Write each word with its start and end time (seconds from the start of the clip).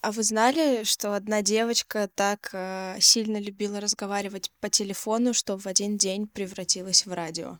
А, 0.00 0.12
вы 0.12 0.22
знали, 0.22 0.84
что 0.84 1.14
одна 1.14 1.42
девочка 1.42 2.08
так 2.14 2.50
э, 2.52 2.98
сильно 3.00 3.38
любила 3.40 3.80
разговаривать 3.80 4.52
по 4.60 4.70
телефону, 4.70 5.34
что 5.34 5.58
в 5.58 5.66
один 5.66 5.96
день 5.96 6.28
превратилась 6.28 7.04
в 7.04 7.12
радио? 7.12 7.58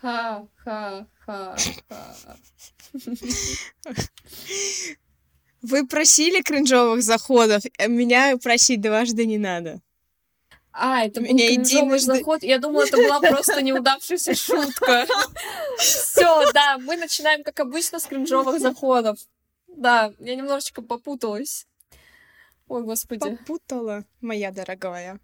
Ха-ха-ха-ха. 0.00 1.56
Вы 5.62 5.86
просили 5.86 6.42
кринжовых 6.42 7.02
заходов, 7.02 7.62
а 7.78 7.86
меня 7.86 8.36
просить 8.38 8.80
дважды 8.80 9.24
не 9.24 9.38
надо. 9.38 9.80
А, 10.72 11.04
это 11.04 11.20
был 11.20 11.28
Меня 11.28 11.48
кринжовый 11.48 12.00
заход. 12.00 12.42
Я 12.42 12.58
думала, 12.58 12.84
это 12.84 12.96
была 12.96 13.20
просто 13.20 13.62
неудавшаяся 13.62 14.34
шутка. 14.34 15.06
Все, 15.78 16.52
да, 16.52 16.76
мы 16.78 16.96
начинаем, 16.96 17.42
как 17.44 17.60
обычно, 17.60 17.98
с 18.00 18.04
кринжовых 18.04 18.60
заходов. 18.60 19.18
Да, 19.76 20.12
я 20.18 20.34
немножечко 20.34 20.82
попуталась. 20.82 21.66
Ой, 22.68 22.82
господи. 22.82 23.20
Попутала, 23.20 24.04
моя 24.20 24.50
дорогая. 24.50 25.20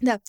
Да. 0.00 0.20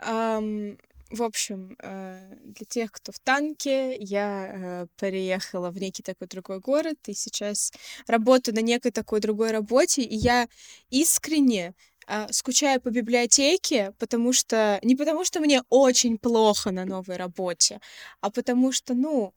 Um, 0.00 0.78
в 1.10 1.22
общем, 1.24 1.76
э, 1.82 2.36
для 2.44 2.66
тех, 2.66 2.92
кто 2.92 3.10
в 3.12 3.18
танке, 3.18 3.96
я 3.98 4.52
э, 4.52 4.86
переехала 4.96 5.70
в 5.70 5.78
некий 5.78 6.02
такой 6.02 6.28
другой 6.28 6.60
город, 6.60 6.96
и 7.06 7.14
сейчас 7.14 7.72
работаю 8.06 8.54
на 8.54 8.60
некой 8.60 8.92
такой 8.92 9.20
другой 9.20 9.50
работе, 9.50 10.02
и 10.02 10.14
я 10.14 10.48
искренне 10.88 11.74
а, 12.06 12.26
скучаю 12.32 12.80
по 12.80 12.90
библиотеке, 12.90 13.92
потому 13.98 14.32
что 14.32 14.78
не 14.82 14.96
потому 14.96 15.24
что 15.24 15.40
мне 15.40 15.62
очень 15.68 16.16
плохо 16.16 16.70
на 16.70 16.84
новой 16.84 17.16
работе, 17.16 17.80
а 18.20 18.30
потому 18.30 18.72
что, 18.72 18.94
ну, 18.94 19.34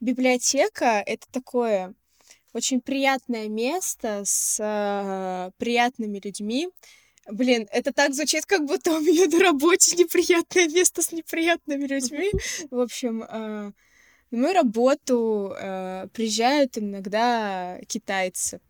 библиотека 0.00 1.02
это 1.06 1.26
такое 1.30 1.94
очень 2.52 2.80
приятное 2.80 3.48
место 3.48 4.22
с 4.24 4.58
э, 4.58 5.50
приятными 5.58 6.20
людьми. 6.22 6.68
Блин, 7.30 7.68
это 7.70 7.92
так 7.92 8.12
звучит, 8.12 8.44
как 8.46 8.64
будто 8.66 8.92
у 8.92 9.00
меня 9.00 9.26
на 9.26 9.38
работе 9.44 9.96
неприятное 9.96 10.68
место 10.68 11.02
с 11.02 11.12
неприятными 11.12 11.86
людьми. 11.86 12.30
В 12.70 12.80
общем, 12.80 13.22
э, 13.22 13.72
на 14.30 14.38
мою 14.38 14.54
работу 14.54 15.54
э, 15.56 16.08
приезжают 16.12 16.76
иногда 16.78 17.78
китайцы. 17.86 18.60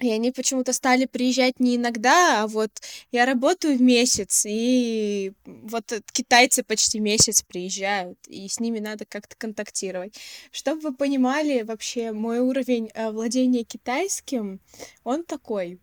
И 0.00 0.10
они 0.10 0.32
почему-то 0.32 0.72
стали 0.72 1.04
приезжать 1.06 1.60
не 1.60 1.76
иногда, 1.76 2.42
а 2.42 2.46
вот 2.48 2.70
я 3.12 3.24
работаю 3.26 3.78
в 3.78 3.80
месяц, 3.80 4.44
и 4.44 5.32
вот 5.44 5.92
китайцы 6.12 6.64
почти 6.64 6.98
месяц 6.98 7.42
приезжают, 7.42 8.18
и 8.26 8.48
с 8.48 8.58
ними 8.58 8.80
надо 8.80 9.04
как-то 9.04 9.36
контактировать. 9.36 10.18
Чтобы 10.50 10.80
вы 10.80 10.94
понимали, 10.94 11.62
вообще 11.62 12.12
мой 12.12 12.40
уровень 12.40 12.90
э, 12.94 13.10
владения 13.10 13.62
китайским, 13.62 14.60
он 15.04 15.24
такой 15.24 15.78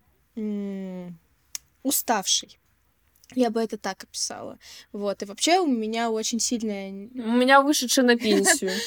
уставший. 1.83 2.60
Я 3.35 3.49
бы 3.49 3.61
это 3.61 3.77
так 3.77 4.03
описала. 4.03 4.59
Вот. 4.91 5.21
И 5.21 5.25
вообще 5.25 5.59
у 5.59 5.67
меня 5.67 6.11
очень 6.11 6.39
сильная... 6.39 6.91
У 6.91 7.31
меня 7.31 7.61
вышедшая 7.61 8.05
на 8.05 8.17
пенсию. 8.17 8.71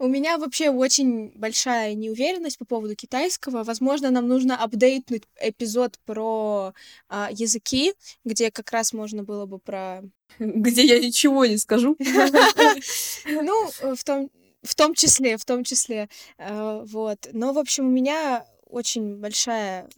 У 0.00 0.06
меня 0.06 0.38
вообще 0.38 0.70
очень 0.70 1.32
большая 1.34 1.94
неуверенность 1.94 2.56
по 2.56 2.64
поводу 2.64 2.94
китайского. 2.94 3.64
Возможно, 3.64 4.12
нам 4.12 4.28
нужно 4.28 4.56
апдейтнуть 4.56 5.24
эпизод 5.40 5.98
про 6.06 6.72
а, 7.08 7.30
языки, 7.32 7.94
где 8.24 8.52
как 8.52 8.70
раз 8.70 8.92
можно 8.92 9.24
было 9.24 9.46
бы 9.46 9.58
про... 9.58 10.04
Где 10.38 10.84
я 10.84 11.00
ничего 11.00 11.46
не 11.46 11.58
скажу. 11.58 11.96
Ну, 13.26 13.70
в 13.82 14.04
том, 14.04 14.30
в 14.62 14.74
том 14.74 14.94
числе, 14.94 15.36
в 15.36 15.44
том 15.44 15.64
числе. 15.64 16.08
Э, 16.38 16.84
вот. 16.86 17.28
Но, 17.32 17.52
в 17.52 17.58
общем, 17.58 17.86
у 17.86 17.90
меня 17.90 18.46
очень 18.66 19.16
большая 19.16 19.88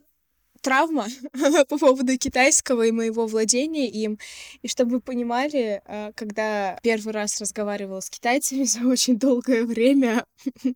травма 0.60 1.06
по 1.68 1.78
поводу 1.78 2.16
китайского 2.18 2.86
и 2.86 2.92
моего 2.92 3.26
владения 3.26 3.88
им. 3.88 4.18
И 4.62 4.68
чтобы 4.68 4.92
вы 4.92 5.00
понимали, 5.00 5.82
а, 5.84 6.12
когда 6.14 6.78
первый 6.82 7.12
раз 7.12 7.40
разговаривала 7.40 8.00
с 8.00 8.10
китайцами 8.10 8.64
за 8.64 8.80
очень 8.86 9.18
долгое 9.18 9.64
время, 9.64 10.26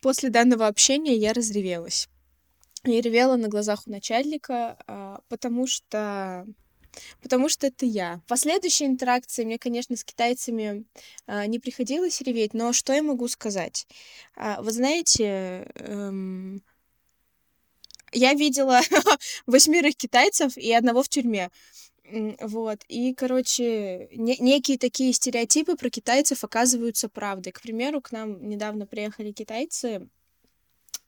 после 0.00 0.30
данного 0.30 0.66
общения 0.66 1.16
я 1.16 1.32
разревелась. 1.32 2.08
Я 2.84 3.00
ревела 3.00 3.36
на 3.36 3.48
глазах 3.48 3.86
у 3.86 3.90
начальника, 3.90 4.76
а, 4.86 5.20
потому 5.28 5.66
что 5.66 6.46
потому 7.22 7.48
что 7.48 7.66
это 7.66 7.86
я. 7.86 8.20
В 8.26 8.28
последующей 8.28 8.86
интеракции 8.86 9.44
мне, 9.44 9.58
конечно, 9.58 9.96
с 9.96 10.04
китайцами 10.04 10.84
э, 11.26 11.46
не 11.46 11.58
приходилось 11.58 12.20
реветь, 12.20 12.52
но 12.52 12.72
что 12.72 12.92
я 12.92 13.02
могу 13.02 13.28
сказать? 13.28 13.86
Э, 14.36 14.60
вы 14.60 14.72
знаете, 14.72 15.70
эм, 15.76 16.62
я 18.12 18.34
видела 18.34 18.80
восьмерых 19.46 19.96
китайцев 19.96 20.56
и 20.56 20.72
одного 20.72 21.02
в 21.02 21.08
тюрьме. 21.08 21.50
Вот. 22.40 22.80
И, 22.88 23.14
короче, 23.14 24.08
не- 24.12 24.36
некие 24.38 24.76
такие 24.78 25.12
стереотипы 25.12 25.76
про 25.76 25.88
китайцев 25.88 26.44
оказываются 26.44 27.08
правдой. 27.08 27.52
К 27.52 27.62
примеру, 27.62 28.00
к 28.00 28.12
нам 28.12 28.48
недавно 28.48 28.86
приехали 28.86 29.32
китайцы, 29.32 30.08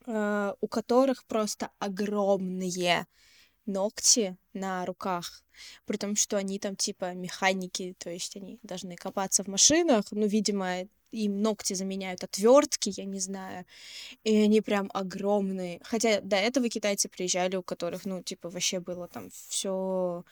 э, 0.06 0.54
у 0.60 0.68
которых 0.68 1.24
просто 1.26 1.70
огромные 1.78 3.06
ногти 3.66 4.36
на 4.52 4.84
руках, 4.86 5.42
при 5.86 5.96
том, 5.96 6.16
что 6.16 6.36
они 6.36 6.58
там 6.58 6.76
типа 6.76 7.14
механики, 7.14 7.94
то 7.98 8.10
есть 8.10 8.36
они 8.36 8.58
должны 8.62 8.96
копаться 8.96 9.44
в 9.44 9.48
машинах, 9.48 10.06
ну, 10.10 10.26
видимо, 10.26 10.82
им 11.12 11.42
ногти 11.42 11.74
заменяют 11.74 12.24
отвертки, 12.24 12.92
я 12.96 13.04
не 13.04 13.20
знаю, 13.20 13.64
и 14.24 14.36
они 14.36 14.60
прям 14.60 14.90
огромные. 14.92 15.80
Хотя 15.84 16.20
до 16.20 16.36
этого 16.36 16.68
китайцы 16.68 17.08
приезжали, 17.08 17.56
у 17.56 17.62
которых, 17.62 18.04
ну, 18.04 18.22
типа, 18.22 18.50
вообще 18.50 18.80
было 18.80 19.08
там 19.08 19.30
все 19.30 20.24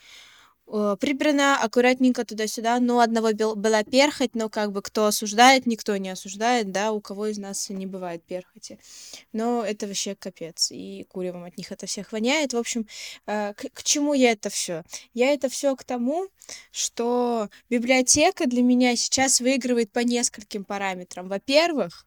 прибрано 0.67 1.61
аккуратненько 1.62 2.25
туда-сюда. 2.25 2.81
Ну, 2.81 3.00
одного 3.00 3.33
была 3.55 3.84
перхоть, 3.84 4.34
но 4.34 4.49
как 4.49 4.73
бы 4.73 4.83
кто 4.83 5.06
осуждает, 5.06 5.67
никто 5.67 5.97
не 5.97 6.11
осуждает, 6.11 6.73
да, 6.73 6.93
у 6.93 7.00
кого 7.00 7.27
из 7.27 7.39
нас 7.39 7.69
не 7.69 7.87
бывает 7.87 8.23
перхоти. 8.23 8.78
Но 9.33 9.65
это 9.65 9.87
вообще 9.87 10.15
капец, 10.15 10.71
и 10.71 11.05
куревом 11.11 11.45
от 11.45 11.59
них 11.59 11.73
это 11.73 11.87
всех 11.87 12.12
воняет. 12.12 12.53
В 12.53 12.56
общем, 12.56 12.87
э, 13.27 13.55
к, 13.55 13.69
к 13.73 13.83
чему 13.83 14.15
я 14.15 14.33
это 14.33 14.50
все? 14.50 14.84
Я 15.15 15.33
это 15.33 15.49
все 15.49 15.77
к 15.77 15.84
тому, 15.84 16.28
что 16.71 17.49
библиотека 17.69 18.47
для 18.47 18.62
меня 18.62 18.97
сейчас 18.97 19.41
выигрывает 19.41 19.91
по 19.91 20.00
нескольким 20.00 20.65
параметрам. 20.65 21.29
Во-первых, 21.29 22.06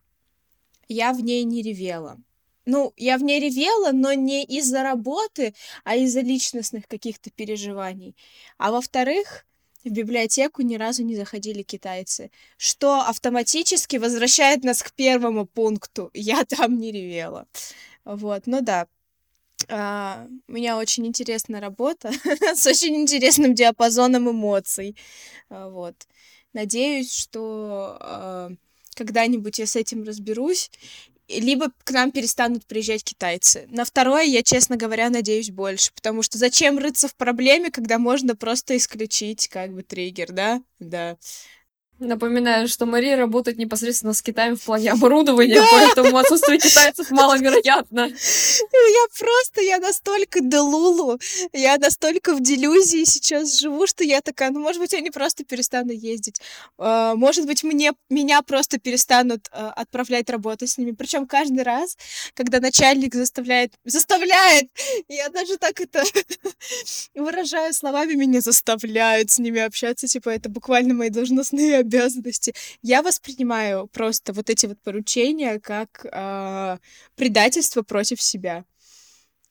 я 0.88 1.14
в 1.14 1.22
ней 1.22 1.44
не 1.44 1.62
ревела 1.62 2.18
ну, 2.66 2.94
я 2.98 3.18
в 3.18 3.24
ней 3.24 3.40
ревела, 3.40 3.92
но 3.92 4.14
не 4.14 4.44
из-за 4.44 4.84
работы, 4.84 5.54
а 5.84 5.96
из-за 5.96 6.22
личностных 6.22 6.88
каких-то 6.88 7.30
переживаний. 7.32 8.16
А 8.58 8.72
во-вторых, 8.72 9.46
в 9.84 9.90
библиотеку 9.90 10.64
ни 10.64 10.76
разу 10.76 11.04
не 11.04 11.16
заходили 11.16 11.62
китайцы, 11.62 12.32
что 12.58 13.02
автоматически 13.02 13.98
возвращает 13.98 14.64
нас 14.64 14.82
к 14.82 14.92
первому 14.92 15.46
пункту. 15.46 16.10
Я 16.14 16.44
там 16.46 16.80
не 16.80 16.92
ревела. 16.92 17.48
Вот, 18.04 18.48
ну 18.48 18.62
да. 18.62 18.88
А, 19.70 20.28
у 20.48 20.52
меня 20.52 20.78
очень 20.78 21.08
интересная 21.08 21.62
работа 21.62 22.12
с 22.56 22.66
очень 22.66 22.96
интересным 22.96 23.54
диапазоном 23.54 24.30
эмоций. 24.30 24.98
А, 25.50 25.70
вот. 25.70 25.96
Надеюсь, 26.54 27.14
что 27.14 27.98
а, 28.00 28.52
когда-нибудь 28.96 29.60
я 29.60 29.68
с 29.68 29.76
этим 29.76 30.04
разберусь 30.04 30.72
либо 31.28 31.72
к 31.84 31.92
нам 31.92 32.12
перестанут 32.12 32.66
приезжать 32.66 33.04
китайцы. 33.04 33.68
На 33.70 33.86
второе 33.86 34.24
я, 34.24 34.44
честно 34.44 34.78
говоря, 34.78 35.10
надеюсь 35.10 35.52
больше, 35.52 35.92
потому 35.94 36.22
что 36.22 36.38
зачем 36.38 36.78
рыться 36.78 37.08
в 37.08 37.16
проблеме, 37.16 37.72
когда 37.72 37.98
можно 38.00 38.36
просто 38.36 38.78
исключить 38.78 39.48
как 39.48 39.74
бы 39.74 39.84
триггер, 39.84 40.32
да? 40.32 40.62
Да. 40.80 41.18
Напоминаю, 42.00 42.68
что 42.68 42.86
Мария 42.86 43.16
работает 43.16 43.58
непосредственно 43.58 44.14
с 44.14 44.22
Китаем 44.22 44.58
в 44.58 44.62
плане 44.62 44.92
оборудования, 44.92 45.56
да! 45.56 45.68
поэтому 45.72 46.18
отсутствие 46.18 46.60
китайцев 46.60 47.10
маловероятно. 47.10 48.10
Я 48.10 49.06
просто, 49.18 49.62
я 49.62 49.80
настолько 49.80 50.42
делулу, 50.42 51.18
я 51.54 51.78
настолько 51.78 52.36
в 52.36 52.42
делюзии 52.42 53.06
сейчас 53.06 53.60
живу, 53.62 53.88
что 53.88 54.04
я 54.04 54.20
такая, 54.20 54.52
ну, 54.52 54.60
может 54.60 54.82
быть, 54.82 54.94
они 54.94 55.10
просто 55.10 55.46
перестанут 55.46 55.94
ездить. 55.94 56.42
А, 56.78 57.16
может 57.16 57.46
быть, 57.46 57.64
мне, 57.64 57.94
меня 58.10 58.42
просто 58.42 58.78
перестанут 58.78 59.48
а, 59.52 59.72
отправлять 59.72 60.30
работать 60.30 60.72
с 60.72 60.78
ними. 60.78 60.92
Причем 60.92 61.26
каждый 61.26 61.64
раз, 61.64 61.98
когда 62.34 62.60
начальник 62.60 63.16
заставляет, 63.16 63.72
заставляет, 63.86 64.70
я 65.08 65.30
даже 65.30 65.56
так 65.56 65.80
это 65.80 66.04
выражаю 67.16 67.74
словами, 67.74 68.16
меня 68.16 68.42
заставляют 68.42 69.32
с 69.32 69.40
ними 69.40 69.62
общаться, 69.62 70.08
типа, 70.08 70.28
это 70.30 70.50
буквально 70.50 70.94
мои 70.94 71.10
должностные 71.10 71.85
обязанности. 71.86 72.54
Я 72.82 73.02
воспринимаю 73.02 73.88
просто 73.88 74.34
вот 74.34 74.50
эти 74.50 74.66
вот 74.66 74.80
поручения 74.82 75.60
как 75.60 76.06
э, 76.06 76.78
предательство 77.16 77.84
против 77.84 78.22
себя. 78.22 78.66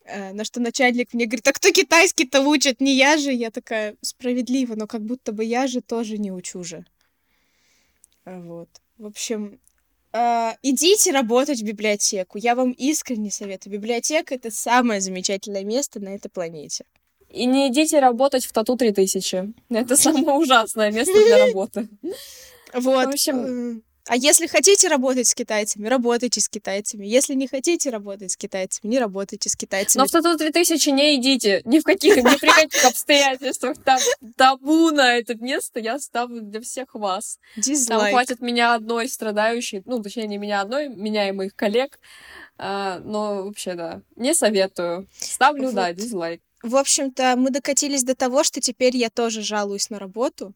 Э, 0.05 0.33
на 0.33 0.45
что 0.45 0.61
начальник 0.61 1.15
мне 1.15 1.27
говорит, 1.27 1.49
а 1.49 1.53
кто 1.53 1.71
китайский-то 1.71 2.43
учит? 2.43 2.81
Не 2.81 2.95
я 2.95 3.17
же. 3.17 3.33
Я 3.33 3.51
такая, 3.51 3.97
справедливо, 4.03 4.75
но 4.75 4.87
как 4.87 5.03
будто 5.03 5.33
бы 5.33 5.45
я 5.45 5.67
же 5.67 5.81
тоже 5.81 6.19
не 6.19 6.31
учу 6.33 6.63
же. 6.63 6.85
Вот. 8.25 8.69
В 8.99 9.07
общем, 9.07 9.61
э, 10.13 10.53
идите 10.63 11.13
работать 11.13 11.61
в 11.61 11.65
библиотеку. 11.65 12.39
Я 12.39 12.55
вам 12.55 12.73
искренне 12.73 13.31
советую. 13.31 13.73
Библиотека— 13.73 14.35
это 14.37 14.51
самое 14.51 15.01
замечательное 15.01 15.65
место 15.65 16.01
на 16.01 16.11
этой 16.11 16.29
планете. 16.29 16.85
И 17.35 17.47
не 17.47 17.69
идите 17.69 17.99
работать 17.99 18.47
в 18.47 18.53
Тату 18.53 18.77
3000. 18.77 19.53
Это 19.71 19.97
самое 19.97 20.25
ужасное 20.39 20.93
место 20.93 21.13
для 21.13 21.47
работы. 21.47 21.89
Вот. 22.73 23.07
В 23.07 23.09
общем, 23.09 23.83
а 24.07 24.17
если 24.17 24.47
хотите 24.47 24.89
работать 24.89 25.27
с 25.27 25.35
китайцами, 25.35 25.89
работайте 25.89 26.41
с 26.41 26.49
китайцами. 26.49 27.07
Если 27.07 27.35
не 27.35 27.49
хотите 27.49 27.89
работать 27.89 28.33
с 28.33 28.37
китайцами, 28.37 28.91
не 28.91 28.99
работайте 28.99 29.49
с 29.49 29.57
китайцами. 29.57 30.03
Но 30.03 30.07
в 30.07 30.11
Тату 30.11 30.37
3000 30.37 30.91
не 30.91 31.17
идите. 31.17 31.63
Ни 31.65 31.79
в 31.79 31.85
каких, 31.85 32.17
ни 32.17 32.39
при 32.39 32.51
каких 32.51 32.85
обстоятельствах. 32.89 33.79
Там 33.83 33.99
табу 34.37 34.91
на 34.91 35.17
это 35.17 35.35
место 35.37 35.81
я 35.81 35.99
ставлю 35.99 36.43
для 36.43 36.61
всех 36.61 36.95
вас. 36.95 37.39
Дизлайк. 37.57 38.03
Там 38.03 38.11
хватит 38.11 38.41
меня 38.41 38.75
одной 38.75 39.09
страдающей, 39.09 39.83
ну, 39.87 40.03
точнее, 40.03 40.27
не 40.27 40.37
меня 40.37 40.61
одной, 40.61 40.89
меня 40.89 41.29
и 41.29 41.33
моих 41.33 41.57
коллег. 41.57 41.99
А, 42.59 43.01
но 43.01 43.45
вообще, 43.45 43.75
да, 43.75 44.03
не 44.17 44.35
советую. 44.35 45.09
Ставлю, 45.19 45.67
вот. 45.67 45.75
да, 45.75 45.93
дизлайк. 45.95 46.43
В 46.65 46.77
общем-то, 46.77 47.35
мы 47.37 47.51
докатились 47.51 48.05
до 48.05 48.15
того, 48.15 48.43
что 48.43 48.59
теперь 48.59 48.97
я 48.97 49.11
тоже 49.11 49.43
жалуюсь 49.43 49.91
на 49.91 49.99
работу. 49.99 50.55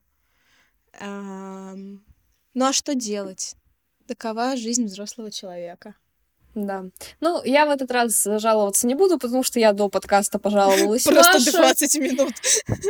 Ну 0.98 2.00
а 2.54 2.72
что 2.72 2.94
делать? 2.94 3.54
Такова 4.06 4.56
жизнь 4.56 4.86
взрослого 4.86 5.30
человека. 5.30 5.94
Да. 6.54 6.86
Ну, 7.20 7.42
я 7.44 7.66
в 7.66 7.70
этот 7.70 7.90
раз 7.90 8.24
жаловаться 8.24 8.86
не 8.86 8.94
буду, 8.94 9.18
потому 9.18 9.42
что 9.42 9.60
я 9.60 9.74
до 9.74 9.90
подкаста 9.90 10.38
пожаловалась 10.38 11.02
Просто 11.04 11.52
20 11.52 11.96
минут. 11.98 12.32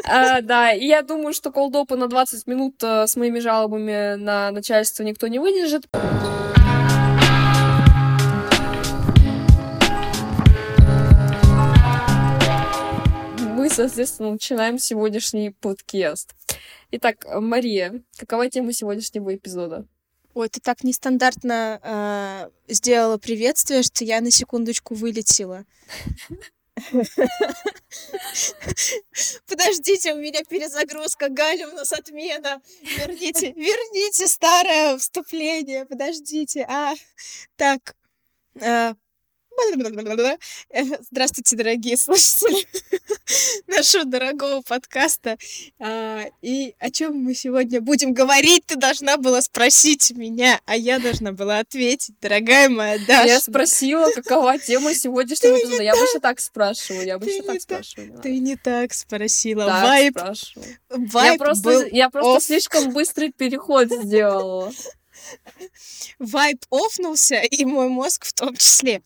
А, 0.04 0.40
да, 0.40 0.72
и 0.72 0.86
я 0.86 1.02
думаю, 1.02 1.34
что 1.34 1.50
колдопа 1.50 1.96
на 1.96 2.06
20 2.06 2.46
минут 2.46 2.82
э, 2.84 3.08
с 3.08 3.16
моими 3.16 3.40
жалобами 3.40 4.14
на 4.14 4.52
начальство 4.52 5.02
никто 5.02 5.26
не 5.26 5.40
выдержит. 5.40 5.88
Соответственно, 13.78 14.32
начинаем 14.32 14.76
сегодняшний 14.76 15.50
подкаст. 15.50 16.34
Итак, 16.90 17.25
Мария, 17.32 18.02
какова 18.16 18.50
тема 18.50 18.72
сегодняшнего 18.72 19.32
эпизода? 19.36 19.86
Ой, 20.34 20.48
ты 20.48 20.58
так 20.58 20.82
нестандартно 20.82 21.78
э, 21.80 22.50
сделала 22.72 23.19
приветствие, 23.19 23.84
что 23.84 24.02
я 24.04 24.20
на 24.20 24.32
секундочку 24.32 24.94
вылетела. 24.94 25.64
Подождите, 29.46 30.12
у 30.12 30.16
меня 30.19 30.42
перезагрузка, 30.42 31.28
Галя, 31.28 31.69
у 31.69 31.76
нас 31.76 31.92
отмена. 31.92 32.60
Верните, 32.82 33.52
верните 33.52 34.26
старое 34.26 34.98
вступление, 34.98 35.86
подождите. 35.86 36.66
А, 36.69 36.94
так, 37.54 37.94
э, 38.60 38.94
Здравствуйте, 41.10 41.56
дорогие 41.56 41.96
слушатели 41.96 42.66
нашего 43.66 44.05
дорогого 44.05 44.62
подкаста. 44.62 45.37
А, 45.78 46.25
и 46.43 46.75
о 46.78 46.90
чем 46.90 47.16
мы 47.16 47.34
сегодня 47.34 47.81
будем 47.81 48.12
говорить, 48.12 48.66
ты 48.66 48.76
должна 48.76 49.16
была 49.16 49.43
спросить 49.43 50.12
меня, 50.12 50.60
а 50.64 50.76
я 50.76 50.99
должна 50.99 51.32
была 51.32 51.58
ответить, 51.58 52.14
дорогая 52.20 52.69
моя 52.69 52.99
Даша. 53.06 53.28
Я 53.28 53.40
спросила, 53.40 54.10
какова 54.12 54.58
тема 54.58 54.94
сегодняшнего 54.94 55.58
эпизода. 55.58 55.82
Я 55.82 55.93
обычно 55.93 56.20
так 56.20 56.40
спрашиваю, 56.40 57.06
я 57.06 57.14
обычно 57.16 57.43
так 57.44 57.61
спрашиваю. 57.61 58.20
Ты 58.22 58.38
не 58.38 58.56
так 58.56 58.94
спросила. 58.94 59.64
Вайп... 59.64 60.19
Вайп 60.88 61.43
был 61.62 61.84
я 61.90 62.11
просто 62.11 62.40
слишком 62.40 62.93
быстрый 62.93 63.32
переход 63.32 63.90
сделала. 63.90 64.72
Вайп 66.19 66.64
офнулся, 66.70 67.40
и 67.40 67.64
мой 67.64 67.88
мозг 67.88 68.25
в 68.25 68.32
том 68.32 68.56
числе. 68.56 69.02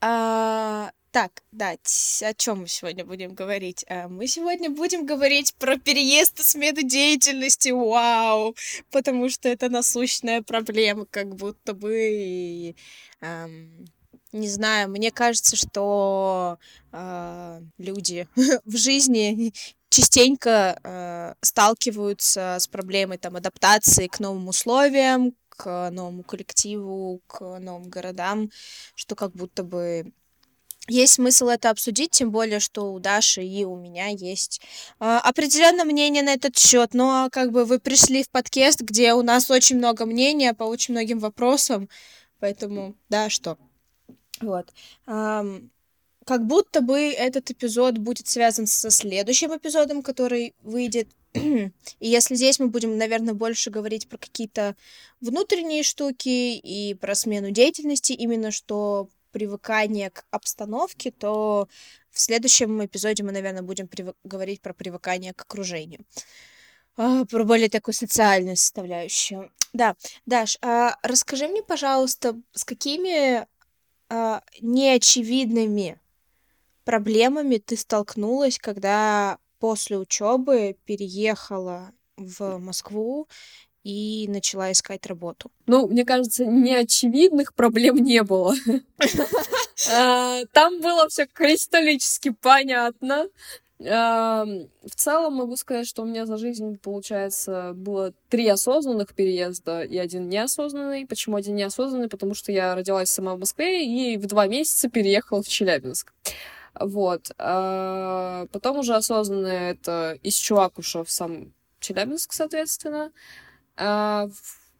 А, 0.00 0.90
так, 1.10 1.42
да, 1.52 1.70
о 1.70 2.34
чем 2.34 2.60
мы 2.60 2.68
сегодня 2.68 3.04
будем 3.04 3.34
говорить? 3.34 3.84
А, 3.88 4.08
мы 4.08 4.26
сегодня 4.26 4.68
будем 4.68 5.06
говорить 5.06 5.54
про 5.54 5.78
переезд 5.78 6.40
и 6.40 6.42
смену 6.42 6.82
деятельности. 6.82 7.70
Вау! 7.70 8.54
Потому 8.90 9.30
что 9.30 9.48
это 9.48 9.68
насущная 9.70 10.42
проблема, 10.42 11.06
как 11.06 11.34
будто 11.34 11.72
бы. 11.72 12.10
И, 12.12 12.76
эм, 13.22 13.86
не 14.32 14.48
знаю, 14.48 14.90
мне 14.90 15.10
кажется, 15.10 15.56
что 15.56 16.58
э, 16.92 17.60
люди 17.78 18.28
в 18.64 18.76
жизни 18.76 19.54
частенько 19.88 20.78
э, 20.84 21.34
сталкиваются 21.40 22.58
с 22.60 22.68
проблемой 22.68 23.16
там 23.16 23.36
адаптации 23.36 24.08
к 24.08 24.20
новым 24.20 24.48
условиям, 24.48 25.34
к 25.56 25.90
новому 25.90 26.22
коллективу, 26.22 27.20
к 27.26 27.58
новым 27.58 27.88
городам, 27.88 28.50
что 28.94 29.14
как 29.14 29.32
будто 29.32 29.64
бы 29.64 30.12
есть 30.88 31.14
смысл 31.14 31.48
это 31.48 31.70
обсудить, 31.70 32.12
тем 32.12 32.30
более, 32.30 32.60
что 32.60 32.92
у 32.92 33.00
Даши 33.00 33.42
и 33.42 33.64
у 33.64 33.76
меня 33.76 34.06
есть 34.06 34.60
э, 35.00 35.04
определенное 35.04 35.84
мнение 35.84 36.22
на 36.22 36.34
этот 36.34 36.56
счет. 36.56 36.94
Но 36.94 37.28
как 37.32 37.50
бы 37.50 37.64
вы 37.64 37.80
пришли 37.80 38.22
в 38.22 38.30
подкаст, 38.30 38.82
где 38.82 39.12
у 39.14 39.22
нас 39.22 39.50
очень 39.50 39.78
много 39.78 40.06
мнения 40.06 40.54
по 40.54 40.64
очень 40.64 40.94
многим 40.94 41.18
вопросам, 41.18 41.88
поэтому 42.38 42.94
да, 43.08 43.28
что. 43.28 43.58
Вот. 44.40 44.72
Um, 45.06 45.70
как 46.26 46.44
будто 46.44 46.80
бы 46.80 46.98
этот 46.98 47.50
эпизод 47.50 47.98
будет 47.98 48.26
связан 48.26 48.66
со 48.66 48.90
следующим 48.90 49.56
эпизодом, 49.56 50.02
который 50.02 50.54
выйдет. 50.62 51.08
И 51.36 52.08
если 52.08 52.34
здесь 52.34 52.58
мы 52.58 52.68
будем, 52.68 52.96
наверное, 52.96 53.34
больше 53.34 53.70
говорить 53.70 54.08
про 54.08 54.18
какие-то 54.18 54.76
внутренние 55.20 55.82
штуки 55.82 56.56
и 56.56 56.94
про 56.94 57.14
смену 57.14 57.50
деятельности, 57.50 58.12
именно 58.12 58.50
что 58.50 59.08
привыкание 59.32 60.10
к 60.10 60.24
обстановке, 60.30 61.10
то 61.10 61.68
в 62.10 62.20
следующем 62.20 62.84
эпизоде 62.84 63.22
мы, 63.22 63.32
наверное, 63.32 63.62
будем 63.62 63.86
прив... 63.86 64.14
говорить 64.24 64.62
про 64.62 64.72
привыкание 64.72 65.34
к 65.34 65.42
окружению. 65.42 66.06
А, 66.96 67.26
про 67.26 67.44
более 67.44 67.68
такую 67.68 67.94
социальную 67.94 68.56
составляющую. 68.56 69.52
Да, 69.74 69.96
Даш, 70.24 70.56
а 70.62 70.96
расскажи 71.02 71.48
мне, 71.48 71.62
пожалуйста, 71.62 72.40
с 72.52 72.64
какими 72.64 73.46
а, 74.08 74.42
неочевидными 74.62 76.00
проблемами 76.84 77.58
ты 77.58 77.76
столкнулась, 77.76 78.58
когда 78.58 79.38
после 79.58 79.98
учебы 79.98 80.76
переехала 80.84 81.92
в 82.16 82.58
Москву 82.58 83.28
и 83.84 84.26
начала 84.28 84.72
искать 84.72 85.06
работу? 85.06 85.50
Ну, 85.66 85.86
мне 85.86 86.04
кажется, 86.04 86.44
неочевидных 86.44 87.54
проблем 87.54 87.96
не 87.96 88.22
было. 88.22 88.54
А, 89.92 90.42
там 90.52 90.80
было 90.80 91.06
все 91.08 91.26
кристаллически 91.26 92.30
понятно. 92.30 93.28
В 93.78 94.68
целом 94.94 95.34
могу 95.34 95.54
сказать, 95.56 95.86
что 95.86 96.00
у 96.02 96.06
меня 96.06 96.24
за 96.24 96.38
жизнь, 96.38 96.78
получается, 96.78 97.72
было 97.74 98.14
три 98.30 98.48
осознанных 98.48 99.14
переезда 99.14 99.82
и 99.82 99.98
один 99.98 100.30
неосознанный. 100.30 101.06
Почему 101.06 101.36
один 101.36 101.56
неосознанный? 101.56 102.08
Потому 102.08 102.32
что 102.34 102.52
я 102.52 102.74
родилась 102.74 103.10
сама 103.10 103.34
в 103.34 103.38
Москве 103.38 103.84
и 103.84 104.16
в 104.16 104.26
два 104.26 104.46
месяца 104.46 104.88
переехала 104.88 105.42
в 105.42 105.48
Челябинск. 105.48 106.14
Вот. 106.80 107.30
А 107.38 108.46
потом 108.52 108.78
уже 108.78 108.94
осознанно 108.94 109.48
это 109.48 110.18
из 110.22 110.34
Чувакуша 110.34 111.04
в 111.04 111.10
сам 111.10 111.52
Челябинск, 111.80 112.32
соответственно. 112.32 113.12
А 113.76 114.28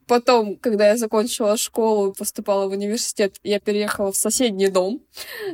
потом, 0.06 0.56
когда 0.56 0.88
я 0.88 0.96
закончила 0.96 1.56
школу 1.56 2.10
и 2.10 2.14
поступала 2.14 2.68
в 2.68 2.72
университет, 2.72 3.36
я 3.42 3.60
переехала 3.60 4.12
в 4.12 4.16
соседний 4.16 4.68
дом. 4.68 5.02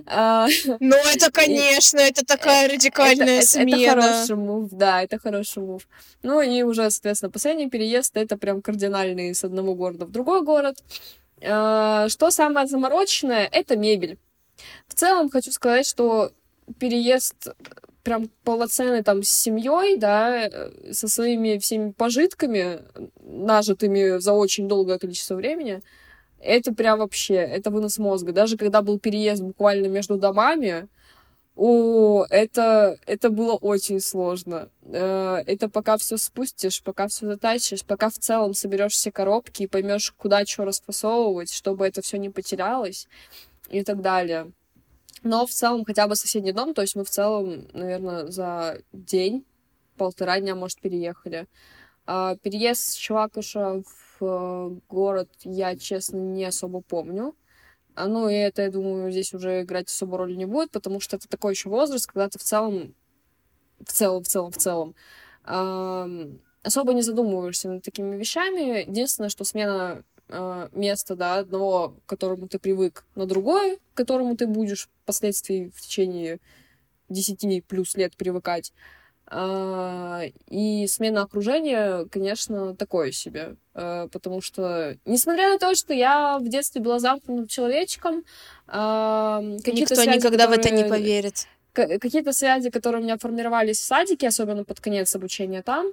А, 0.06 0.46
ну, 0.80 0.96
это, 0.96 1.30
конечно, 1.30 1.98
и... 1.98 2.10
это 2.10 2.24
такая 2.24 2.68
радикальная 2.68 3.38
это, 3.38 3.46
смена. 3.46 3.74
Это, 3.74 3.90
это 3.90 4.00
хороший 4.00 4.36
мув, 4.36 4.68
да, 4.72 5.02
это 5.02 5.18
хороший 5.18 5.62
мув. 5.62 5.88
Ну, 6.22 6.40
и 6.40 6.62
уже, 6.62 6.90
соответственно, 6.90 7.30
последний 7.30 7.68
переезд— 7.68 8.12
это 8.16 8.36
прям 8.36 8.62
кардинальный 8.62 9.34
с 9.34 9.44
одного 9.44 9.74
города 9.74 10.06
в 10.06 10.10
другой 10.10 10.42
город. 10.42 10.82
А, 11.44 12.08
что 12.08 12.30
самое 12.30 12.66
замороченное— 12.66 13.48
это 13.52 13.76
мебель. 13.76 14.18
В 14.88 14.94
целом 14.94 15.30
хочу 15.30 15.52
сказать, 15.52 15.86
что 15.86 16.32
переезд 16.78 17.48
прям 18.02 18.30
полноценный 18.44 19.02
там 19.02 19.22
с 19.22 19.30
семьей, 19.30 19.96
да, 19.96 20.48
э, 20.48 20.92
со 20.92 21.08
своими 21.08 21.58
всеми 21.58 21.92
пожитками, 21.92 22.80
нажитыми 23.20 24.18
за 24.18 24.32
очень 24.32 24.68
долгое 24.68 24.98
количество 24.98 25.34
времени, 25.34 25.82
это 26.40 26.74
прям 26.74 26.98
вообще, 26.98 27.34
это 27.34 27.70
вынос 27.70 27.98
мозга. 27.98 28.32
Даже 28.32 28.56
когда 28.56 28.82
был 28.82 28.98
переезд 28.98 29.42
буквально 29.42 29.86
между 29.86 30.16
домами, 30.16 30.88
о, 31.54 32.24
это, 32.30 32.98
это 33.06 33.30
было 33.30 33.52
очень 33.54 34.00
сложно. 34.00 34.68
Э, 34.82 35.42
это 35.46 35.68
пока 35.68 35.96
все 35.98 36.16
спустишь, 36.16 36.82
пока 36.82 37.06
все 37.06 37.26
затащишь, 37.26 37.84
пока 37.84 38.08
в 38.08 38.18
целом 38.18 38.54
соберешь 38.54 38.94
все 38.94 39.12
коробки 39.12 39.64
и 39.64 39.66
поймешь, 39.68 40.12
куда 40.16 40.44
что 40.44 40.64
расфасовывать, 40.64 41.52
чтобы 41.52 41.86
это 41.86 42.02
все 42.02 42.16
не 42.18 42.30
потерялось 42.30 43.06
и 43.72 43.82
так 43.82 44.00
далее. 44.02 44.52
Но 45.22 45.46
в 45.46 45.50
целом 45.50 45.84
хотя 45.84 46.06
бы 46.08 46.16
соседний 46.16 46.52
дом, 46.52 46.74
то 46.74 46.82
есть 46.82 46.96
мы 46.96 47.04
в 47.04 47.10
целом, 47.10 47.68
наверное, 47.72 48.26
за 48.26 48.80
день, 48.92 49.44
полтора 49.96 50.40
дня, 50.40 50.54
может, 50.54 50.80
переехали. 50.80 51.46
А, 52.06 52.36
переезд 52.36 52.82
с 52.82 52.94
Чувакуша 52.94 53.82
в 53.82 54.24
э, 54.24 54.80
город 54.88 55.28
я, 55.44 55.76
честно, 55.76 56.16
не 56.16 56.44
особо 56.44 56.80
помню. 56.80 57.36
А, 57.94 58.08
ну, 58.08 58.28
и 58.28 58.34
это, 58.34 58.62
я 58.62 58.70
думаю, 58.70 59.10
здесь 59.12 59.32
уже 59.34 59.62
играть 59.62 59.88
особо 59.88 60.18
роли 60.18 60.34
не 60.34 60.46
будет, 60.46 60.70
потому 60.70 61.00
что 61.00 61.16
это 61.16 61.28
такой 61.28 61.52
еще 61.52 61.68
возраст, 61.68 62.06
когда 62.06 62.28
ты 62.28 62.38
в 62.38 62.42
целом, 62.42 62.94
в 63.78 63.92
целом, 63.92 64.24
в 64.24 64.28
целом, 64.28 64.50
в 64.50 64.56
целом, 64.56 64.94
э, 65.46 66.30
особо 66.62 66.94
не 66.94 67.02
задумываешься 67.02 67.68
над 67.68 67.84
такими 67.84 68.16
вещами. 68.16 68.88
Единственное, 68.88 69.30
что 69.30 69.44
смена 69.44 70.04
э, 70.32 70.68
места, 70.72 71.14
да, 71.14 71.36
одного, 71.36 71.96
к 72.04 72.08
которому 72.08 72.48
ты 72.48 72.58
привык, 72.58 73.04
на 73.14 73.26
другое, 73.26 73.76
к 73.76 73.96
которому 73.96 74.36
ты 74.36 74.46
будешь 74.46 74.88
впоследствии 75.02 75.70
в 75.74 75.80
течение 75.80 76.40
10 77.08 77.64
плюс 77.66 77.94
лет 77.96 78.16
привыкать, 78.16 78.72
а, 79.34 80.24
и 80.48 80.86
смена 80.86 81.22
окружения, 81.22 82.04
конечно, 82.10 82.76
такое 82.76 83.12
себе. 83.12 83.56
А, 83.74 84.08
потому 84.08 84.42
что, 84.42 84.98
несмотря 85.06 85.50
на 85.50 85.58
то, 85.58 85.74
что 85.74 85.94
я 85.94 86.38
в 86.38 86.48
детстве 86.48 86.82
была 86.82 86.98
замкнутым 86.98 87.46
человечком, 87.46 88.24
а, 88.66 89.40
никто 89.42 89.94
связи, 89.94 90.18
никогда 90.18 90.46
которые... 90.46 90.48
в 90.48 90.58
это 90.58 90.74
не 90.74 90.84
поверит. 90.84 91.46
Какие-то 91.72 92.34
связи, 92.34 92.68
которые 92.68 93.00
у 93.00 93.04
меня 93.04 93.16
формировались 93.16 93.78
в 93.78 93.84
садике, 93.84 94.28
особенно 94.28 94.64
под 94.64 94.80
конец 94.80 95.14
обучения 95.16 95.62
там, 95.62 95.92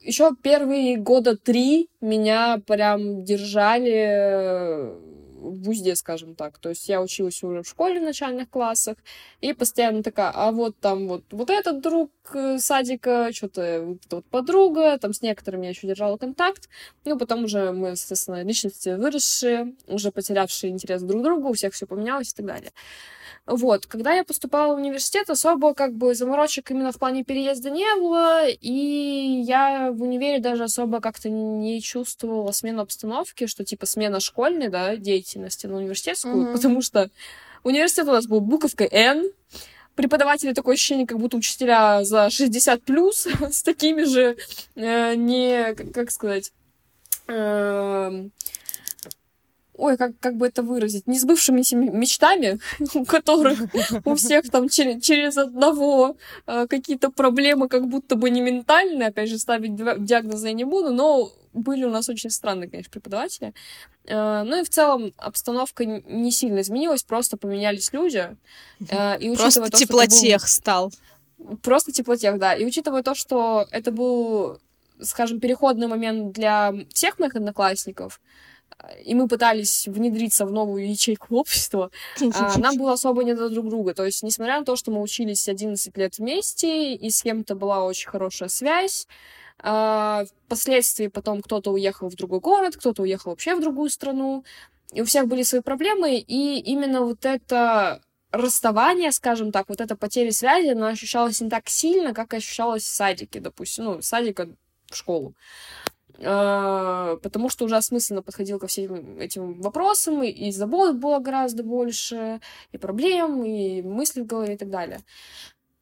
еще 0.00 0.34
первые 0.42 0.96
года 0.96 1.36
три 1.36 1.88
меня 2.00 2.60
прям 2.66 3.24
держали 3.24 5.10
в 5.40 5.70
узде, 5.70 5.96
скажем 5.96 6.34
так. 6.34 6.58
То 6.58 6.68
есть 6.70 6.88
я 6.88 7.00
училась 7.00 7.42
уже 7.42 7.62
в 7.62 7.68
школе 7.68 8.00
в 8.00 8.04
начальных 8.04 8.50
классах, 8.50 8.96
и 9.40 9.52
постоянно 9.52 10.02
такая, 10.02 10.30
а 10.34 10.52
вот 10.52 10.78
там 10.78 11.08
вот, 11.08 11.24
вот 11.30 11.50
этот 11.50 11.80
друг 11.80 12.10
э, 12.34 12.58
садика, 12.58 13.30
что-то 13.32 13.82
вот, 13.82 13.98
вот 14.10 14.26
подруга, 14.26 14.98
там 14.98 15.12
с 15.12 15.22
некоторыми 15.22 15.64
я 15.64 15.70
еще 15.70 15.86
держала 15.86 16.16
контакт. 16.16 16.68
Ну, 17.04 17.18
потом 17.18 17.44
уже 17.44 17.72
мы, 17.72 17.96
соответственно, 17.96 18.42
личности 18.42 18.90
выросшие, 18.90 19.74
уже 19.86 20.12
потерявшие 20.12 20.70
интерес 20.70 21.02
друг 21.02 21.22
к 21.22 21.24
другу, 21.24 21.48
у 21.48 21.52
всех 21.52 21.72
все 21.72 21.86
поменялось 21.86 22.32
и 22.32 22.36
так 22.36 22.46
далее. 22.46 22.72
Вот, 23.46 23.86
когда 23.86 24.12
я 24.12 24.22
поступала 24.22 24.74
в 24.74 24.78
университет, 24.78 25.28
особо 25.28 25.74
как 25.74 25.94
бы 25.94 26.14
заморочек 26.14 26.70
именно 26.70 26.92
в 26.92 26.98
плане 26.98 27.24
переезда 27.24 27.70
не 27.70 27.96
было, 27.96 28.46
и 28.48 29.42
я 29.44 29.90
в 29.92 30.02
универе 30.02 30.38
даже 30.38 30.64
особо 30.64 31.00
как-то 31.00 31.30
не 31.30 31.80
чувствовала 31.80 32.52
смену 32.52 32.82
обстановки, 32.82 33.46
что 33.46 33.64
типа 33.64 33.86
смена 33.86 34.20
школьной, 34.20 34.68
да, 34.68 34.96
деятельности 34.96 35.66
на 35.66 35.78
университетскую, 35.78 36.48
mm-hmm. 36.48 36.52
потому 36.52 36.82
что 36.82 37.10
университет 37.64 38.06
у 38.06 38.12
нас 38.12 38.26
был 38.26 38.40
буковкой 38.40 38.88
N, 38.90 39.30
преподаватели 39.96 40.52
такое 40.52 40.74
ощущение, 40.74 41.06
как 41.06 41.18
будто 41.18 41.36
учителя 41.36 42.04
за 42.04 42.30
60 42.30 42.82
плюс, 42.82 43.26
с 43.50 43.62
такими 43.62 44.04
же 44.04 44.36
э, 44.76 45.14
не, 45.14 45.74
как 45.74 46.10
сказать, 46.10 46.52
э, 47.26 48.28
ой, 49.80 49.96
как, 49.96 50.12
как 50.20 50.36
бы 50.36 50.46
это 50.46 50.62
выразить, 50.62 51.06
не 51.06 51.18
сбывшимися 51.18 51.76
мечтами, 51.76 52.58
у 52.94 53.04
которых 53.04 53.58
у 54.04 54.14
всех 54.14 54.50
там 54.50 54.68
через, 54.68 55.02
через 55.02 55.38
одного 55.38 56.16
э, 56.46 56.66
какие-то 56.68 57.10
проблемы 57.10 57.68
как 57.68 57.86
будто 57.86 58.16
бы 58.16 58.30
не 58.30 58.42
ментальные, 58.42 59.08
опять 59.08 59.28
же, 59.28 59.38
ставить 59.38 59.74
диагнозы 59.74 60.48
я 60.48 60.52
не 60.52 60.64
буду, 60.64 60.92
но 60.92 61.32
были 61.52 61.84
у 61.84 61.90
нас 61.90 62.08
очень 62.08 62.30
странные, 62.30 62.68
конечно, 62.68 62.90
преподаватели. 62.90 63.54
Э, 64.06 64.42
ну 64.44 64.60
и 64.60 64.64
в 64.64 64.68
целом 64.68 65.12
обстановка 65.16 65.84
не 65.84 66.30
сильно 66.30 66.60
изменилась, 66.60 67.02
просто 67.02 67.36
поменялись 67.36 67.92
люди. 67.92 68.36
Э, 68.90 69.18
и 69.18 69.34
просто 69.34 69.70
то, 69.70 69.78
теплотех 69.78 70.42
был... 70.42 70.48
стал. 70.48 70.92
Просто 71.62 71.92
теплотех, 71.92 72.38
да. 72.38 72.54
И 72.54 72.66
учитывая 72.66 73.02
то, 73.02 73.14
что 73.14 73.66
это 73.70 73.90
был, 73.90 74.58
скажем, 75.00 75.40
переходный 75.40 75.86
момент 75.86 76.32
для 76.32 76.74
всех 76.92 77.18
моих 77.18 77.34
одноклассников, 77.34 78.20
и 79.04 79.14
мы 79.14 79.28
пытались 79.28 79.86
внедриться 79.86 80.46
в 80.46 80.52
новую 80.52 80.88
ячейку 80.88 81.36
общества, 81.36 81.90
а, 82.20 82.58
нам 82.58 82.76
было 82.76 82.92
особо 82.92 83.24
не 83.24 83.34
до 83.34 83.48
друг 83.48 83.68
друга. 83.68 83.94
То 83.94 84.04
есть, 84.04 84.22
несмотря 84.22 84.58
на 84.58 84.64
то, 84.64 84.76
что 84.76 84.90
мы 84.90 85.00
учились 85.00 85.48
11 85.48 85.96
лет 85.96 86.18
вместе, 86.18 86.94
и 86.94 87.10
с 87.10 87.22
кем-то 87.22 87.54
была 87.54 87.84
очень 87.84 88.08
хорошая 88.08 88.48
связь, 88.48 89.06
а, 89.62 90.24
впоследствии 90.46 91.08
потом 91.08 91.42
кто-то 91.42 91.72
уехал 91.72 92.08
в 92.08 92.14
другой 92.14 92.40
город, 92.40 92.76
кто-то 92.76 93.02
уехал 93.02 93.30
вообще 93.32 93.54
в 93.54 93.60
другую 93.60 93.90
страну, 93.90 94.44
и 94.92 95.02
у 95.02 95.04
всех 95.04 95.28
были 95.28 95.42
свои 95.42 95.60
проблемы, 95.60 96.16
и 96.16 96.58
именно 96.58 97.02
вот 97.02 97.24
это 97.24 98.00
расставание, 98.32 99.12
скажем 99.12 99.52
так, 99.52 99.68
вот 99.68 99.80
эта 99.80 99.96
потеря 99.96 100.32
связи, 100.32 100.68
она 100.68 100.88
ощущалась 100.88 101.40
не 101.40 101.50
так 101.50 101.68
сильно, 101.68 102.14
как 102.14 102.32
ощущалась 102.34 102.84
в 102.84 102.94
садике, 102.94 103.40
допустим, 103.40 103.84
ну, 103.84 104.02
садика 104.02 104.48
в 104.90 104.96
школу. 104.96 105.34
А, 106.22 107.16
потому 107.22 107.48
что 107.48 107.64
уже 107.64 107.76
осмысленно 107.76 108.22
подходил 108.22 108.58
ко 108.58 108.66
всем 108.66 109.18
этим 109.18 109.60
вопросам, 109.60 110.22
и 110.22 110.50
забот 110.50 110.96
было 110.96 111.18
гораздо 111.18 111.62
больше, 111.62 112.40
и 112.72 112.78
проблем, 112.78 113.42
и 113.44 113.80
мыслей 113.82 114.22
в 114.22 114.26
голове 114.26 114.54
и 114.54 114.56
так 114.58 114.70
далее. 114.70 115.00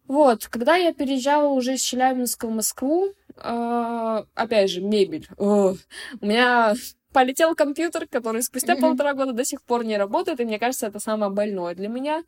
Вот, 0.07 0.47
когда 0.47 0.77
я 0.77 0.95
переезжала 0.95 1.49
уже 1.49 1.75
из 1.75 1.83
Челябинска 1.83 2.47
в 2.47 2.51
Москву, 2.51 3.13
э, 3.37 4.25
опять 4.35 4.71
же, 4.71 4.81
мебель. 4.81 5.29
О, 5.37 5.75
у 6.21 6.27
меня 6.27 6.75
полетел 7.13 7.55
компьютер, 7.55 8.07
который 8.07 8.43
спустя 8.43 8.77
полтора 8.77 9.15
года 9.15 9.33
до 9.33 9.45
сих 9.45 9.63
пор 9.63 9.85
не 9.85 9.99
работает, 9.99 10.41
и 10.41 10.45
мне 10.45 10.59
кажется, 10.59 10.87
это 10.87 11.01
самое 11.01 11.33
больное 11.33 11.75
для 11.75 11.89
меня. 11.89 12.23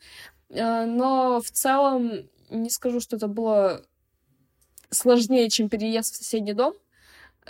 Э, 0.51 0.85
но 0.85 1.41
в 1.41 1.51
целом 1.51 2.29
не 2.51 2.71
скажу, 2.71 3.01
что 3.01 3.17
это 3.17 3.29
было 3.29 3.83
сложнее, 4.91 5.49
чем 5.49 5.69
переезд 5.69 6.15
в 6.15 6.17
соседний 6.17 6.53
дом. 6.53 6.75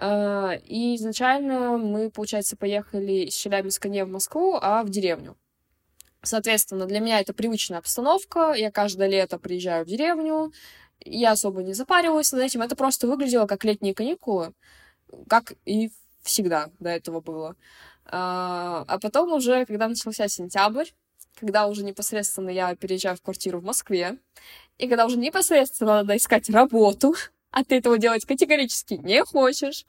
А, 0.02 0.54
и 0.64 0.96
изначально 0.96 1.76
мы, 1.76 2.10
получается, 2.10 2.56
поехали 2.56 3.26
из 3.26 3.34
Челябинска 3.34 3.90
не 3.90 4.02
в 4.02 4.08
Москву, 4.08 4.58
а 4.58 4.82
в 4.82 4.88
деревню. 4.88 5.36
Соответственно, 6.22 6.86
для 6.86 7.00
меня 7.00 7.20
это 7.20 7.34
привычная 7.34 7.78
обстановка. 7.78 8.54
Я 8.56 8.70
каждое 8.70 9.08
лето 9.08 9.38
приезжаю 9.38 9.84
в 9.84 9.88
деревню. 9.88 10.52
Я 11.04 11.32
особо 11.32 11.62
не 11.62 11.74
запариваюсь 11.74 12.32
над 12.32 12.40
этим. 12.40 12.62
Это 12.62 12.76
просто 12.76 13.06
выглядело 13.06 13.46
как 13.46 13.62
летние 13.64 13.94
каникулы, 13.94 14.54
как 15.28 15.52
и 15.66 15.90
всегда 16.22 16.70
до 16.78 16.88
этого 16.88 17.20
было. 17.20 17.54
А, 18.06 18.86
а 18.88 18.98
потом 18.98 19.34
уже, 19.34 19.66
когда 19.66 19.86
начался 19.86 20.28
сентябрь, 20.28 20.86
когда 21.38 21.66
уже 21.66 21.84
непосредственно 21.84 22.48
я 22.48 22.74
переезжаю 22.74 23.16
в 23.16 23.22
квартиру 23.22 23.60
в 23.60 23.64
Москве, 23.64 24.16
и 24.78 24.88
когда 24.88 25.04
уже 25.04 25.18
непосредственно 25.18 25.96
надо 25.96 26.16
искать 26.16 26.48
работу, 26.48 27.14
а 27.50 27.64
ты 27.64 27.76
этого 27.78 27.98
делать 27.98 28.24
категорически 28.24 28.94
не 28.94 29.24
хочешь. 29.24 29.86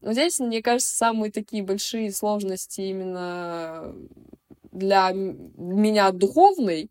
Но 0.00 0.12
здесь, 0.12 0.38
мне 0.40 0.62
кажется, 0.62 0.96
самые 0.96 1.30
такие 1.30 1.62
большие 1.62 2.12
сложности 2.12 2.80
именно 2.80 3.94
для 4.72 5.10
меня 5.12 6.10
духовной, 6.12 6.90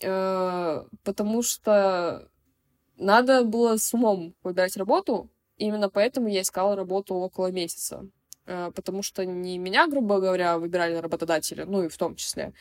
э, 0.00 0.84
потому 1.04 1.42
что 1.42 2.28
надо 2.96 3.44
было 3.44 3.76
с 3.76 3.92
умом 3.92 4.34
выбирать 4.42 4.76
работу, 4.76 5.30
именно 5.58 5.90
поэтому 5.90 6.28
я 6.28 6.42
искала 6.42 6.76
работу 6.76 7.14
около 7.14 7.50
месяца. 7.50 8.08
Э, 8.46 8.70
потому 8.74 9.02
что 9.02 9.24
не 9.26 9.58
меня, 9.58 9.88
грубо 9.88 10.20
говоря, 10.20 10.58
выбирали 10.58 10.94
работодатели, 10.94 11.62
ну 11.62 11.82
и 11.82 11.88
в 11.88 11.96
том 11.96 12.14
числе, 12.14 12.52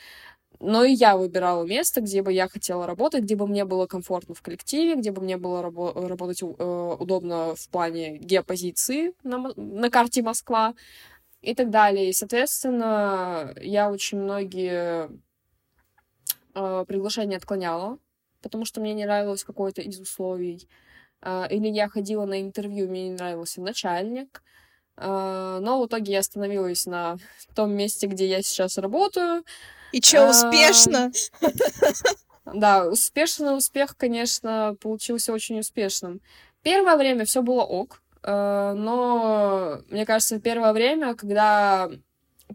но 0.59 0.83
и 0.83 0.93
я 0.93 1.17
выбирала 1.17 1.63
место, 1.65 2.01
где 2.01 2.21
бы 2.21 2.31
я 2.31 2.47
хотела 2.47 2.87
работать, 2.87 3.23
где 3.23 3.35
бы 3.35 3.47
мне 3.47 3.65
было 3.65 3.87
комфортно 3.87 4.33
в 4.35 4.41
коллективе, 4.41 4.95
где 4.95 5.11
бы 5.11 5.21
мне 5.21 5.37
было 5.37 5.61
рабо- 5.61 6.07
работать 6.07 6.41
э, 6.41 6.45
удобно 6.45 7.55
в 7.55 7.69
плане 7.69 8.17
геопозиции 8.17 9.13
на, 9.23 9.51
на 9.55 9.89
карте 9.89 10.21
Москва 10.21 10.73
и 11.41 11.53
так 11.55 11.69
далее. 11.69 12.09
И, 12.09 12.13
соответственно, 12.13 13.53
я 13.61 13.91
очень 13.91 14.19
многие 14.19 15.09
э, 16.53 16.85
приглашения 16.87 17.37
отклоняла, 17.37 17.97
потому 18.41 18.65
что 18.65 18.81
мне 18.81 18.93
не 18.93 19.05
нравилось 19.05 19.43
какое-то 19.43 19.81
из 19.81 19.99
условий. 19.99 20.67
Э, 21.21 21.45
или 21.49 21.67
я 21.67 21.89
ходила 21.89 22.25
на 22.25 22.41
интервью, 22.41 22.87
мне 22.87 23.09
не 23.09 23.15
нравился 23.15 23.61
начальник. 23.61 24.41
Э, 24.97 25.59
но 25.61 25.81
в 25.81 25.87
итоге 25.87 26.13
я 26.13 26.19
остановилась 26.19 26.85
на 26.85 27.17
том 27.53 27.71
месте, 27.71 28.07
где 28.07 28.27
я 28.27 28.41
сейчас 28.41 28.77
работаю. 28.77 29.43
И 29.91 30.01
чё, 30.01 30.29
успешно? 30.29 31.11
Да, 32.45 32.87
успешный 32.87 33.57
успех, 33.57 33.97
конечно, 33.97 34.75
получился 34.79 35.33
очень 35.33 35.59
успешным. 35.59 36.21
Первое 36.61 36.95
время 36.95 37.25
все 37.25 37.41
было 37.41 37.63
ок, 37.63 38.03
э, 38.21 38.73
но 38.77 39.79
мне 39.89 40.05
кажется, 40.05 40.39
первое 40.39 40.71
время, 40.71 41.15
когда 41.15 41.89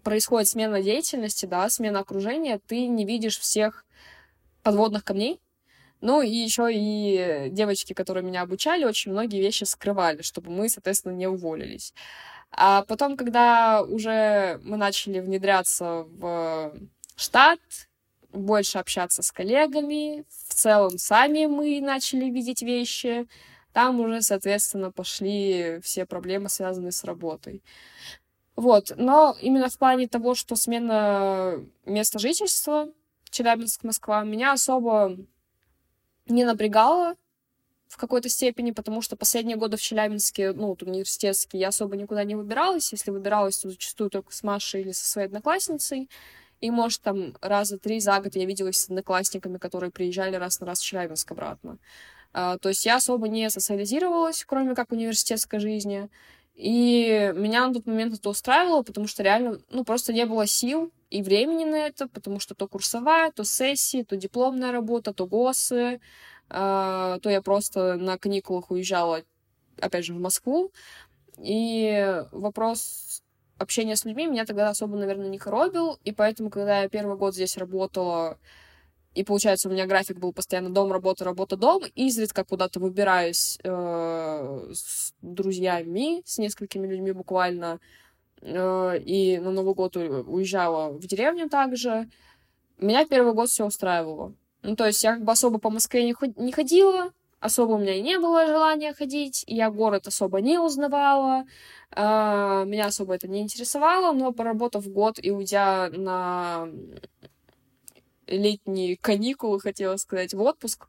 происходит 0.05 0.49
смена 0.49 0.81
деятельности, 0.81 1.47
да, 1.47 1.69
смена 1.69 2.01
окружения, 2.01 2.61
ты 2.67 2.87
не 2.87 3.05
видишь 3.05 3.39
всех 3.39 3.85
подводных 4.63 5.05
камней. 5.05 5.41
Ну 6.01 6.23
и 6.23 6.31
еще 6.31 6.71
и 6.73 7.49
девочки, 7.51 7.93
которые 7.93 8.25
меня 8.25 8.43
обучали, 8.43 8.85
очень 8.85 9.13
многие 9.13 9.41
вещи 9.41 9.65
скрывали, 9.65 10.23
чтобы 10.23 10.51
мы, 10.51 10.69
соответственно, 10.69 11.13
не 11.13 11.27
уволились. 11.27 11.93
А 12.53 12.85
потом, 12.85 13.17
когда 13.17 13.83
уже 13.83 14.61
мы 14.63 14.77
начали 14.77 15.21
внедряться 15.21 16.05
в 16.09 16.73
штат, 17.21 17.61
больше 18.33 18.79
общаться 18.79 19.23
с 19.23 19.33
коллегами. 19.33 20.25
В 20.49 20.55
целом, 20.55 20.99
сами 20.99 21.47
мы 21.47 21.81
начали 21.81 22.27
видеть 22.31 22.63
вещи. 22.63 23.27
Там 23.73 24.01
уже, 24.01 24.23
соответственно, 24.23 24.91
пошли 24.91 25.81
все 25.83 26.07
проблемы, 26.07 26.49
связанные 26.49 26.93
с 26.93 27.05
работой. 27.05 27.63
Вот, 28.57 28.93
но 28.97 29.37
именно 29.41 29.69
в 29.69 29.79
плане 29.79 30.09
того, 30.09 30.35
что 30.35 30.57
смена 30.57 31.65
места 31.87 32.19
жительства, 32.19 32.89
Челябинск, 33.31 33.85
Москва, 33.85 34.23
меня 34.25 34.53
особо 34.53 35.17
не 36.27 36.45
напрягало 36.45 37.15
в 37.89 37.97
какой-то 37.97 38.29
степени, 38.29 38.71
потому 38.73 39.03
что 39.03 39.17
последние 39.17 39.57
годы 39.57 39.77
в 39.77 39.83
Челябинске, 39.83 40.53
ну, 40.53 40.69
вот 40.69 40.83
университетские, 40.83 41.61
я 41.61 41.69
особо 41.69 41.97
никуда 41.97 42.23
не 42.25 42.35
выбиралась. 42.35 42.93
Если 42.93 43.11
выбиралась, 43.11 43.59
то 43.59 43.71
зачастую 43.71 44.11
только 44.11 44.33
с 44.33 44.43
Машей 44.43 44.83
или 44.83 44.93
со 44.93 45.07
своей 45.07 45.27
одноклассницей. 45.27 46.09
И, 46.61 46.71
может, 46.71 47.01
там 47.03 47.35
раза 47.41 47.79
три 47.79 48.01
за 48.01 48.21
год 48.21 48.37
я 48.37 48.45
виделась 48.45 48.79
с 48.79 48.89
одноклассниками, 48.89 49.59
которые 49.59 49.91
приезжали 49.91 50.37
раз 50.37 50.61
на 50.61 50.67
раз 50.67 50.81
в 50.81 50.85
Челябинск 50.85 51.31
обратно. 51.33 51.79
А, 52.33 52.59
то 52.59 52.69
есть 52.69 52.85
я 52.87 52.97
особо 52.97 53.29
не 53.29 53.49
социализировалась, 53.51 54.45
кроме 54.45 54.75
как 54.75 54.93
университетской 54.93 55.59
жизни. 55.59 56.09
И 56.55 57.33
меня 57.35 57.67
на 57.67 57.75
тот 57.75 57.87
момент 57.87 58.15
это 58.15 58.29
устраивало, 58.29 58.83
потому 58.83 59.07
что 59.07 59.23
реально, 59.23 59.61
ну, 59.71 59.85
просто 59.85 60.13
не 60.13 60.27
было 60.27 60.47
сил 60.47 60.93
и 61.09 61.23
времени 61.23 61.65
на 61.65 61.77
это, 61.77 62.07
потому 62.07 62.39
что 62.39 62.55
то 62.55 62.69
курсовая, 62.69 63.33
то 63.33 63.45
сессии, 63.45 64.03
то 64.03 64.17
дипломная 64.17 64.71
работа, 64.71 65.15
то 65.15 65.27
ГОСы, 65.27 66.01
э, 66.51 67.19
то 67.23 67.31
я 67.31 67.41
просто 67.41 67.97
на 67.97 68.19
каникулах 68.19 68.71
уезжала, 68.71 69.23
опять 69.81 70.05
же, 70.05 70.13
в 70.13 70.21
Москву. 70.21 70.71
И 71.43 72.23
вопрос 72.33 73.10
общения 73.61 73.95
с 73.95 74.05
людьми 74.05 74.27
меня 74.27 74.45
тогда 74.45 74.71
особо, 74.71 74.97
наверное, 74.97 75.29
не 75.29 75.39
коробил, 75.39 75.99
и 76.05 76.13
поэтому, 76.13 76.51
когда 76.51 76.83
я 76.83 76.89
первый 76.89 77.17
год 77.17 77.35
здесь 77.35 77.57
работала, 77.57 78.39
и 79.15 79.25
получается, 79.25 79.69
у 79.69 79.73
меня 79.73 79.87
график 79.87 80.19
был 80.19 80.33
постоянно 80.33 80.71
дом, 80.71 80.93
работа, 80.93 81.25
работа, 81.25 81.57
дом. 81.57 81.83
Изредка 81.97 82.45
куда-то 82.45 82.79
выбираюсь 82.79 83.59
э, 83.65 84.71
с 84.73 85.13
друзьями, 85.21 86.23
с 86.25 86.39
несколькими 86.39 86.87
людьми 86.87 87.11
буквально. 87.11 87.81
Э, 88.41 88.97
и 88.99 89.39
на 89.39 89.51
Новый 89.51 89.75
год 89.75 89.97
уезжала 89.97 90.93
в 90.93 91.05
деревню 91.07 91.49
также. 91.49 92.09
Меня 92.79 93.05
первый 93.05 93.35
год 93.35 93.49
все 93.49 93.67
устраивало. 93.67 94.33
Ну, 94.63 94.77
то 94.77 94.87
есть 94.87 95.03
я 95.03 95.15
как 95.15 95.25
бы 95.25 95.33
особо 95.33 95.59
по 95.59 95.71
Москве 95.71 96.05
не, 96.05 96.15
не 96.37 96.53
ходила, 96.53 97.13
особо 97.41 97.73
у 97.73 97.79
меня 97.79 97.95
и 97.95 98.03
не 98.03 98.19
было 98.19 98.47
желания 98.47 98.93
ходить, 98.93 99.45
я 99.47 99.71
город 99.71 100.07
особо 100.07 100.41
не 100.41 100.59
узнавала, 100.59 101.45
э, 101.91 102.65
меня 102.67 102.87
особо 102.87 103.15
это 103.15 103.29
не 103.29 103.41
интересовало, 103.43 104.13
но 104.13 104.33
поработав 104.33 104.87
год 104.87 105.19
и 105.21 105.31
уйдя 105.31 105.89
на 105.91 106.69
летние 108.27 108.97
каникулы, 108.97 109.61
хотела 109.61 109.97
сказать, 109.97 110.35
в 110.35 110.41
отпуск. 110.41 110.87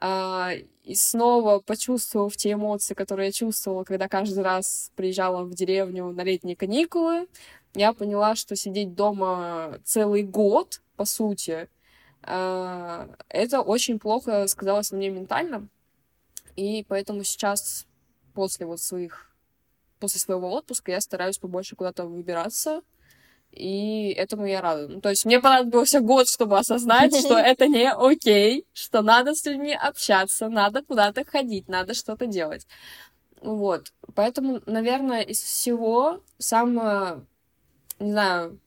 А, 0.00 0.52
и 0.84 0.94
снова 0.94 1.60
почувствовав 1.60 2.36
те 2.36 2.52
эмоции, 2.52 2.94
которые 2.94 3.26
я 3.26 3.32
чувствовала, 3.32 3.84
когда 3.84 4.08
каждый 4.08 4.44
раз 4.44 4.92
приезжала 4.94 5.44
в 5.44 5.54
деревню 5.54 6.12
на 6.12 6.22
летние 6.22 6.56
каникулы, 6.56 7.26
я 7.74 7.92
поняла, 7.92 8.34
что 8.36 8.54
сидеть 8.54 8.94
дома 8.94 9.78
целый 9.84 10.22
год, 10.22 10.82
по 10.96 11.04
сути, 11.04 11.52
а, 11.52 11.68
это 12.28 13.62
очень 13.62 13.98
плохо 13.98 14.46
сказалось 14.48 14.90
на 14.90 14.98
мне 14.98 15.10
ментально. 15.10 15.68
И 16.56 16.84
поэтому 16.88 17.24
сейчас, 17.24 17.86
после 18.34 18.66
вот 18.66 18.80
своих, 18.80 19.30
после 20.00 20.20
своего 20.20 20.52
отпуска, 20.52 20.90
я 20.90 21.00
стараюсь 21.00 21.38
побольше 21.38 21.76
куда-то 21.76 22.04
выбираться, 22.04 22.82
и 23.52 24.12
этому 24.16 24.46
я 24.46 24.60
рада. 24.60 24.88
Ну, 24.88 25.00
то 25.00 25.08
есть 25.08 25.24
мне 25.24 25.40
понадобился 25.40 26.00
год, 26.00 26.28
чтобы 26.28 26.58
осознать, 26.58 27.16
что 27.16 27.34
это 27.38 27.66
не 27.66 27.90
окей, 27.90 28.66
что 28.72 29.02
надо 29.02 29.34
с 29.34 29.44
людьми 29.46 29.72
общаться, 29.72 30.48
надо 30.48 30.82
куда-то 30.82 31.24
ходить, 31.24 31.68
надо 31.68 31.94
что-то 31.94 32.26
делать. 32.26 32.66
Вот. 33.40 33.92
Поэтому, 34.14 34.60
наверное, 34.66 35.22
из 35.22 35.40
всего 35.40 36.22
самое, 36.38 37.24
не 37.98 38.10
знаю, 38.10 38.60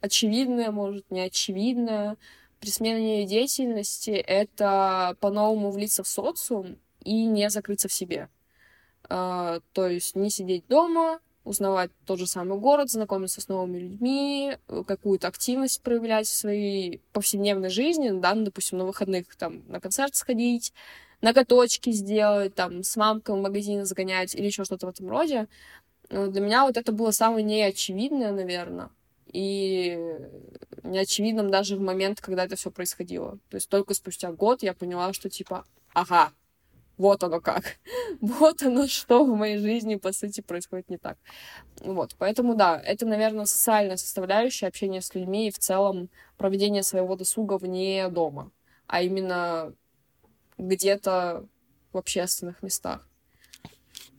очевидное, 0.00 0.70
может, 0.70 1.10
не 1.10 1.20
очевидное 1.20 2.16
при 2.62 2.70
смене 2.70 3.26
деятельности— 3.26 4.10
это 4.10 5.16
по-новому 5.18 5.72
влиться 5.72 6.04
в 6.04 6.08
социум 6.08 6.78
и 7.02 7.24
не 7.24 7.50
закрыться 7.50 7.88
в 7.88 7.92
себе. 7.92 8.28
Uh, 9.08 9.60
то 9.72 9.88
есть 9.88 10.14
не 10.14 10.30
сидеть 10.30 10.68
дома, 10.68 11.18
узнавать 11.42 11.90
тот 12.06 12.20
же 12.20 12.26
самый 12.28 12.56
город, 12.58 12.88
знакомиться 12.88 13.40
с 13.40 13.48
новыми 13.48 13.78
людьми, 13.78 14.56
какую-то 14.86 15.26
активность 15.26 15.82
проявлять 15.82 16.28
в 16.28 16.36
своей 16.36 17.02
повседневной 17.12 17.68
жизни, 17.68 18.10
да, 18.10 18.32
ну, 18.32 18.44
допустим, 18.44 18.78
на 18.78 18.84
выходных 18.84 19.34
там 19.34 19.64
на 19.66 19.80
концерт 19.80 20.14
сходить, 20.14 20.72
ноготочки 21.20 21.90
сделать, 21.90 22.54
там, 22.54 22.84
с 22.84 22.96
мамкой 22.96 23.34
в 23.34 23.42
магазин 23.42 23.84
загонять 23.84 24.36
или 24.36 24.46
еще 24.46 24.64
что-то 24.64 24.86
в 24.86 24.90
этом 24.90 25.08
роде. 25.10 25.48
Э, 26.10 26.28
для 26.28 26.40
меня 26.40 26.64
вот 26.64 26.76
это 26.76 26.92
было 26.92 27.10
самое 27.10 27.44
неочевидное, 27.44 28.30
наверное, 28.30 28.90
и 29.32 29.98
неочевидным 30.82 31.50
даже 31.50 31.76
в 31.76 31.80
момент, 31.80 32.20
когда 32.20 32.44
это 32.44 32.56
все 32.56 32.70
происходило. 32.70 33.38
То 33.48 33.56
есть 33.56 33.68
только 33.68 33.94
спустя 33.94 34.32
год 34.32 34.62
я 34.62 34.74
поняла, 34.74 35.12
что 35.12 35.30
типа, 35.30 35.64
ага, 35.92 36.32
вот 36.98 37.22
оно 37.24 37.40
как. 37.40 37.78
вот 38.20 38.62
оно, 38.62 38.86
что 38.86 39.24
в 39.24 39.36
моей 39.36 39.58
жизни, 39.58 39.96
по 39.96 40.12
сути, 40.12 40.40
происходит 40.40 40.88
не 40.88 40.98
так. 40.98 41.18
Вот, 41.80 42.14
поэтому, 42.18 42.54
да, 42.54 42.80
это, 42.80 43.06
наверное, 43.06 43.44
социальная 43.44 43.96
составляющая 43.96 44.66
общения 44.66 45.00
с 45.00 45.14
людьми 45.14 45.48
и 45.48 45.50
в 45.50 45.58
целом 45.58 46.10
проведение 46.36 46.82
своего 46.82 47.16
досуга 47.16 47.58
вне 47.58 48.08
дома, 48.08 48.50
а 48.86 49.02
именно 49.02 49.74
где-то 50.58 51.46
в 51.92 51.98
общественных 51.98 52.62
местах. 52.62 53.08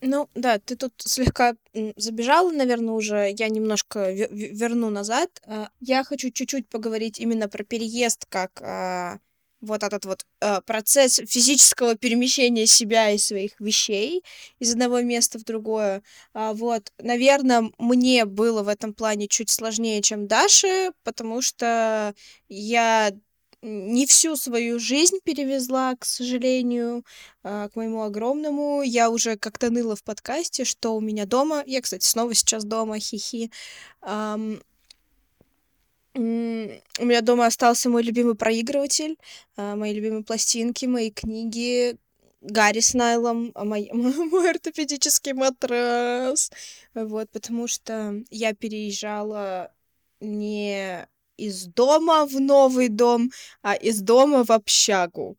Ну, 0.05 0.29
да, 0.35 0.59
ты 0.59 0.75
тут 0.75 0.93
слегка 0.97 1.55
забежала, 1.95 2.51
наверное, 2.51 2.93
уже. 2.93 3.33
Я 3.37 3.47
немножко 3.47 4.11
верну 4.11 4.89
назад. 4.89 5.41
А, 5.45 5.69
я 5.79 6.03
хочу 6.03 6.29
чуть-чуть 6.29 6.67
поговорить 6.67 7.19
именно 7.19 7.47
про 7.47 7.63
переезд 7.63 8.25
как 8.27 8.51
а, 8.61 9.19
вот 9.61 9.81
этот 9.81 10.03
вот 10.03 10.25
э, 10.41 10.59
процесс 10.65 11.21
физического 11.25 11.95
перемещения 11.95 12.67
себя 12.67 13.11
и 13.11 13.17
своих 13.17 13.57
вещей 13.61 14.23
из 14.59 14.73
одного 14.73 14.99
места 14.99 15.39
в 15.39 15.45
другое. 15.45 16.03
А, 16.33 16.53
вот, 16.53 16.91
наверное, 16.97 17.71
мне 17.77 18.25
было 18.25 18.61
в 18.61 18.67
этом 18.67 18.93
плане 18.93 19.29
чуть 19.29 19.49
сложнее, 19.51 20.01
чем 20.01 20.27
Даше, 20.27 20.91
потому 21.03 21.41
что 21.41 22.13
я 22.49 23.13
не 23.63 24.05
всю 24.05 24.35
свою 24.35 24.77
жизнь 24.77 25.17
перевезла, 25.23 25.95
к 25.97 26.05
сожалению, 26.05 27.05
э, 27.43 27.69
к 27.73 27.75
моему 27.75 28.03
огромному. 28.03 28.81
Я 28.83 29.09
уже 29.09 29.37
как-то 29.37 29.69
ныла 29.69 29.95
в 29.95 30.03
подкасте, 30.03 30.65
что 30.65 30.95
у 30.95 31.01
меня 31.01 31.25
дома. 31.25 31.63
Я, 31.65 31.81
кстати, 31.81 32.05
снова 32.05 32.33
сейчас 32.33 32.65
дома, 32.65 32.99
хихи. 32.99 33.51
Um, 34.01 34.61
у 36.15 36.19
меня 36.19 37.21
дома 37.21 37.47
остался 37.47 37.89
мой 37.89 38.03
любимый 38.03 38.35
проигрыватель, 38.35 39.17
а, 39.57 39.75
мои 39.75 39.93
любимые 39.95 40.23
пластинки, 40.23 40.85
мои 40.85 41.09
книги, 41.09 41.97
Гарри 42.41 42.81
с 42.81 42.93
Найлом, 42.93 43.51
а 43.55 43.63
мой, 43.63 43.89
мой 43.93 44.49
ортопедический 44.51 45.33
матрас. 45.33 46.51
Вот, 46.93 47.31
потому 47.31 47.67
что 47.67 48.21
я 48.29 48.53
переезжала 48.53 49.71
не 50.19 51.07
из 51.37 51.65
дома 51.65 52.25
в 52.25 52.39
новый 52.39 52.89
дом, 52.89 53.31
а 53.61 53.73
из 53.73 54.01
дома 54.01 54.43
в 54.43 54.51
общагу. 54.51 55.37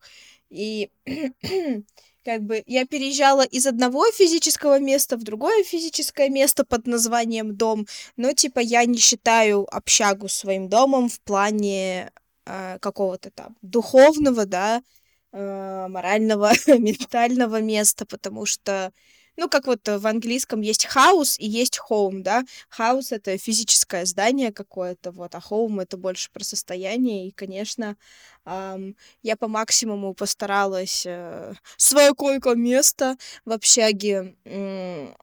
И 0.49 0.89
как 2.25 2.41
бы 2.41 2.63
я 2.65 2.85
переезжала 2.85 3.43
из 3.43 3.65
одного 3.67 4.11
физического 4.11 4.79
места 4.79 5.17
в 5.17 5.23
другое 5.23 5.63
физическое 5.63 6.29
место 6.29 6.65
под 6.65 6.87
названием 6.87 7.55
дом, 7.55 7.87
но 8.17 8.33
типа 8.33 8.59
я 8.59 8.85
не 8.85 8.97
считаю 8.97 9.67
общагу 9.73 10.27
своим 10.27 10.67
домом 10.69 11.09
в 11.09 11.19
плане 11.21 12.11
э, 12.45 12.79
какого-то 12.79 13.29
там 13.31 13.55
духовного, 13.61 14.45
да, 14.45 14.81
э, 15.31 15.87
морального, 15.87 16.51
ментального 16.67 17.61
места, 17.61 18.05
потому 18.05 18.45
что 18.45 18.91
ну, 19.37 19.49
как 19.49 19.67
вот 19.67 19.87
в 19.87 20.07
английском 20.07 20.61
есть 20.61 20.87
house 20.95 21.37
и 21.37 21.47
есть 21.47 21.79
home, 21.89 22.21
да. 22.21 22.43
House— 22.77 23.07
это 23.11 23.37
физическое 23.37 24.05
здание 24.05 24.51
какое-то, 24.51 25.11
вот, 25.11 25.35
а 25.35 25.39
home— 25.39 25.81
это 25.83 25.97
больше 25.97 26.29
про 26.31 26.43
состояние. 26.43 27.27
И, 27.27 27.31
конечно, 27.31 27.97
эм, 28.45 28.95
я 29.23 29.35
по 29.35 29.47
максимуму 29.47 30.13
постаралась 30.13 31.05
э, 31.05 31.53
свое 31.77 32.13
койко-место 32.13 33.17
в 33.45 33.51
общаге 33.51 34.35
э, 34.45 35.13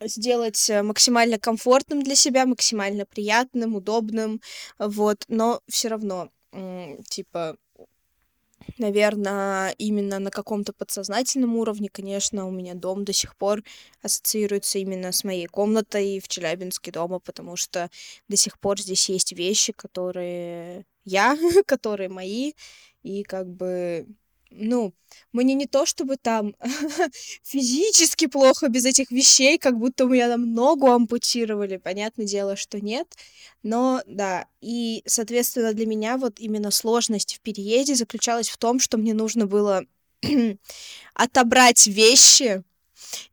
сделать 0.00 0.70
максимально 0.82 1.38
комфортным 1.38 2.02
для 2.02 2.14
себя, 2.16 2.46
максимально 2.46 3.06
приятным, 3.06 3.76
удобным, 3.76 4.40
вот, 4.78 5.24
но 5.28 5.60
все 5.68 5.88
равно, 5.88 6.30
типа, 7.08 7.56
наверное, 8.78 9.74
именно 9.78 10.18
на 10.18 10.30
каком-то 10.30 10.72
подсознательном 10.72 11.56
уровне, 11.56 11.88
конечно, 11.90 12.46
у 12.46 12.50
меня 12.50 12.74
дом 12.74 13.04
до 13.04 13.12
сих 13.12 13.36
пор 13.36 13.62
ассоциируется 14.02 14.78
именно 14.78 15.12
с 15.12 15.24
моей 15.24 15.46
комнатой 15.46 16.20
в 16.20 16.28
Челябинске 16.28 16.90
дома, 16.90 17.18
потому 17.18 17.56
что 17.56 17.90
до 18.28 18.36
сих 18.36 18.58
пор 18.58 18.80
здесь 18.80 19.08
есть 19.08 19.32
вещи, 19.32 19.72
которые 19.72 20.84
я, 21.04 21.36
которые 21.66 22.08
мои, 22.08 22.52
и 23.02 23.22
как 23.22 23.48
бы 23.48 24.06
ну, 24.54 24.94
мне 25.32 25.54
не 25.54 25.66
то 25.66 25.86
чтобы 25.86 26.16
там 26.16 26.54
физически 27.42 28.26
плохо 28.26 28.68
без 28.68 28.84
этих 28.84 29.10
вещей, 29.10 29.58
как 29.58 29.78
будто 29.78 30.04
у 30.04 30.08
меня 30.08 30.28
там 30.28 30.52
ногу 30.54 30.90
ампутировали, 30.90 31.76
понятное 31.76 32.26
дело, 32.26 32.56
что 32.56 32.80
нет, 32.80 33.08
но 33.62 34.02
да, 34.06 34.46
и, 34.60 35.02
соответственно, 35.06 35.72
для 35.72 35.86
меня 35.86 36.16
вот 36.16 36.38
именно 36.38 36.70
сложность 36.70 37.36
в 37.36 37.40
переезде 37.40 37.94
заключалась 37.94 38.48
в 38.48 38.58
том, 38.58 38.80
что 38.80 38.98
мне 38.98 39.14
нужно 39.14 39.46
было 39.46 39.84
отобрать 41.14 41.86
вещи, 41.86 42.62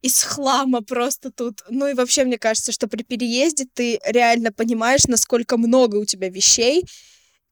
из 0.02 0.24
хлама 0.24 0.82
просто 0.82 1.32
тут. 1.32 1.64
Ну 1.70 1.88
и 1.88 1.94
вообще, 1.94 2.26
мне 2.26 2.38
кажется, 2.38 2.72
что 2.72 2.88
при 2.88 3.04
переезде 3.04 3.66
ты 3.72 4.00
реально 4.06 4.52
понимаешь, 4.52 5.06
насколько 5.08 5.58
много 5.58 5.98
у 5.98 6.06
тебя 6.06 6.30
вещей, 6.30 6.86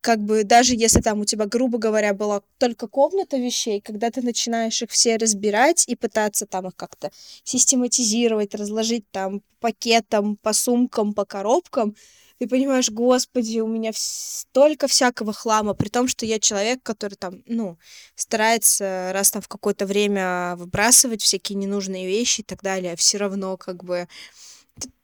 как 0.02 0.20
бы 0.20 0.44
даже 0.44 0.76
если 0.76 1.02
там 1.02 1.20
у 1.20 1.26
тебя, 1.26 1.46
грубо 1.46 1.78
говоря, 1.78 2.14
была 2.14 2.42
только 2.60 2.88
комната 2.88 3.38
вещей, 3.38 3.82
когда 3.82 4.10
ты 4.10 4.22
начинаешь 4.22 4.82
их 4.82 4.92
все 4.92 5.18
разбирать 5.18 5.88
и 5.88 5.96
пытаться 5.96 6.46
там 6.46 6.68
их 6.68 6.76
как-то 6.76 7.12
систематизировать, 7.44 8.56
разложить 8.56 9.10
там 9.12 9.42
по 9.60 9.68
пакетам, 9.68 10.38
по 10.38 10.54
сумкам, 10.54 11.14
по 11.14 11.26
коробкам, 11.26 11.96
ты 12.40 12.48
понимаешь, 12.48 12.92
господи, 12.92 13.60
у 13.60 13.68
меня 13.68 13.92
столько 13.96 14.88
всякого 14.88 15.34
хлама, 15.34 15.74
при 15.74 15.90
том, 15.90 16.08
что 16.08 16.26
я 16.26 16.40
человек, 16.40 16.84
который 16.84 17.16
там, 17.16 17.42
ну, 17.48 17.78
старается 18.16 19.10
раз 19.12 19.32
там 19.32 19.42
в 19.42 19.48
какое-то 19.48 19.88
время 19.88 20.56
выбрасывать 20.56 21.24
всякие 21.24 21.58
ненужные 21.58 22.06
вещи 22.06 22.42
и 22.42 22.44
так 22.44 22.62
далее, 22.62 22.96
все 22.96 23.18
равно 23.18 23.58
как 23.58 23.84
бы 23.84 24.08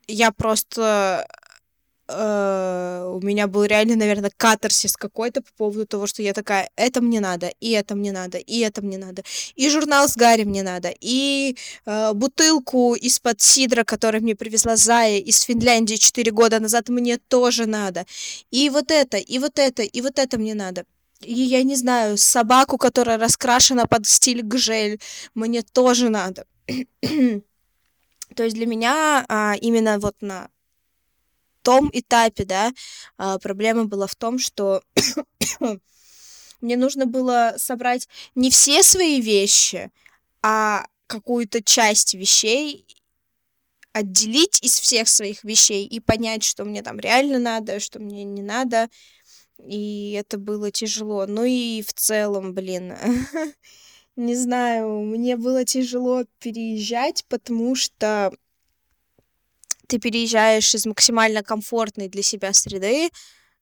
я 0.08 0.32
просто 0.32 1.28
Э, 2.14 3.12
у 3.14 3.20
меня 3.26 3.48
был 3.48 3.64
реально, 3.64 3.96
наверное, 3.96 4.32
катарсис 4.36 4.96
какой-то 4.96 5.42
по 5.42 5.52
поводу 5.58 5.86
того, 5.86 6.08
что 6.08 6.22
я 6.22 6.34
такая, 6.34 6.70
это 6.76 7.02
мне 7.02 7.20
надо, 7.20 7.52
и 7.60 7.72
это 7.72 7.96
мне 7.96 8.12
надо, 8.12 8.38
и 8.38 8.60
это 8.60 8.82
мне 8.82 8.98
надо, 8.98 9.24
и 9.56 9.70
журнал 9.70 10.08
с 10.08 10.16
Гарри 10.16 10.44
мне 10.44 10.64
надо, 10.64 10.94
и 11.00 11.56
э, 11.86 12.14
бутылку 12.14 12.96
из-под 12.96 13.42
сидра, 13.42 13.84
которую 13.84 14.24
мне 14.24 14.36
привезла 14.36 14.76
Зая 14.76 15.20
из 15.20 15.42
Финляндии 15.42 15.96
4 15.96 16.32
года 16.32 16.60
назад, 16.60 16.90
мне 16.90 17.18
тоже 17.18 17.66
надо, 17.66 18.06
и 18.52 18.70
вот 18.70 18.92
это, 18.92 19.18
и 19.18 19.40
вот 19.40 19.58
это, 19.58 19.84
и 19.84 20.02
вот 20.02 20.20
это 20.20 20.38
мне 20.38 20.54
надо. 20.54 20.86
И 21.22 21.34
я 21.34 21.64
не 21.64 21.76
знаю, 21.76 22.18
собаку, 22.18 22.78
которая 22.78 23.18
раскрашена 23.18 23.86
под 23.86 24.06
стиль 24.06 24.42
гжель, 24.42 25.00
мне 25.34 25.62
тоже 25.62 26.10
надо. 26.10 26.46
То 28.36 28.44
есть 28.44 28.56
для 28.56 28.66
меня 28.66 29.26
а, 29.30 29.56
именно 29.62 30.00
вот 30.00 30.16
на 30.22 30.50
том 31.64 31.90
этапе, 31.94 32.46
да, 32.46 32.72
а, 33.18 33.40
проблема 33.40 33.86
была 33.86 34.08
в 34.08 34.16
том, 34.16 34.38
что 34.38 34.84
мне 36.62 36.78
нужно 36.78 37.06
было 37.06 37.56
собрать 37.58 38.08
не 38.36 38.52
все 38.52 38.84
свои 38.84 39.22
вещи, 39.22 39.92
а 40.42 40.86
какую-то 41.08 41.64
часть 41.64 42.14
вещей 42.14 42.86
отделить 43.94 44.60
из 44.64 44.80
всех 44.80 45.08
своих 45.08 45.44
вещей 45.44 45.86
и 45.86 46.00
понять, 46.00 46.44
что 46.44 46.66
мне 46.66 46.82
там 46.82 47.00
реально 47.00 47.40
надо, 47.40 47.80
что 47.80 48.00
мне 48.00 48.24
не 48.24 48.42
надо. 48.42 48.90
И 49.64 50.12
это 50.14 50.38
было 50.38 50.72
тяжело. 50.72 51.26
Ну 51.28 51.44
и 51.44 51.84
в 51.84 51.94
целом, 51.94 52.54
блин, 52.54 52.96
не 54.16 54.36
знаю, 54.36 55.02
мне 55.02 55.38
было 55.38 55.64
тяжело 55.64 56.26
переезжать, 56.40 57.24
потому 57.30 57.76
что 57.76 58.34
ты 59.88 60.00
переезжаешь 60.00 60.74
из 60.76 60.86
максимально 60.86 61.44
комфортной 61.44 62.08
для 62.08 62.24
себя 62.24 62.54
среды 62.54 63.10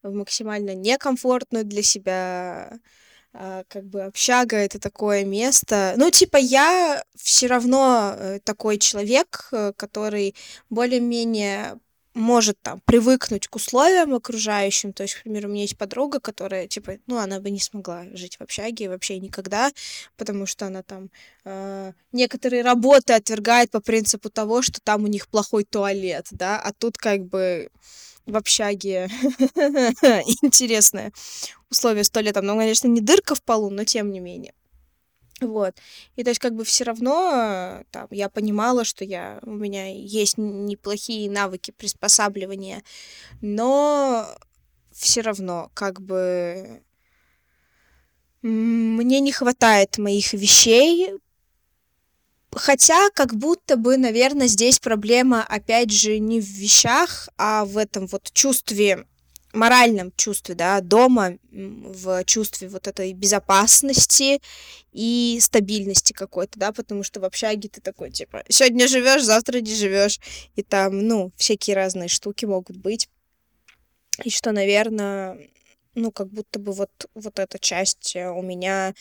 в 0.04 0.14
максимально 0.14 0.74
некомфортную 0.76 1.66
для 1.66 1.84
себя 1.84 2.80
а, 3.34 3.64
как 3.70 3.86
бы 3.86 4.04
общага 4.04 4.58
это 4.58 4.80
такое 4.80 5.24
место. 5.24 5.94
Ну, 5.98 6.10
типа, 6.12 6.38
я 6.38 7.02
все 7.16 7.48
равно 7.48 8.14
э, 8.18 8.40
такой 8.44 8.78
человек, 8.78 9.48
э, 9.54 9.72
который 9.78 10.36
более-менее 10.70 11.80
может 12.14 12.58
там 12.62 12.82
привыкнуть 12.86 13.48
к 13.48 13.56
условиям 13.56 14.14
окружающим. 14.14 14.94
То 14.94 15.04
есть, 15.04 15.16
к 15.16 15.24
примеру, 15.24 15.48
у 15.48 15.52
меня 15.52 15.64
есть 15.64 15.78
подруга, 15.78 16.20
которая, 16.20 16.68
типа, 16.68 16.98
ну, 17.08 17.18
она 17.18 17.40
бы 17.40 17.50
не 17.50 17.60
смогла 17.60 18.06
жить 18.14 18.38
в 18.38 18.42
общаге 18.42 18.90
вообще 18.90 19.20
никогда, 19.20 19.72
потому 20.18 20.46
что 20.46 20.66
она 20.66 20.84
там 20.84 21.10
э, 21.46 21.94
некоторые 22.12 22.64
работы 22.64 23.14
отвергает 23.14 23.72
по 23.72 23.80
принципу 23.80 24.30
того, 24.30 24.62
что 24.62 24.82
там 24.82 25.04
у 25.04 25.08
них 25.08 25.28
плохой 25.28 25.64
туалет, 25.64 26.28
да, 26.32 26.60
а 26.60 26.74
тут 26.74 26.98
как 26.98 27.26
бы 27.26 27.70
в 28.26 28.36
общаге 28.36 29.08
интересное 30.42 31.12
условие 31.70 32.04
с 32.04 32.10
туалетом. 32.10 32.46
Ну, 32.46 32.58
конечно, 32.58 32.88
не 32.88 33.02
дырка 33.02 33.36
в 33.36 33.42
полу, 33.42 33.70
но 33.70 33.84
тем 33.84 34.12
не 34.12 34.20
менее. 34.20 34.54
Вот. 35.42 35.76
И 36.16 36.24
то 36.24 36.30
есть 36.30 36.40
как 36.40 36.56
бы 36.56 36.64
все 36.64 36.84
равно 36.84 37.84
там, 37.92 38.08
я 38.12 38.30
понимала, 38.30 38.86
что 38.86 39.04
я, 39.04 39.40
у 39.42 39.52
меня 39.52 39.92
есть 39.92 40.38
неплохие 40.38 41.30
навыки 41.30 41.72
приспосабливания, 41.72 42.84
но 43.42 44.28
все 44.92 45.22
равно 45.22 45.72
как 45.74 46.02
бы 46.02 46.84
мне 48.44 49.20
не 49.20 49.32
хватает 49.32 49.98
моих 49.98 50.34
вещей, 50.34 51.12
Хотя, 52.54 53.10
как 53.12 53.34
будто 53.34 53.78
бы, 53.78 53.96
наверное, 53.96 54.48
здесь 54.48 54.78
проблема, 54.80 55.42
опять 55.42 55.90
же, 55.90 56.20
не 56.20 56.42
в 56.42 56.46
вещах, 56.46 57.30
а 57.38 57.64
в 57.64 57.78
этом 57.78 58.08
вот 58.08 58.30
чувстве 58.34 59.06
моральном 59.54 60.12
чувстве, 60.16 60.56
да, 60.56 60.82
дома, 60.82 61.38
в 61.52 62.24
чувстве 62.26 62.68
вот 62.70 62.88
этой 62.88 63.14
безопасности 63.14 64.42
и 64.92 65.38
стабильности 65.42 66.14
какой-то, 66.14 66.60
да, 66.60 66.72
потому 66.72 67.04
что 67.04 67.20
в 67.20 67.26
общаге 67.26 67.70
ты 67.70 67.82
такой, 67.82 68.12
типа, 68.12 68.44
сегодня 68.50 68.88
живешь, 68.88 69.24
завтра 69.24 69.60
не 69.60 69.74
живешь, 69.74 70.20
и 70.56 70.64
там, 70.64 71.08
ну, 71.08 71.32
всякие 71.36 71.76
разные 71.76 72.08
штуки 72.08 72.46
могут 72.46 72.78
быть, 72.78 73.10
и 74.24 74.30
что, 74.30 74.52
наверное, 74.52 75.38
ну, 75.96 76.12
как 76.12 76.30
будто 76.30 76.60
бы 76.60 76.72
вот, 76.72 76.92
вот 77.14 77.40
эта 77.40 77.60
часть 77.60 78.16
э, 78.16 78.30
у 78.30 78.42
меня, 78.42 78.94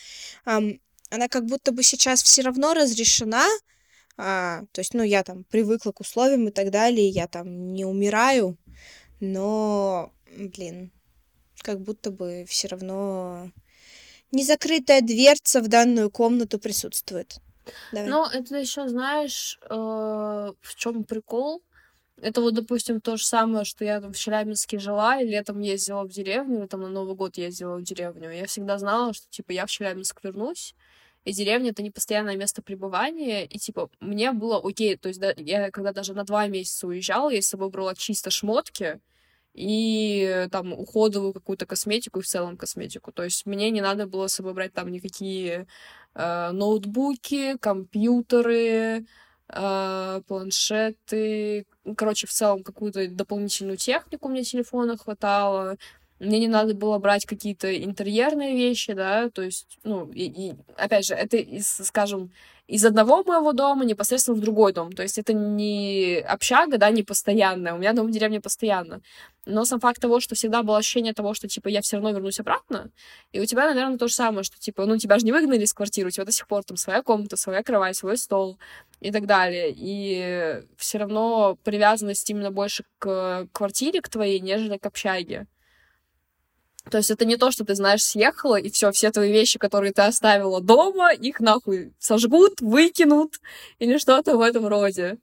эм, 0.45 0.81
она 1.09 1.27
как 1.27 1.45
будто 1.45 1.71
бы 1.71 1.83
сейчас 1.83 2.23
все 2.23 2.41
равно 2.41 2.73
разрешена, 2.73 3.45
а, 4.17 4.61
то 4.71 4.81
есть, 4.81 4.93
ну, 4.93 5.03
я 5.03 5.23
там 5.23 5.43
привыкла 5.45 5.91
к 5.91 6.01
условиям 6.01 6.47
и 6.47 6.51
так 6.51 6.69
далее, 6.69 7.07
я 7.07 7.27
там 7.27 7.73
не 7.73 7.85
умираю, 7.85 8.57
но 9.21 10.11
блин, 10.37 10.91
как 11.61 11.79
будто 11.79 12.11
бы 12.11 12.45
все 12.47 12.67
равно 12.67 13.51
незакрытая 14.31 15.01
дверца 15.01 15.61
в 15.61 15.67
данную 15.67 16.09
комнату 16.09 16.59
присутствует. 16.59 17.37
Давай. 17.91 18.09
Но 18.09 18.29
это 18.31 18.57
еще, 18.57 18.87
знаешь, 18.87 19.59
э, 19.69 19.73
в 19.75 20.75
чем 20.75 21.03
прикол? 21.03 21.61
Это 22.21 22.41
вот, 22.41 22.53
допустим, 22.53 23.01
то 23.01 23.17
же 23.17 23.25
самое, 23.25 23.65
что 23.65 23.83
я 23.83 23.99
там 23.99 24.13
в 24.13 24.17
Челябинске 24.17 24.79
жила, 24.79 25.19
и 25.19 25.27
летом 25.27 25.59
ездила 25.59 26.03
в 26.03 26.09
деревню, 26.09 26.67
там 26.67 26.81
на 26.81 26.89
Новый 26.89 27.15
год 27.15 27.37
ездила 27.37 27.77
в 27.77 27.83
деревню. 27.83 28.31
Я 28.31 28.45
всегда 28.45 28.77
знала, 28.77 29.13
что, 29.13 29.27
типа, 29.29 29.51
я 29.51 29.65
в 29.65 29.71
Челябинск 29.71 30.23
вернусь, 30.23 30.75
и 31.23 31.33
деревня— 31.33 31.69
это 31.71 31.81
не 31.81 31.89
постоянное 31.89 32.35
место 32.35 32.61
пребывания, 32.61 33.45
и, 33.45 33.57
типа, 33.57 33.89
мне 33.99 34.33
было 34.33 34.61
окей, 34.63 34.97
то 34.97 35.07
есть 35.07 35.19
да, 35.19 35.33
я 35.37 35.71
когда 35.71 35.93
даже 35.93 36.13
на 36.13 36.23
два 36.23 36.47
месяца 36.47 36.87
уезжала, 36.87 37.29
я 37.29 37.41
с 37.41 37.47
собой 37.47 37.69
брала 37.69 37.95
чисто 37.95 38.29
шмотки, 38.29 38.99
и 39.53 40.47
там 40.51 40.73
уходовую 40.73 41.33
какую-то 41.33 41.65
косметику 41.65 42.19
и 42.19 42.21
в 42.23 42.27
целом 42.27 42.57
косметику. 42.57 43.11
То 43.11 43.23
есть 43.23 43.45
мне 43.45 43.69
не 43.69 43.81
надо 43.81 44.07
было 44.07 44.27
с 44.27 44.33
собой 44.33 44.53
брать 44.53 44.73
там 44.73 44.91
никакие 44.91 45.67
э, 46.15 46.51
ноутбуки, 46.51 47.57
компьютеры, 47.57 49.05
э, 49.49 50.21
планшеты. 50.27 51.65
Короче, 51.97 52.27
в 52.27 52.31
целом 52.31 52.63
какую-то 52.63 53.07
дополнительную 53.09 53.77
технику 53.77 54.29
мне 54.29 54.43
телефона 54.43 54.97
хватало. 54.97 55.77
Мне 56.21 56.37
не 56.37 56.47
надо 56.47 56.75
было 56.75 56.99
брать 56.99 57.25
какие-то 57.25 57.75
интерьерные 57.83 58.55
вещи, 58.55 58.93
да, 58.93 59.31
то 59.31 59.41
есть, 59.41 59.79
ну, 59.83 60.07
и, 60.11 60.25
и 60.25 60.55
опять 60.77 61.07
же, 61.07 61.15
это, 61.15 61.37
из, 61.37 61.67
скажем, 61.67 62.31
из 62.67 62.85
одного 62.85 63.23
моего 63.23 63.53
дома 63.53 63.85
непосредственно 63.85 64.37
в 64.37 64.39
другой 64.39 64.71
дом. 64.71 64.91
То 64.91 65.01
есть 65.01 65.17
это 65.17 65.33
не 65.33 66.19
общага, 66.19 66.77
да, 66.77 66.91
не 66.91 67.01
постоянная. 67.01 67.73
У 67.73 67.79
меня 67.79 67.93
дом 67.93 68.05
в 68.05 68.11
деревне 68.11 68.39
постоянно. 68.39 69.01
Но 69.47 69.65
сам 69.65 69.79
факт 69.79 69.99
того, 69.99 70.19
что 70.19 70.35
всегда 70.35 70.61
было 70.61 70.77
ощущение 70.77 71.13
того, 71.13 71.33
что, 71.33 71.47
типа, 71.47 71.69
я 71.69 71.81
все 71.81 71.97
равно 71.97 72.11
вернусь 72.11 72.39
обратно, 72.39 72.91
и 73.31 73.39
у 73.39 73.45
тебя, 73.45 73.65
наверное, 73.67 73.97
то 73.97 74.07
же 74.07 74.13
самое, 74.13 74.43
что, 74.43 74.59
типа, 74.59 74.85
ну, 74.85 74.99
тебя 74.99 75.17
же 75.17 75.25
не 75.25 75.31
выгнали 75.31 75.63
из 75.63 75.73
квартиры, 75.73 76.09
у 76.09 76.11
тебя 76.11 76.25
до 76.25 76.31
сих 76.31 76.47
пор 76.47 76.63
там 76.63 76.77
своя 76.77 77.01
комната, 77.01 77.35
своя 77.35 77.63
кровать, 77.63 77.97
свой 77.97 78.15
стол 78.15 78.59
и 78.99 79.11
так 79.11 79.25
далее. 79.25 79.73
И 79.75 80.61
все 80.77 80.99
равно 80.99 81.57
привязанность 81.63 82.29
именно 82.29 82.51
больше 82.51 82.83
к 82.99 83.47
квартире, 83.51 84.01
к 84.01 84.09
твоей, 84.09 84.39
нежели 84.39 84.77
к 84.77 84.85
общаге. 84.85 85.47
То 86.89 86.97
есть 86.97 87.11
это 87.11 87.25
не 87.25 87.37
то, 87.37 87.51
что 87.51 87.63
ты 87.63 87.75
знаешь, 87.75 88.03
съехала, 88.03 88.55
и 88.55 88.69
все, 88.69 88.91
все 88.91 89.11
твои 89.11 89.31
вещи, 89.31 89.59
которые 89.59 89.93
ты 89.93 90.01
оставила 90.01 90.61
дома, 90.61 91.13
их 91.13 91.39
нахуй 91.39 91.93
сожгут, 91.99 92.59
выкинут 92.59 93.39
или 93.79 93.97
что-то 93.97 94.35
в 94.35 94.41
этом 94.41 94.67
роде. 94.67 95.17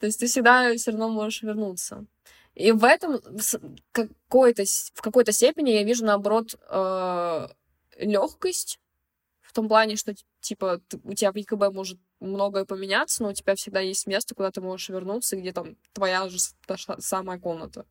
То 0.00 0.06
есть 0.06 0.20
ты 0.20 0.26
всегда 0.26 0.74
все 0.74 0.90
равно 0.90 1.08
можешь 1.08 1.42
вернуться. 1.42 2.04
И 2.54 2.72
в 2.72 2.84
этом 2.84 3.20
какой-то, 3.92 4.64
в 4.94 5.02
какой-то 5.02 5.32
степени 5.32 5.70
я 5.70 5.82
вижу, 5.82 6.04
наоборот, 6.04 6.56
э, 6.68 7.48
легкость 7.98 8.78
в 9.40 9.52
том 9.52 9.68
плане, 9.68 9.96
что, 9.96 10.14
типа, 10.40 10.80
у 11.04 11.14
тебя 11.14 11.32
в 11.32 11.36
ЕКБ 11.36 11.72
может 11.72 11.98
многое 12.20 12.64
поменяться, 12.64 13.22
но 13.22 13.30
у 13.30 13.32
тебя 13.32 13.54
всегда 13.54 13.80
есть 13.80 14.06
место, 14.06 14.34
куда 14.34 14.50
ты 14.50 14.60
можешь 14.60 14.88
вернуться, 14.88 15.36
где 15.36 15.52
там 15.52 15.76
твоя 15.92 16.28
же 16.28 16.38
та 16.66 16.76
самая 16.98 17.38
комната. 17.38 17.86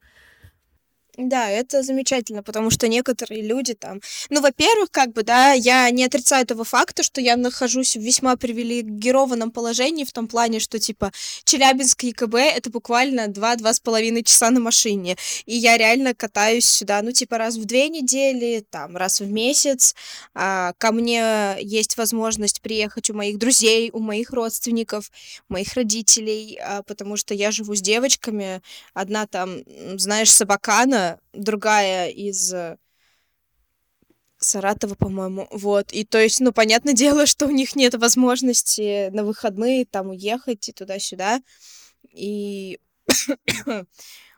Да, 1.16 1.48
это 1.48 1.84
замечательно, 1.84 2.42
потому 2.42 2.72
что 2.72 2.88
некоторые 2.88 3.44
люди 3.44 3.76
там... 3.76 4.02
Ну, 4.32 4.42
во-первых, 4.42 4.90
как 4.90 5.14
бы, 5.14 5.22
да, 5.22 5.52
я 5.54 5.88
не 5.92 6.04
отрицаю 6.06 6.42
этого 6.42 6.64
факта, 6.64 7.04
что 7.04 7.22
я 7.22 7.38
нахожусь 7.38 7.96
в 7.96 8.02
весьма 8.02 8.36
привилегированном 8.36 9.52
положении 9.52 10.06
в 10.06 10.12
том 10.12 10.28
плане, 10.28 10.60
что, 10.60 10.80
типа, 10.80 11.12
Челябинск 11.44 12.04
и 12.04 12.08
ЕКБ— 12.08 12.34
это 12.56 12.72
буквально 12.72 13.28
два-два 13.28 13.74
с 13.74 13.80
половиной 13.80 14.24
часа 14.24 14.50
на 14.50 14.60
машине, 14.60 15.16
и 15.46 15.56
я 15.56 15.78
реально 15.78 16.16
катаюсь 16.16 16.66
сюда, 16.66 17.04
ну, 17.04 17.12
типа, 17.12 17.38
раз 17.38 17.58
в 17.58 17.66
две 17.66 17.90
недели, 17.90 18.66
там, 18.68 18.98
раз 18.98 19.20
в 19.20 19.30
месяц. 19.30 19.94
А, 20.34 20.74
ко 20.80 20.92
мне 20.92 21.58
есть 21.60 21.96
возможность 21.96 22.60
приехать 22.60 23.12
у 23.12 23.14
моих 23.14 23.38
друзей, 23.38 23.92
у 23.94 24.00
моих 24.00 24.32
родственников, 24.32 25.12
моих 25.48 25.76
родителей, 25.76 26.58
а, 26.60 26.82
потому 26.82 27.18
что 27.18 27.36
я 27.36 27.52
живу 27.52 27.76
с 27.76 27.82
девочками, 27.82 28.64
одна 28.96 29.28
там, 29.28 29.60
знаешь, 29.98 30.34
собакана, 30.34 31.03
другая 31.34 32.10
из 32.10 32.54
э, 32.54 32.78
Саратова, 34.38 34.96
по-моему, 34.96 35.48
вот, 35.52 35.92
и 35.92 36.04
то 36.04 36.20
есть, 36.20 36.40
ну, 36.40 36.52
понятное 36.52 36.94
дело, 37.04 37.26
что 37.26 37.48
у 37.48 37.52
них 37.52 37.76
нет 37.76 37.96
возможности 37.96 39.10
на 39.10 39.24
выходные 39.24 39.86
там 39.86 40.10
уехать 40.10 40.70
и 40.70 40.74
туда-сюда, 40.74 41.42
и 42.12 42.80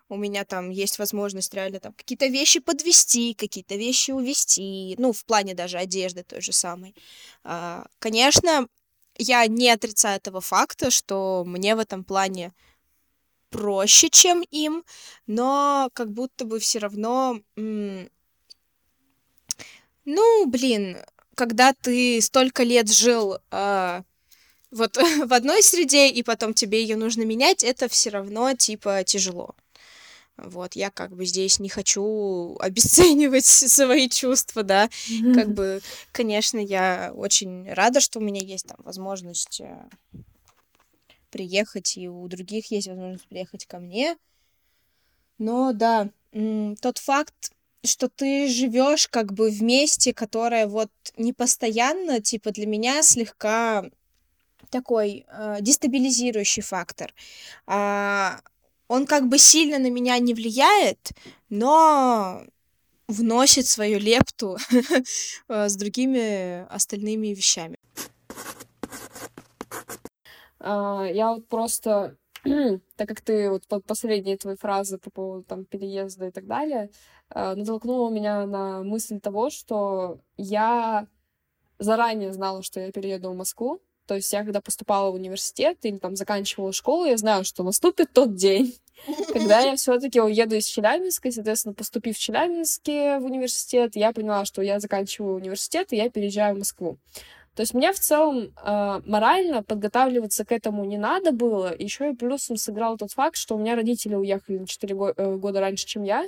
у 0.09 0.17
меня 0.17 0.45
там 0.45 0.69
есть 0.69 0.99
возможность 0.99 1.53
реально 1.53 1.79
там 1.79 1.93
какие-то 1.93 2.27
вещи 2.27 2.59
подвести, 2.59 3.33
какие-то 3.33 3.75
вещи 3.75 4.11
увести, 4.11 4.95
ну, 4.97 5.11
в 5.11 5.25
плане 5.25 5.53
даже 5.53 5.77
одежды 5.77 6.23
той 6.23 6.41
же 6.41 6.51
самой. 6.51 6.95
А, 7.43 7.85
конечно, 7.99 8.67
я 9.17 9.45
не 9.47 9.69
отрицаю 9.69 10.17
этого 10.17 10.41
факта, 10.41 10.91
что 10.91 11.43
мне 11.45 11.75
в 11.75 11.79
этом 11.79 12.03
плане 12.03 12.53
проще, 13.55 14.09
чем 14.09 14.41
им, 14.51 14.83
но 15.27 15.89
как 15.93 16.11
будто 16.11 16.45
бы 16.45 16.59
все 16.59 16.79
равно... 16.79 17.39
Ну, 20.07 20.45
блин, 20.45 20.97
когда 21.35 21.73
ты 21.73 22.21
столько 22.21 22.61
лет 22.63 22.91
жил 22.91 23.39
э, 23.49 24.03
вот 24.71 24.97
в 25.25 25.33
одной 25.33 25.63
среде, 25.63 26.09
и 26.09 26.21
потом 26.21 26.53
тебе 26.53 26.81
ее 26.81 26.95
нужно 26.95 27.23
менять, 27.23 27.63
это 27.63 27.87
все 27.87 28.09
равно 28.09 28.53
типа 28.53 29.03
тяжело. 29.03 29.55
Вот, 30.37 30.75
я 30.75 30.91
как 30.91 31.15
бы 31.15 31.25
здесь 31.25 31.59
не 31.59 31.69
хочу 31.69 32.57
обесценивать 32.59 33.45
свои 33.45 34.09
чувства, 34.09 34.63
да. 34.63 34.85
Mm-hmm. 34.87 35.33
Как 35.33 35.53
бы, 35.53 35.81
конечно, 36.11 36.59
я 36.59 37.11
очень 37.15 37.71
рада, 37.71 37.99
что 37.99 38.19
у 38.19 38.21
меня 38.21 38.41
есть 38.41 38.67
там 38.67 38.77
возможность 38.83 39.61
э, 39.61 39.89
приехать, 41.35 41.97
и 41.97 42.07
у 42.07 42.25
других 42.29 42.71
есть 42.71 42.87
возможность 42.87 43.27
приехать 43.27 43.65
ко 43.65 43.79
мне. 43.79 44.15
Но 45.37 45.73
да, 45.73 46.09
тот 46.81 46.97
факт, 46.97 47.51
что 47.83 48.07
ты 48.07 48.47
живешь 48.47 49.09
как 49.09 49.33
бы 49.33 49.49
в 49.49 49.61
месте, 49.61 50.13
которое 50.13 50.65
вот 50.65 50.89
не 51.17 51.33
постоянно, 51.33 52.21
типа 52.21 52.51
для 52.51 52.65
меня 52.65 53.03
слегка 53.03 53.83
такой 54.69 55.25
э, 55.27 55.57
дестабилизирующий 55.59 56.63
фактор. 56.63 57.13
А, 57.67 58.39
он 58.87 59.05
как 59.05 59.27
бы 59.27 59.37
сильно 59.37 59.77
на 59.77 59.89
меня 59.89 60.17
не 60.19 60.33
влияет, 60.33 61.11
но 61.49 62.43
вносит 63.09 63.67
свою 63.67 63.99
лепту 63.99 64.57
с 65.49 65.75
другими 65.75 66.65
остальными 66.73 67.27
вещами. 67.27 67.77
А, 70.59 71.05
я 71.05 71.33
вот 71.33 71.47
просто, 71.47 72.17
так 72.43 73.07
как 73.07 73.21
ты 73.21 73.49
вот 73.49 73.67
под 73.67 73.85
последние 73.85 74.37
твои 74.37 74.55
фразы 74.55 74.97
по 74.97 75.09
поводу 75.09 75.43
там 75.43 75.65
переезда 75.65 76.27
и 76.27 76.31
так 76.31 76.47
далее, 76.47 76.89
а, 77.29 77.55
натолкнула 77.55 78.09
меня 78.09 78.45
на 78.45 78.83
мысль 78.83 79.19
того, 79.19 79.49
что 79.49 80.19
я 80.37 81.07
заранее 81.79 82.33
знала, 82.33 82.63
что 82.63 82.79
я 82.79 82.91
перееду 82.91 83.31
в 83.31 83.35
Москву. 83.35 83.81
То 84.07 84.15
есть 84.15 84.31
я 84.31 84.43
когда 84.43 84.61
поступала 84.61 85.09
в 85.09 85.15
университет 85.15 85.79
или 85.81 85.97
там 85.97 86.15
заканчивала 86.15 86.71
школу, 86.71 87.05
я 87.05 87.17
знаю, 87.17 87.43
что 87.43 87.63
наступит 87.63 88.13
тот 88.13 88.35
день, 88.35 88.75
когда 89.33 89.61
я 89.61 89.75
все-таки 89.75 90.21
уеду 90.21 90.55
из 90.55 90.67
Челябинска, 90.67 91.29
и, 91.29 91.31
соответственно, 91.31 91.73
поступив 91.73 92.15
в 92.15 92.19
Челябинске 92.19 93.17
в 93.17 93.25
университет, 93.25 93.95
я 93.95 94.13
поняла, 94.13 94.45
что 94.45 94.61
я 94.61 94.79
заканчиваю 94.79 95.35
университет, 95.35 95.91
и 95.91 95.97
я 95.97 96.09
переезжаю 96.09 96.55
в 96.55 96.59
Москву. 96.59 96.99
То 97.55 97.61
есть 97.61 97.73
мне 97.73 97.93
в 97.93 97.99
целом 97.99 98.53
э, 98.63 99.01
морально 99.05 99.63
подготавливаться 99.63 100.43
к 100.43 100.51
этому 100.51 100.83
не 100.83 100.97
надо 100.97 101.31
было. 101.31 101.73
Еще 101.77 102.11
и 102.11 102.15
плюсом 102.15 102.57
сыграл 102.57 102.97
тот 102.97 103.11
факт, 103.11 103.37
что 103.37 103.55
у 103.55 103.59
меня 103.59 103.75
родители 103.75 104.15
уехали 104.15 104.57
на 104.59 104.67
4 104.67 104.95
го- 104.95 105.13
э, 105.15 105.35
года 105.37 105.61
раньше, 105.61 105.85
чем 105.85 106.03
я. 106.03 106.25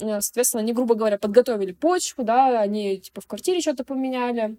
Э, 0.00 0.20
соответственно, 0.20 0.62
они, 0.62 0.74
грубо 0.74 0.94
говоря, 0.94 1.16
подготовили 1.18 1.72
почву, 1.72 2.24
да, 2.24 2.60
они 2.60 2.98
типа 2.98 3.22
в 3.22 3.26
квартире 3.26 3.60
что-то 3.60 3.84
поменяли. 3.84 4.58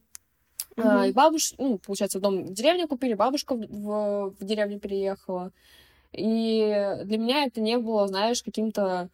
Mm-hmm. 0.76 1.04
Э, 1.06 1.10
и 1.10 1.14
бабушка, 1.14 1.56
ну, 1.60 1.78
получается, 1.78 2.20
дом 2.20 2.46
в 2.46 2.54
деревне 2.54 2.88
купили, 2.88 3.14
бабушка 3.14 3.54
в, 3.54 3.60
в, 3.60 4.36
в 4.40 4.44
деревню 4.44 4.80
переехала. 4.80 5.52
И 6.14 6.98
для 7.06 7.18
меня 7.20 7.46
это 7.46 7.62
не 7.62 7.78
было, 7.78 8.08
знаешь, 8.08 8.42
каким-то 8.42 9.10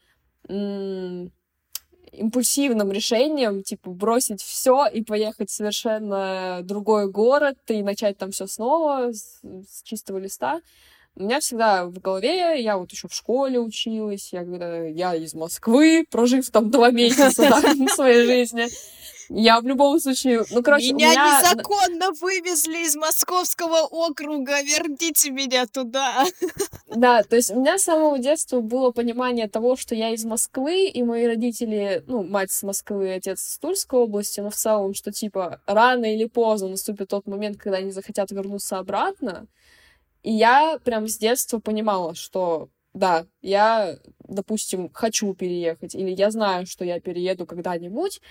м- 0.48 1.32
импульсивным 2.18 2.92
решением, 2.92 3.64
типа, 3.64 3.92
бросить 3.92 4.42
все 4.42 4.88
и 4.88 5.04
поехать 5.04 5.50
в 5.50 5.54
совершенно 5.54 6.62
другой 6.64 7.10
город 7.10 7.58
и 7.68 7.84
начать 7.84 8.18
там 8.18 8.32
все 8.32 8.48
снова 8.48 9.12
с, 9.12 9.42
с 9.44 9.84
чистого 9.84 10.18
листа. 10.18 10.62
У 11.20 11.24
меня 11.24 11.40
всегда 11.40 11.86
в 11.86 12.00
голове, 12.00 12.62
я 12.62 12.78
вот 12.78 12.92
еще 12.92 13.08
в 13.08 13.14
школе 13.14 13.60
училась, 13.60 14.32
я 14.34 14.42
когда 14.42 14.84
я 14.84 15.16
из 15.16 15.34
Москвы, 15.34 16.06
прожив 16.12 16.48
там 16.52 16.70
два 16.70 16.92
месяца 16.92 17.50
да, 17.50 17.88
своей 17.96 18.24
жизни, 18.28 18.68
я 19.30 19.60
в 19.60 19.66
любом 19.66 20.00
случае, 20.00 20.44
ну, 20.52 20.62
короче, 20.62 20.94
меня, 20.94 21.12
меня 21.12 21.42
незаконно 21.42 22.12
вывезли 22.22 22.86
из 22.86 22.96
московского 22.96 23.88
округа, 23.88 24.62
верните 24.62 25.32
меня 25.32 25.66
туда. 25.66 26.24
Да, 26.96 27.24
то 27.24 27.36
есть 27.36 27.50
у 27.52 27.60
меня 27.60 27.80
с 27.80 27.84
самого 27.84 28.20
детства 28.20 28.62
было 28.62 28.92
понимание 28.92 29.48
того, 29.50 29.76
что 29.76 29.96
я 29.96 30.12
из 30.12 30.24
Москвы, 30.24 30.86
и 30.86 31.04
мои 31.04 31.26
родители, 31.26 32.04
ну, 32.08 32.24
мать 32.24 32.52
с 32.52 32.62
Москвы, 32.64 33.14
отец 33.14 33.42
с 33.42 33.60
Тульской 33.60 34.00
области, 34.00 34.40
но 34.40 34.50
в 34.50 34.56
целом, 34.56 34.94
что, 34.94 35.12
типа, 35.12 35.62
рано 35.66 36.06
или 36.06 36.26
поздно 36.26 36.70
наступит 36.70 37.10
тот 37.10 37.28
момент, 37.28 37.58
когда 37.58 37.78
они 37.78 37.92
захотят 37.92 38.32
вернуться 38.32 38.78
обратно. 38.78 39.48
И 40.24 40.32
я 40.32 40.80
прям 40.84 41.08
с 41.08 41.18
детства 41.18 41.60
понимала, 41.60 42.16
что 42.16 42.70
да, 42.94 43.28
я, 43.42 43.98
допустим, 44.20 44.90
хочу 44.92 45.34
переехать, 45.34 45.96
или 45.96 46.10
я 46.10 46.32
знаю, 46.32 46.66
что 46.66 46.84
я 46.84 47.00
перееду 47.00 47.46
когда-нибудь, 47.46 48.22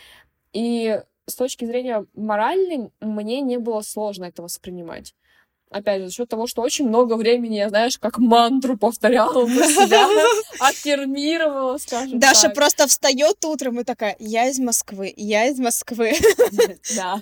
и 0.52 1.00
с 1.26 1.34
точки 1.34 1.64
зрения 1.64 2.06
моральной 2.14 2.90
мне 3.00 3.40
не 3.40 3.58
было 3.58 3.80
сложно 3.82 4.24
это 4.24 4.42
воспринимать. 4.42 5.14
Опять 5.68 6.02
же, 6.02 6.08
за 6.08 6.14
счет 6.14 6.28
того, 6.28 6.46
что 6.46 6.62
очень 6.62 6.88
много 6.88 7.14
времени 7.14 7.56
я, 7.56 7.68
знаешь, 7.68 7.98
как 7.98 8.18
мантру 8.18 8.76
повторяла 8.76 9.32
про 9.46 9.64
себя, 9.66 10.06
аффирмировала, 10.60 11.76
скажем 11.78 12.20
Даша 12.20 12.50
просто 12.50 12.86
встает 12.86 13.44
утром 13.44 13.80
и 13.80 13.84
такая, 13.84 14.16
я 14.20 14.48
из 14.48 14.60
Москвы, 14.60 15.12
я 15.16 15.46
из 15.46 15.58
Москвы. 15.58 16.12
Да. 16.94 17.20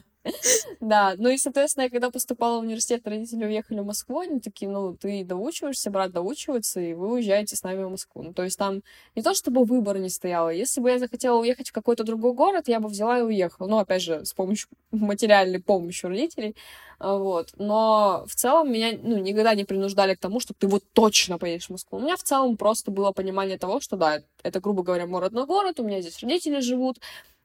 Да, 0.81 1.15
ну 1.19 1.29
и, 1.29 1.37
соответственно, 1.37 1.85
я 1.85 1.91
когда 1.91 2.11
поступала 2.11 2.59
в 2.59 2.63
университет, 2.63 3.07
родители 3.07 3.45
уехали 3.45 3.81
в 3.81 3.87
Москву, 3.87 4.21
они 4.21 4.41
такие, 4.41 4.71
ну, 4.71 4.97
ты 4.97 5.25
доучиваешься, 5.25 5.91
брат 5.91 6.13
доучивается, 6.13 6.81
и 6.81 6.95
вы 6.95 7.13
уезжаете 7.13 7.57
с 7.57 7.63
нами 7.63 7.85
в 7.85 7.91
Москву. 7.91 8.23
Ну, 8.23 8.33
то 8.33 8.43
есть 8.43 8.59
там 8.59 8.83
не 9.15 9.23
то, 9.23 9.35
чтобы 9.35 9.65
выбора 9.65 9.99
не 9.99 10.09
стояло. 10.09 10.49
Если 10.49 10.81
бы 10.81 10.91
я 10.91 10.99
захотела 10.99 11.39
уехать 11.39 11.69
в 11.71 11.73
какой-то 11.73 12.05
другой 12.05 12.35
город, 12.35 12.69
я 12.69 12.81
бы 12.81 12.89
взяла 12.89 13.19
и 13.19 13.23
уехала. 13.23 13.67
Ну, 13.67 13.79
опять 13.79 14.03
же, 14.03 14.25
с 14.25 14.33
помощью 14.33 14.69
материальной 14.91 15.61
помощи 15.61 16.07
родителей. 16.07 16.57
А, 16.99 17.17
вот. 17.19 17.51
Но 17.57 18.25
в 18.27 18.35
целом 18.35 18.73
меня, 18.73 18.93
ну, 19.03 19.19
никогда 19.19 19.55
не 19.55 19.65
принуждали 19.65 20.15
к 20.15 20.21
тому, 20.21 20.41
что 20.41 20.55
ты 20.55 20.67
вот 20.67 20.85
точно 20.93 21.39
поедешь 21.39 21.67
в 21.67 21.71
Москву. 21.71 21.99
У 21.99 22.03
меня 22.03 22.17
в 22.17 22.23
целом 22.23 22.57
просто 22.57 22.91
было 22.91 23.13
понимание 23.13 23.59
того, 23.59 23.81
что, 23.81 23.97
да, 23.97 24.21
это, 24.43 24.61
грубо 24.61 24.83
говоря, 24.83 25.07
мой 25.07 25.21
родной 25.21 25.47
город, 25.47 25.81
у 25.81 25.85
меня 25.85 26.01
здесь 26.01 26.23
родители 26.23 26.61
живут, 26.61 26.99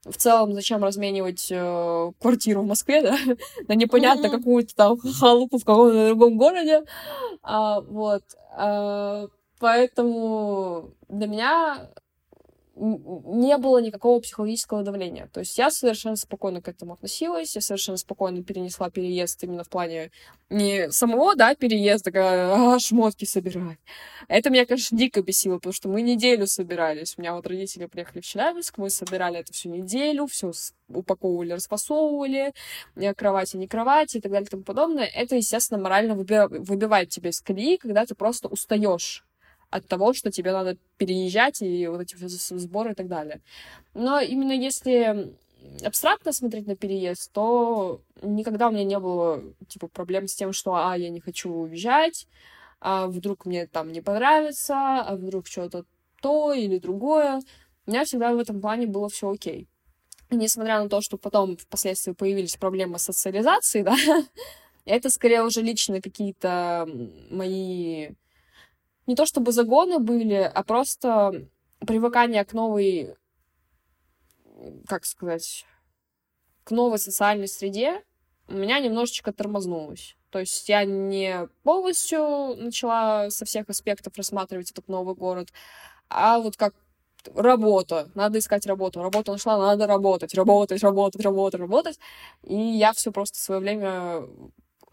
в 0.05 0.15
целом, 0.15 0.53
зачем 0.53 0.83
разменивать 0.83 1.47
э, 1.51 2.11
квартиру 2.19 2.61
в 2.61 2.67
Москве, 2.67 3.01
да, 3.01 3.17
на 3.67 3.75
непонятно 3.75 4.27
mm-hmm. 4.27 4.37
какую-то 4.37 4.75
там 4.75 4.97
халупу 4.97 5.57
в 5.57 5.65
каком-то 5.65 6.07
другом 6.07 6.37
городе. 6.37 6.83
А, 7.43 7.81
вот. 7.81 8.23
А, 8.55 9.27
поэтому 9.59 10.91
для 11.09 11.27
меня 11.27 11.89
не 12.79 13.57
было 13.57 13.79
никакого 13.79 14.19
психологического 14.21 14.83
давления. 14.83 15.27
То 15.33 15.41
есть 15.41 15.57
я 15.57 15.69
совершенно 15.69 16.15
спокойно 16.15 16.61
к 16.61 16.67
этому 16.67 16.93
относилась, 16.93 17.55
я 17.55 17.61
совершенно 17.61 17.97
спокойно 17.97 18.43
перенесла 18.43 18.89
переезд 18.89 19.43
именно 19.43 19.63
в 19.63 19.69
плане 19.69 20.11
не 20.49 20.89
самого, 20.91 21.35
да, 21.35 21.53
переезда, 21.55 22.11
а, 22.15 22.75
а 22.75 22.79
шмотки 22.79 23.25
собирать. 23.25 23.77
Это 24.27 24.49
меня, 24.49 24.65
конечно, 24.65 24.97
дико 24.97 25.21
бесило, 25.21 25.57
потому 25.57 25.73
что 25.73 25.89
мы 25.89 26.01
неделю 26.01 26.47
собирались. 26.47 27.15
У 27.17 27.21
меня 27.21 27.35
вот 27.35 27.45
родители 27.47 27.85
приехали 27.85 28.21
в 28.21 28.25
Челябинск, 28.25 28.77
мы 28.77 28.89
собирали 28.89 29.39
это 29.39 29.51
всю 29.53 29.69
неделю, 29.69 30.27
все 30.27 30.51
упаковывали, 30.87 31.53
распасовывали, 31.53 32.53
кровати, 33.15 33.57
не 33.57 33.67
кровати 33.67 34.17
и 34.17 34.21
так 34.21 34.31
далее 34.31 34.47
и 34.47 34.49
тому 34.49 34.63
подобное. 34.63 35.05
Это, 35.05 35.35
естественно, 35.35 35.81
морально 35.81 36.15
выбивает 36.15 37.09
тебя 37.09 37.29
из 37.29 37.41
колеи, 37.41 37.77
когда 37.77 38.05
ты 38.05 38.15
просто 38.15 38.47
устаешь 38.47 39.25
от 39.69 39.87
того, 39.87 40.13
что 40.13 40.31
тебе 40.31 40.51
надо 40.51 40.77
переезжать 40.97 41.61
и 41.61 41.87
вот 41.87 42.01
эти 42.01 42.15
сборы 42.15 42.91
и 42.91 42.95
так 42.95 43.07
далее. 43.07 43.41
Но 43.93 44.19
именно 44.19 44.51
если 44.51 45.33
абстрактно 45.83 46.31
смотреть 46.31 46.67
на 46.67 46.75
переезд, 46.75 47.31
то 47.31 48.01
никогда 48.21 48.69
у 48.69 48.71
меня 48.71 48.83
не 48.83 48.99
было 48.99 49.43
типа 49.67 49.87
проблем 49.87 50.27
с 50.27 50.35
тем, 50.35 50.53
что 50.53 50.75
а 50.75 50.97
я 50.97 51.09
не 51.09 51.19
хочу 51.19 51.51
уезжать, 51.51 52.27
а 52.79 53.07
вдруг 53.07 53.45
мне 53.45 53.67
там 53.67 53.91
не 53.91 54.01
понравится, 54.01 55.01
а 55.01 55.15
вдруг 55.15 55.47
что-то 55.47 55.85
то 56.21 56.53
или 56.53 56.79
другое. 56.79 57.41
У 57.85 57.91
меня 57.91 58.05
всегда 58.05 58.33
в 58.33 58.39
этом 58.39 58.61
плане 58.61 58.87
было 58.87 59.09
все 59.09 59.29
окей. 59.31 59.67
И 60.29 60.35
несмотря 60.35 60.81
на 60.81 60.89
то, 60.89 61.01
что 61.01 61.17
потом 61.17 61.57
впоследствии 61.57 62.11
появились 62.13 62.55
проблемы 62.55 62.99
с 62.99 63.03
социализацией, 63.03 63.83
да, 63.83 63.95
это 64.85 65.09
скорее 65.09 65.43
уже 65.43 65.61
личные 65.61 66.01
какие-то 66.01 66.87
мои 67.29 68.09
не 69.09 69.15
то 69.15 69.25
чтобы 69.25 69.51
загоны 69.51 69.97
были, 69.97 70.35
а 70.35 70.63
просто 70.63 71.47
привыкание 71.79 72.45
к 72.45 72.53
новой, 72.53 73.15
как 74.85 75.03
сказать, 75.05 75.65
к 76.63 76.69
новой 76.69 76.99
социальной 76.99 77.47
среде 77.47 78.03
у 78.47 78.53
меня 78.53 78.79
немножечко 78.79 79.33
тормознулось. 79.33 80.15
То 80.29 80.37
есть 80.37 80.69
я 80.69 80.85
не 80.85 81.47
полностью 81.63 82.55
начала 82.55 83.31
со 83.31 83.45
всех 83.45 83.67
аспектов 83.69 84.15
рассматривать 84.15 84.69
этот 84.69 84.87
новый 84.87 85.15
город, 85.15 85.47
а 86.07 86.37
вот 86.37 86.55
как 86.55 86.75
работа, 87.33 88.11
надо 88.13 88.37
искать 88.37 88.67
работу. 88.67 89.01
Работу 89.01 89.31
нашла, 89.31 89.57
надо 89.57 89.87
работать, 89.87 90.35
работать, 90.35 90.83
работать, 90.83 91.25
работать, 91.25 91.59
работать. 91.61 91.99
И 92.43 92.55
я 92.55 92.93
все 92.93 93.11
просто 93.11 93.39
свое 93.39 93.59
время 93.59 94.21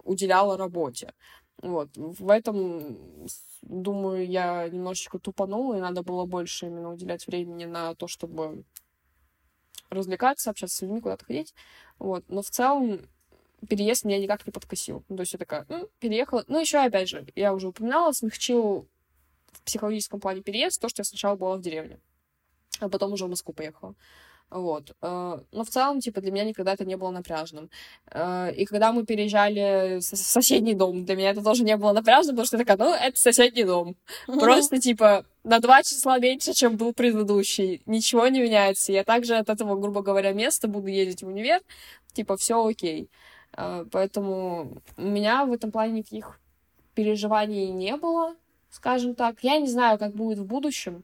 уделяла 0.03 0.57
работе. 0.57 1.13
Вот. 1.61 1.89
В 1.95 2.29
этом 2.29 2.97
думаю, 3.61 4.27
я 4.27 4.67
немножечко 4.69 5.19
тупанула, 5.19 5.75
и 5.75 5.81
надо 5.81 6.03
было 6.03 6.25
больше 6.25 6.67
именно 6.67 6.93
уделять 6.93 7.25
времени 7.27 7.65
на 7.65 7.95
то, 7.95 8.07
чтобы 8.07 8.63
развлекаться, 9.89 10.49
общаться 10.49 10.77
с 10.77 10.81
людьми, 10.81 11.01
куда-то 11.01 11.25
ходить. 11.25 11.53
Вот. 11.97 12.23
Но 12.27 12.41
в 12.41 12.49
целом 12.49 13.07
переезд 13.67 14.05
меня 14.05 14.19
никак 14.19 14.45
не 14.45 14.51
подкосил. 14.51 15.03
То 15.07 15.19
есть 15.19 15.33
я 15.33 15.39
такая, 15.39 15.65
ну, 15.69 15.89
переехала. 15.99 16.43
Ну, 16.47 16.59
еще, 16.59 16.77
опять 16.77 17.09
же, 17.09 17.25
я 17.35 17.53
уже 17.53 17.69
упоминала, 17.69 18.11
смягчил 18.11 18.87
в 19.51 19.61
психологическом 19.63 20.19
плане 20.19 20.41
переезд 20.41 20.79
то, 20.79 20.89
что 20.89 21.01
я 21.01 21.05
сначала 21.05 21.35
была 21.35 21.57
в 21.57 21.61
деревне, 21.61 21.99
а 22.79 22.89
потом 22.89 23.13
уже 23.13 23.25
в 23.25 23.29
Москву 23.29 23.53
поехала. 23.53 23.95
Вот. 24.49 24.95
Э, 25.01 25.39
но 25.51 25.63
в 25.63 25.69
целом, 25.69 25.99
типа, 25.99 26.21
для 26.21 26.31
меня 26.31 26.45
никогда 26.45 26.73
это 26.73 26.85
не 26.85 26.95
было 26.95 27.11
напряжным. 27.11 27.69
Э, 28.11 28.51
и 28.53 28.65
когда 28.65 28.93
мы 28.93 29.05
переезжали 29.05 29.99
в 29.99 30.01
соседний 30.01 30.73
дом, 30.73 31.03
для 31.03 31.15
меня 31.17 31.31
это 31.31 31.43
тоже 31.43 31.63
не 31.63 31.75
было 31.75 31.91
напряжным, 31.91 32.35
потому 32.35 32.45
что 32.45 32.57
я 32.57 32.63
такая, 32.63 32.77
ну, 32.77 32.93
это 32.93 33.19
соседний 33.19 33.65
дом. 33.65 33.97
Просто, 34.25 34.79
типа, 34.79 35.25
на 35.43 35.59
два 35.59 35.83
числа 35.83 36.17
меньше, 36.19 36.53
чем 36.53 36.77
был 36.77 36.93
предыдущий. 36.93 37.81
Ничего 37.85 38.27
не 38.29 38.39
меняется. 38.39 38.93
Я 38.93 39.03
также 39.03 39.35
от 39.35 39.49
этого, 39.49 39.75
грубо 39.75 40.01
говоря, 40.01 40.31
места 40.31 40.67
буду 40.69 40.87
ездить 40.87 41.23
в 41.23 41.27
универ. 41.27 41.59
Типа, 42.13 42.37
все 42.37 42.65
окей. 42.65 43.09
Э, 43.57 43.85
поэтому 43.91 44.81
у 44.95 45.01
меня 45.01 45.45
в 45.45 45.51
этом 45.51 45.71
плане 45.71 45.91
никаких 45.99 46.39
переживаний 46.95 47.67
не 47.67 47.97
было, 47.97 48.33
скажем 48.69 49.13
так. 49.13 49.43
Я 49.43 49.59
не 49.59 49.67
знаю, 49.67 49.99
как 49.99 50.15
будет 50.15 50.39
в 50.39 50.45
будущем, 50.45 51.03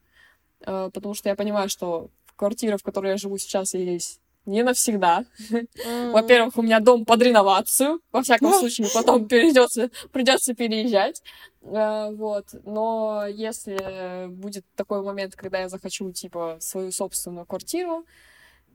потому 0.59 1.13
что 1.13 1.29
я 1.29 1.35
понимаю, 1.35 1.69
что 1.69 2.09
квартира, 2.35 2.77
в 2.77 2.83
которой 2.83 3.11
я 3.11 3.17
живу 3.17 3.37
сейчас, 3.37 3.73
есть 3.73 4.19
не 4.45 4.63
навсегда. 4.63 5.25
Mm. 5.49 6.11
Во-первых, 6.11 6.57
у 6.57 6.61
меня 6.61 6.79
дом 6.79 7.05
под 7.05 7.21
реновацию. 7.21 8.01
Во 8.11 8.21
всяком 8.21 8.51
случае, 8.53 8.87
потом 8.93 9.27
придется, 9.27 9.89
придется 10.11 10.53
переезжать. 10.53 11.21
Uh, 11.61 12.13
вот. 12.15 12.47
Но 12.65 13.25
если 13.27 14.27
будет 14.27 14.65
такой 14.75 15.01
момент, 15.01 15.35
когда 15.35 15.59
я 15.59 15.69
захочу, 15.69 16.11
типа, 16.11 16.57
свою 16.59 16.91
собственную 16.91 17.45
квартиру 17.45 18.05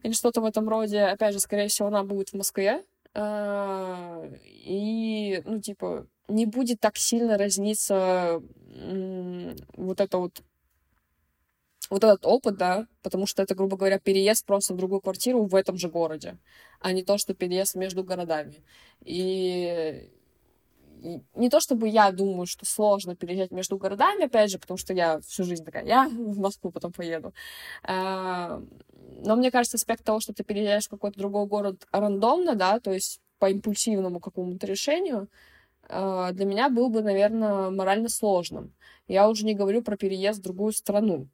или 0.03 0.13
что-то 0.13 0.41
в 0.41 0.47
этом 0.47 0.69
роде, 0.69 1.03
опять 1.03 1.35
же, 1.35 1.41
скорее 1.41 1.69
всего, 1.69 1.89
она 1.89 2.03
будет 2.03 2.31
в 2.31 2.35
Москве. 2.35 2.85
Uh, 3.15 4.41
и, 4.45 5.43
ну, 5.45 5.61
типа, 5.61 6.07
не 6.29 6.47
будет 6.47 6.81
так 6.81 6.97
сильно 6.97 7.37
разниться 7.37 8.41
вот 9.77 10.01
это 10.01 10.19
вот 10.19 10.43
вот 11.91 12.05
этот 12.05 12.27
опыт, 12.27 12.57
да, 12.57 12.87
потому 13.03 13.27
что 13.27 13.43
это, 13.43 13.55
грубо 13.55 13.77
говоря, 13.77 13.99
переезд 13.99 14.47
просто 14.47 14.75
в 14.75 14.77
другую 14.77 15.01
квартиру 15.01 15.45
в 15.45 15.55
этом 15.55 15.77
же 15.77 15.89
городе, 15.89 16.39
а 16.81 16.93
не 16.93 17.03
то, 17.03 17.19
что 17.19 17.35
переезд 17.35 17.75
между 17.75 18.05
городами. 18.05 18.63
И 19.05 20.11
не 21.35 21.49
то 21.51 21.61
чтобы 21.61 21.89
я 21.89 22.11
думаю, 22.11 22.47
что 22.47 22.67
сложно 22.67 23.15
переезжать 23.17 23.51
между 23.51 23.79
городами, 23.79 24.25
опять 24.25 24.51
же, 24.51 24.59
потому 24.59 24.79
что 24.79 24.93
я 24.93 25.21
всю 25.21 25.45
жизнь 25.45 25.65
такая, 25.65 25.85
я 25.85 26.09
в 26.09 26.39
Москву 26.39 26.71
потом 26.71 26.93
поеду. 26.93 27.33
А, 27.83 28.61
но 29.25 29.37
мне 29.37 29.51
кажется, 29.51 29.77
аспект 29.77 30.05
того, 30.05 30.21
что 30.21 30.33
ты 30.33 30.45
переезжаешь 30.45 30.87
в 30.87 30.91
какой-то 30.91 31.19
другой 31.19 31.47
город 31.47 31.87
рандомно, 31.93 32.55
да, 32.55 32.81
то 32.81 32.93
есть 32.93 33.21
по 33.39 33.51
импульсивному 33.51 34.21
какому-то 34.21 34.67
решению, 34.67 35.29
а, 35.89 36.33
для 36.33 36.45
меня 36.45 36.69
был 36.69 36.89
бы, 36.91 37.03
наверное, 37.03 37.71
морально 37.71 38.09
сложным. 38.09 38.75
Я 39.07 39.29
уже 39.29 39.45
не 39.47 39.55
говорю 39.55 39.83
про 39.83 39.97
переезд 39.97 40.41
в 40.41 40.43
другую 40.43 40.73
страну. 40.73 41.29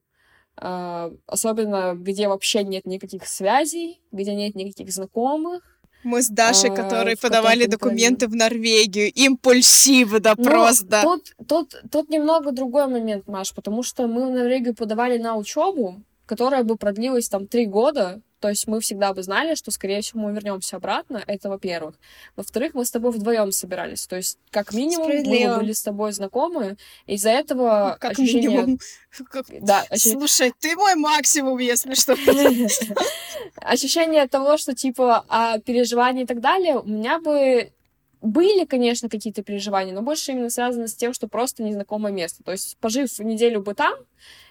А, 0.56 1.10
особенно 1.26 1.94
где 1.94 2.28
вообще 2.28 2.62
нет 2.62 2.86
никаких 2.86 3.26
связей, 3.26 4.00
где 4.12 4.34
нет 4.34 4.54
никаких 4.54 4.92
знакомых. 4.92 5.62
Мы 6.04 6.20
с 6.22 6.28
Дашей, 6.28 6.70
а, 6.70 6.74
которые 6.74 7.16
подавали 7.16 7.66
документы 7.66 8.28
в 8.28 8.36
Норвегию, 8.36 9.10
импульсивно 9.12 10.20
да, 10.20 10.34
ну, 10.36 10.44
просто. 10.44 11.00
Тут, 11.02 11.34
тут, 11.48 11.82
тут 11.90 12.10
немного 12.10 12.52
другой 12.52 12.86
момент, 12.86 13.26
Маш, 13.26 13.54
потому 13.54 13.82
что 13.82 14.06
мы 14.06 14.26
в 14.26 14.30
Норвегию 14.30 14.74
подавали 14.74 15.18
на 15.18 15.36
учебу, 15.36 16.02
которая 16.26 16.62
бы 16.62 16.76
продлилась 16.76 17.28
там 17.28 17.46
три 17.46 17.66
года, 17.66 18.20
то 18.44 18.50
есть 18.50 18.66
мы 18.66 18.78
всегда 18.80 19.14
бы 19.14 19.22
знали, 19.22 19.54
что, 19.54 19.70
скорее 19.70 20.02
всего, 20.02 20.20
мы 20.20 20.34
вернемся 20.34 20.76
обратно. 20.76 21.24
Это 21.26 21.48
во-первых. 21.48 21.94
Во-вторых, 22.36 22.74
мы 22.74 22.84
с 22.84 22.90
тобой 22.90 23.10
вдвоем 23.10 23.52
собирались. 23.52 24.06
То 24.06 24.16
есть, 24.16 24.38
как 24.50 24.74
минимум, 24.74 25.08
мы 25.08 25.56
были 25.56 25.72
с 25.72 25.82
тобой 25.82 26.12
знакомы. 26.12 26.76
Из-за 27.06 27.30
этого 27.30 27.92
ну, 27.94 27.98
как 27.98 28.12
ощущение... 28.12 28.50
минимум. 28.50 28.78
Как... 29.30 29.46
Да, 29.62 29.82
ощущ... 29.88 30.12
Слушай, 30.12 30.52
ты 30.60 30.76
мой 30.76 30.94
максимум, 30.94 31.56
если 31.56 31.94
что. 31.94 32.12
Ощущение 33.56 34.28
того, 34.28 34.58
что, 34.58 34.74
типа, 34.74 35.24
а 35.30 35.58
переживания 35.60 36.24
и 36.24 36.26
так 36.26 36.42
далее, 36.42 36.80
у 36.80 36.86
меня 36.86 37.20
бы 37.20 37.72
были, 38.20 38.66
конечно, 38.66 39.08
какие-то 39.08 39.42
переживания, 39.42 39.94
но 39.94 40.02
больше 40.02 40.32
именно 40.32 40.50
связано 40.50 40.86
с 40.86 40.94
тем, 40.94 41.14
что 41.14 41.28
просто 41.28 41.62
незнакомое 41.62 42.12
место. 42.12 42.42
То 42.42 42.52
есть, 42.52 42.76
пожив 42.76 43.18
неделю 43.20 43.62
бы 43.62 43.72
там, 43.72 43.94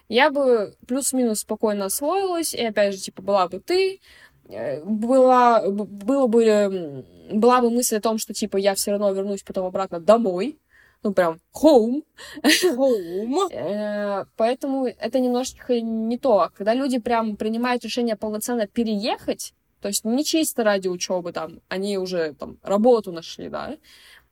я 0.08 0.30
бы 0.30 0.74
плюс-минус 0.86 1.40
спокойно 1.40 1.86
освоилась, 1.86 2.54
и 2.54 2.64
опять 2.64 2.94
же, 2.94 3.00
типа, 3.00 3.22
была 3.22 3.48
бы 3.48 3.60
ты, 3.60 4.00
э, 4.48 4.82
была, 4.84 5.68
было 5.68 6.26
бы, 6.26 7.04
была 7.32 7.60
бы 7.60 7.70
мысль 7.70 7.96
о 7.96 8.00
том, 8.00 8.18
что, 8.18 8.34
типа, 8.34 8.56
я 8.56 8.74
все 8.74 8.92
равно 8.92 9.12
вернусь 9.12 9.42
потом 9.42 9.66
обратно 9.66 10.00
домой, 10.00 10.58
ну, 11.04 11.12
прям 11.12 11.38
home. 11.54 12.02
Home. 12.42 13.52
Э, 13.52 14.24
поэтому 14.36 14.86
это 14.86 15.20
немножечко 15.20 15.80
не 15.80 16.18
то. 16.18 16.50
Когда 16.56 16.74
люди 16.74 16.98
прям 16.98 17.36
принимают 17.36 17.84
решение 17.84 18.16
полноценно 18.16 18.66
переехать, 18.66 19.52
то 19.80 19.88
есть 19.88 20.04
не 20.04 20.24
чисто 20.24 20.64
ради 20.64 20.88
учебы, 20.88 21.32
там, 21.32 21.60
они 21.68 21.98
уже 21.98 22.32
там 22.32 22.56
работу 22.62 23.12
нашли, 23.12 23.50
да, 23.50 23.76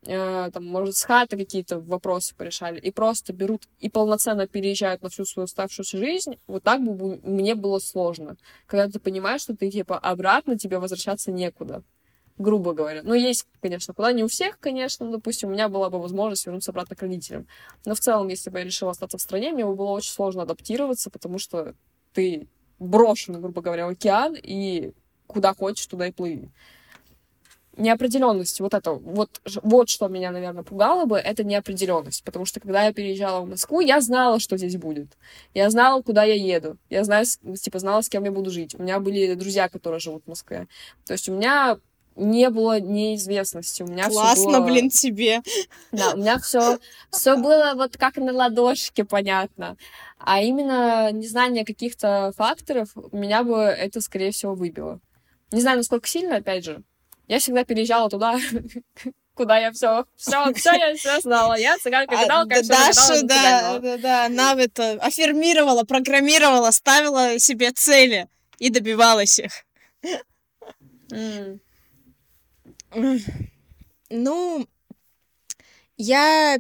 там, 0.04 0.64
может, 0.64 0.96
с 0.96 1.04
хаты 1.04 1.36
какие-то 1.36 1.78
вопросы 1.78 2.34
порешали, 2.34 2.80
и 2.80 2.90
просто 2.90 3.32
берут 3.32 3.68
и 3.78 3.88
полноценно 3.88 4.48
переезжают 4.48 5.02
на 5.02 5.08
всю 5.08 5.24
свою 5.24 5.44
оставшуюся 5.44 5.98
жизнь, 5.98 6.38
вот 6.46 6.62
так 6.64 6.82
бы 6.82 7.20
мне 7.22 7.54
было 7.54 7.78
сложно. 7.78 8.36
Когда 8.66 8.88
ты 8.88 8.98
понимаешь, 8.98 9.42
что 9.42 9.56
ты, 9.56 9.70
типа, 9.70 9.98
обратно 9.98 10.58
тебе 10.58 10.78
возвращаться 10.78 11.30
некуда 11.30 11.84
грубо 12.38 12.72
говоря. 12.72 13.02
Ну, 13.02 13.14
есть, 13.14 13.46
конечно, 13.60 13.94
куда 13.94 14.12
не 14.12 14.24
у 14.24 14.28
всех, 14.28 14.58
конечно, 14.58 15.10
допустим, 15.10 15.50
у 15.50 15.52
меня 15.52 15.68
была 15.68 15.90
бы 15.90 16.00
возможность 16.00 16.44
вернуться 16.46 16.70
обратно 16.70 16.96
к 16.96 17.02
родителям. 17.02 17.46
Но 17.84 17.94
в 17.94 18.00
целом, 18.00 18.28
если 18.28 18.50
бы 18.50 18.58
я 18.58 18.64
решила 18.64 18.90
остаться 18.90 19.18
в 19.18 19.20
стране, 19.20 19.52
мне 19.52 19.64
бы 19.64 19.74
было 19.74 19.90
очень 19.90 20.10
сложно 20.10 20.42
адаптироваться, 20.42 21.10
потому 21.10 21.38
что 21.38 21.74
ты 22.12 22.48
брошен, 22.78 23.40
грубо 23.40 23.62
говоря, 23.62 23.86
в 23.86 23.90
океан, 23.90 24.34
и 24.34 24.92
куда 25.26 25.54
хочешь, 25.54 25.86
туда 25.86 26.08
и 26.08 26.12
плыви. 26.12 26.50
Неопределенность, 27.76 28.60
вот 28.60 28.74
это, 28.74 28.92
вот, 28.92 29.40
вот 29.62 29.88
что 29.88 30.08
меня, 30.08 30.30
наверное, 30.30 30.62
пугало 30.62 31.06
бы, 31.06 31.16
это 31.16 31.44
неопределенность, 31.44 32.22
потому 32.24 32.44
что 32.44 32.60
когда 32.60 32.84
я 32.84 32.92
переезжала 32.92 33.40
в 33.40 33.48
Москву, 33.48 33.80
я 33.80 34.00
знала, 34.00 34.40
что 34.40 34.56
здесь 34.56 34.76
будет, 34.76 35.16
я 35.54 35.70
знала, 35.70 36.02
куда 36.02 36.24
я 36.24 36.34
еду, 36.34 36.76
я 36.90 37.04
знаю, 37.04 37.24
типа, 37.60 37.78
знала, 37.78 38.02
с 38.02 38.08
кем 38.08 38.24
я 38.24 38.32
буду 38.32 38.50
жить, 38.50 38.74
у 38.74 38.82
меня 38.82 39.00
были 39.00 39.34
друзья, 39.34 39.68
которые 39.68 40.00
живут 40.00 40.24
в 40.24 40.28
Москве, 40.28 40.68
то 41.06 41.12
есть 41.12 41.28
у 41.28 41.32
меня 41.32 41.78
не 42.14 42.50
было 42.50 42.78
неизвестности. 42.78 43.82
У 43.82 43.86
меня 43.86 44.08
Классно, 44.08 44.60
было... 44.60 44.66
блин, 44.66 44.90
тебе. 44.90 45.40
Да, 45.92 46.12
у 46.12 46.18
меня 46.18 46.38
все, 46.38 46.78
все 47.10 47.36
было 47.36 47.72
вот 47.74 47.96
как 47.96 48.16
на 48.16 48.32
ладошке, 48.32 49.04
понятно. 49.04 49.76
А 50.18 50.42
именно 50.42 51.10
незнание 51.10 51.64
каких-то 51.64 52.32
факторов 52.36 52.90
меня 53.12 53.44
бы 53.44 53.56
это, 53.56 54.00
скорее 54.00 54.30
всего, 54.32 54.54
выбило. 54.54 55.00
Не 55.52 55.60
знаю, 55.60 55.78
насколько 55.78 56.08
сильно, 56.08 56.36
опять 56.36 56.64
же, 56.64 56.82
я 57.28 57.38
всегда 57.38 57.64
переезжала 57.64 58.08
туда, 58.10 58.38
куда 59.34 59.58
я 59.58 59.72
все, 59.72 60.04
все, 60.16 60.52
все 60.54 60.72
я 60.72 60.94
все 60.94 61.20
знала. 61.20 61.54
Я 61.54 61.78
цыганка 61.78 62.16
гадалка, 62.16 62.56
а, 62.56 62.62
Даша, 62.62 63.22
да, 63.22 63.78
да, 63.78 63.96
да, 63.98 64.26
она 64.26 64.54
это 64.54 64.92
аффирмировала, 64.92 65.84
программировала, 65.84 66.70
ставила 66.70 67.38
себе 67.38 67.72
цели 67.72 68.28
и 68.58 68.70
добивалась 68.70 69.38
их. 69.38 69.52
Ну, 74.10 74.66
я 75.96 76.58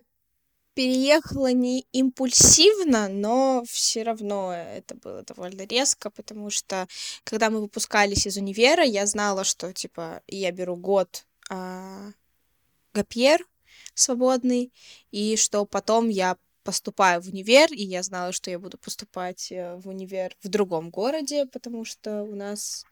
переехала 0.74 1.52
не 1.52 1.86
импульсивно, 1.92 3.08
но 3.08 3.64
все 3.68 4.02
равно 4.02 4.52
это 4.52 4.94
было 4.94 5.22
довольно 5.22 5.62
резко, 5.66 6.10
потому 6.10 6.50
что 6.50 6.88
когда 7.24 7.50
мы 7.50 7.60
выпускались 7.60 8.26
из 8.26 8.36
универа, 8.36 8.82
я 8.84 9.06
знала, 9.06 9.44
что 9.44 9.72
типа 9.72 10.22
я 10.26 10.50
беру 10.52 10.76
год 10.76 11.26
а, 11.50 12.12
гапьер 12.94 13.46
свободный, 13.94 14.72
и 15.10 15.36
что 15.36 15.64
потом 15.66 16.08
я 16.08 16.36
поступаю 16.64 17.20
в 17.20 17.28
универ, 17.28 17.72
и 17.72 17.82
я 17.82 18.02
знала, 18.02 18.32
что 18.32 18.50
я 18.50 18.58
буду 18.58 18.78
поступать 18.78 19.50
э, 19.50 19.76
в 19.76 19.88
универ 19.88 20.36
в 20.42 20.48
другом 20.48 20.90
городе, 20.90 21.46
потому 21.46 21.84
что 21.84 22.22
у 22.22 22.34
нас 22.34 22.86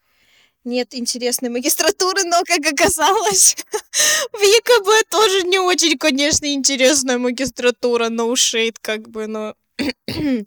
нет 0.63 0.93
интересной 0.93 1.49
магистратуры, 1.49 2.23
но, 2.23 2.43
как 2.45 2.65
оказалось, 2.65 3.55
в 4.31 4.41
ЕКБ 4.41 5.09
тоже 5.09 5.43
не 5.43 5.59
очень, 5.59 5.97
конечно, 5.97 6.51
интересная 6.51 7.17
магистратура, 7.17 8.09
no 8.09 8.31
shade, 8.33 8.75
как 8.81 9.09
бы, 9.09 9.27
но 9.27 9.55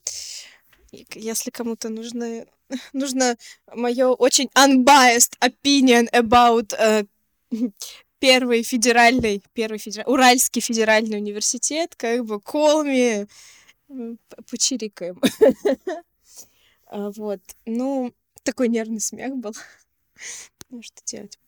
если 0.92 1.50
кому-то 1.50 1.88
нужно, 1.88 2.46
нужно 2.92 3.36
мое 3.74 4.08
очень 4.08 4.50
unbiased 4.56 5.36
opinion 5.40 6.08
about 6.12 6.72
uh, 6.78 7.06
первый 8.18 8.62
федеральный, 8.62 9.42
первый 9.52 9.78
федеральный, 9.78 10.12
Уральский 10.12 10.62
федеральный 10.62 11.18
университет, 11.18 11.94
как 11.96 12.24
бы, 12.24 12.36
call 12.36 12.84
me, 12.86 13.28
почирикаем. 14.50 15.20
А, 16.86 17.10
вот, 17.10 17.40
ну, 17.66 18.12
такой 18.44 18.68
нервный 18.68 19.00
смех 19.00 19.34
был. 19.36 19.52
Ну, 20.70 20.82
что 20.82 21.02
делать? 21.04 21.38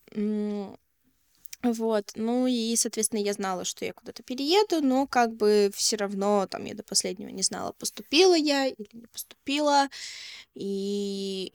Вот, 1.63 2.13
ну 2.15 2.47
и, 2.47 2.77
соответственно, 2.77 3.21
я 3.21 3.33
знала, 3.33 3.65
что 3.65 3.85
я 3.85 3.93
куда-то 3.93 4.23
перееду, 4.23 4.83
но 4.83 5.07
как 5.07 5.35
бы 5.35 5.71
все 5.75 5.97
равно 5.97 6.47
там 6.47 6.65
я 6.65 6.75
до 6.75 6.83
последнего 6.85 7.29
не 7.29 7.43
знала, 7.43 7.73
поступила 7.73 8.35
я 8.35 8.67
или 8.67 8.89
не 8.93 9.07
поступила. 9.07 9.89
И 10.55 11.53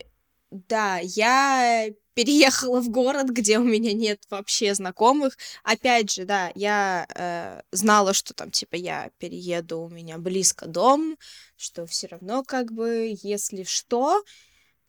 да, 0.49 0.99
я 1.01 1.88
переехала 2.14 2.82
в 2.82 2.89
город, 2.89 3.30
где 3.30 3.57
у 3.57 3.64
меня 3.64 3.93
нет 3.93 4.22
вообще 4.30 4.74
знакомых. 4.76 5.38
Опять 5.64 6.12
же, 6.12 6.26
да, 6.26 6.51
я 6.55 7.07
э, 7.16 7.62
знала, 7.72 8.14
что 8.14 8.34
там 8.34 8.51
типа 8.51 8.76
я 8.76 9.12
перееду, 9.18 9.82
у 9.82 9.89
меня 9.89 10.18
близко 10.18 10.68
дом, 10.68 11.18
что 11.55 11.86
все 11.86 12.07
равно 12.07 12.43
как 12.43 12.74
бы, 12.74 13.16
если 13.24 13.64
что. 13.64 14.24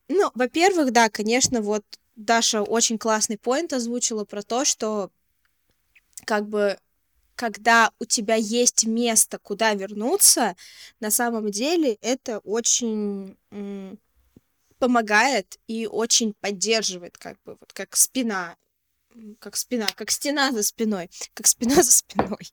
Ну, 0.09 0.31
во-первых, 0.35 0.91
да, 0.93 1.09
конечно, 1.09 1.63
вот 1.63 1.85
Даша 2.17 2.63
очень 2.63 2.99
классный 2.99 3.39
поинт 3.39 3.73
озвучила 3.73 4.25
про 4.25 4.43
то, 4.43 4.65
что 4.65 5.11
как 6.25 6.49
бы 6.49 6.79
когда 7.35 7.91
у 7.99 8.05
тебя 8.05 8.37
есть 8.37 8.85
место, 8.85 9.39
куда 9.39 9.75
вернуться, 9.75 10.55
на 11.01 11.11
самом 11.11 11.51
деле 11.51 11.95
это 12.01 12.39
очень 12.41 13.37
помогает 14.79 15.59
и 15.69 15.87
очень 15.87 16.35
поддерживает, 16.35 17.17
как 17.17 17.37
бы, 17.45 17.57
вот 17.61 17.73
как 17.73 17.97
спина, 17.97 18.57
как 19.39 19.57
спина, 19.57 19.87
как 19.95 20.11
стена 20.11 20.51
за 20.53 20.63
спиной, 20.63 21.11
как 21.35 21.47
спина 21.47 21.83
за 21.83 21.93
спиной. 21.93 22.53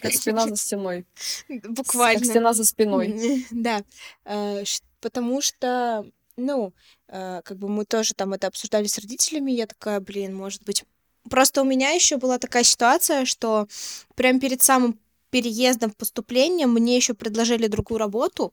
Как 0.00 0.12
спина 0.12 0.46
за 0.46 0.56
стеной. 0.56 1.06
Буквально. 1.48 2.20
Как 2.20 2.28
стена 2.30 2.52
за 2.54 2.64
спиной. 2.64 3.46
Да, 3.50 3.82
э, 4.24 4.64
потому 5.00 5.42
что 5.42 6.10
ну, 6.40 6.72
э, 7.08 7.42
как 7.44 7.58
бы 7.58 7.68
мы 7.68 7.84
тоже 7.84 8.14
там 8.14 8.32
это 8.32 8.46
обсуждали 8.46 8.86
с 8.86 8.98
родителями, 8.98 9.52
я 9.52 9.66
такая, 9.66 10.00
блин, 10.00 10.34
может 10.34 10.62
быть... 10.64 10.84
Просто 11.28 11.62
у 11.62 11.64
меня 11.64 11.90
еще 11.90 12.16
была 12.16 12.38
такая 12.38 12.64
ситуация, 12.64 13.24
что 13.26 13.68
прям 14.14 14.40
перед 14.40 14.62
самым 14.62 14.98
переездом, 15.30 15.90
поступлением 15.90 16.72
мне 16.72 16.96
еще 16.96 17.14
предложили 17.14 17.66
другую 17.66 17.98
работу, 17.98 18.52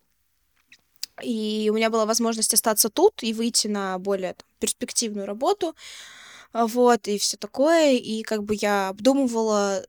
и 1.22 1.70
у 1.72 1.76
меня 1.76 1.90
была 1.90 2.06
возможность 2.06 2.54
остаться 2.54 2.90
тут 2.90 3.24
и 3.24 3.34
выйти 3.34 3.68
на 3.68 3.98
более 3.98 4.34
там, 4.34 4.48
перспективную 4.60 5.26
работу, 5.26 5.76
вот, 6.54 7.08
и 7.08 7.18
все 7.18 7.38
такое, 7.38 7.94
и 7.94 8.22
как 8.24 8.44
бы 8.44 8.56
я 8.56 8.90
обдумывала 8.90 9.86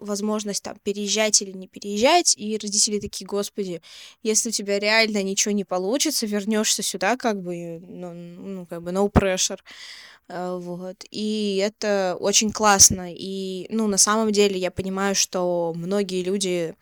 возможность 0.00 0.62
там 0.62 0.76
переезжать 0.82 1.42
или 1.42 1.52
не 1.52 1.68
переезжать, 1.68 2.34
и 2.36 2.58
родители 2.58 2.98
такие, 2.98 3.26
господи, 3.26 3.82
если 4.22 4.48
у 4.48 4.52
тебя 4.52 4.78
реально 4.78 5.22
ничего 5.22 5.52
не 5.52 5.64
получится, 5.64 6.26
вернешься 6.26 6.82
сюда, 6.82 7.16
как 7.16 7.40
бы, 7.42 7.80
ну, 7.80 8.12
ну 8.12 8.66
как 8.66 8.82
бы 8.82 8.90
no 8.90 9.10
pressure. 9.10 9.60
Э, 10.28 10.58
вот. 10.60 11.04
И 11.10 11.62
это 11.64 12.16
очень 12.20 12.52
классно. 12.52 13.12
И, 13.12 13.66
ну, 13.70 13.86
на 13.88 13.98
самом 13.98 14.32
деле 14.32 14.58
я 14.58 14.70
понимаю, 14.70 15.14
что 15.14 15.72
многие 15.76 16.22
люди, 16.22 16.74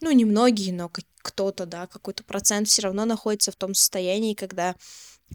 ну, 0.00 0.10
не 0.10 0.24
многие, 0.24 0.72
но 0.72 0.90
кто-то, 1.22 1.66
да, 1.66 1.86
какой-то 1.86 2.24
процент 2.24 2.68
все 2.68 2.82
равно 2.82 3.04
находится 3.04 3.52
в 3.52 3.56
том 3.56 3.74
состоянии, 3.74 4.34
когда 4.34 4.74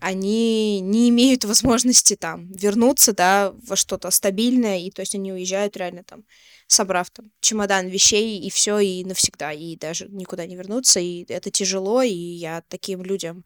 они 0.01 0.81
не 0.81 1.09
имеют 1.09 1.45
возможности 1.45 2.15
там 2.15 2.51
вернуться, 2.51 3.13
да, 3.13 3.53
во 3.67 3.75
что-то 3.75 4.11
стабильное, 4.11 4.79
и 4.79 4.91
то 4.91 5.01
есть 5.01 5.15
они 5.15 5.31
уезжают 5.31 5.77
реально 5.77 6.03
там 6.03 6.23
собрав 6.67 7.09
там 7.11 7.31
чемодан 7.39 7.87
вещей 7.87 8.39
и 8.39 8.49
все, 8.49 8.79
и 8.79 9.03
навсегда, 9.03 9.51
и 9.51 9.75
даже 9.75 10.07
никуда 10.09 10.45
не 10.45 10.55
вернуться, 10.55 10.99
и 10.99 11.25
это 11.29 11.51
тяжело, 11.51 12.01
и 12.01 12.13
я 12.13 12.63
таким 12.67 13.03
людям 13.03 13.43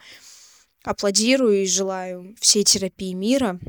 аплодирую 0.83 1.63
и 1.63 1.67
желаю 1.67 2.35
всей 2.39 2.63
терапии 2.63 3.13
мира. 3.13 3.59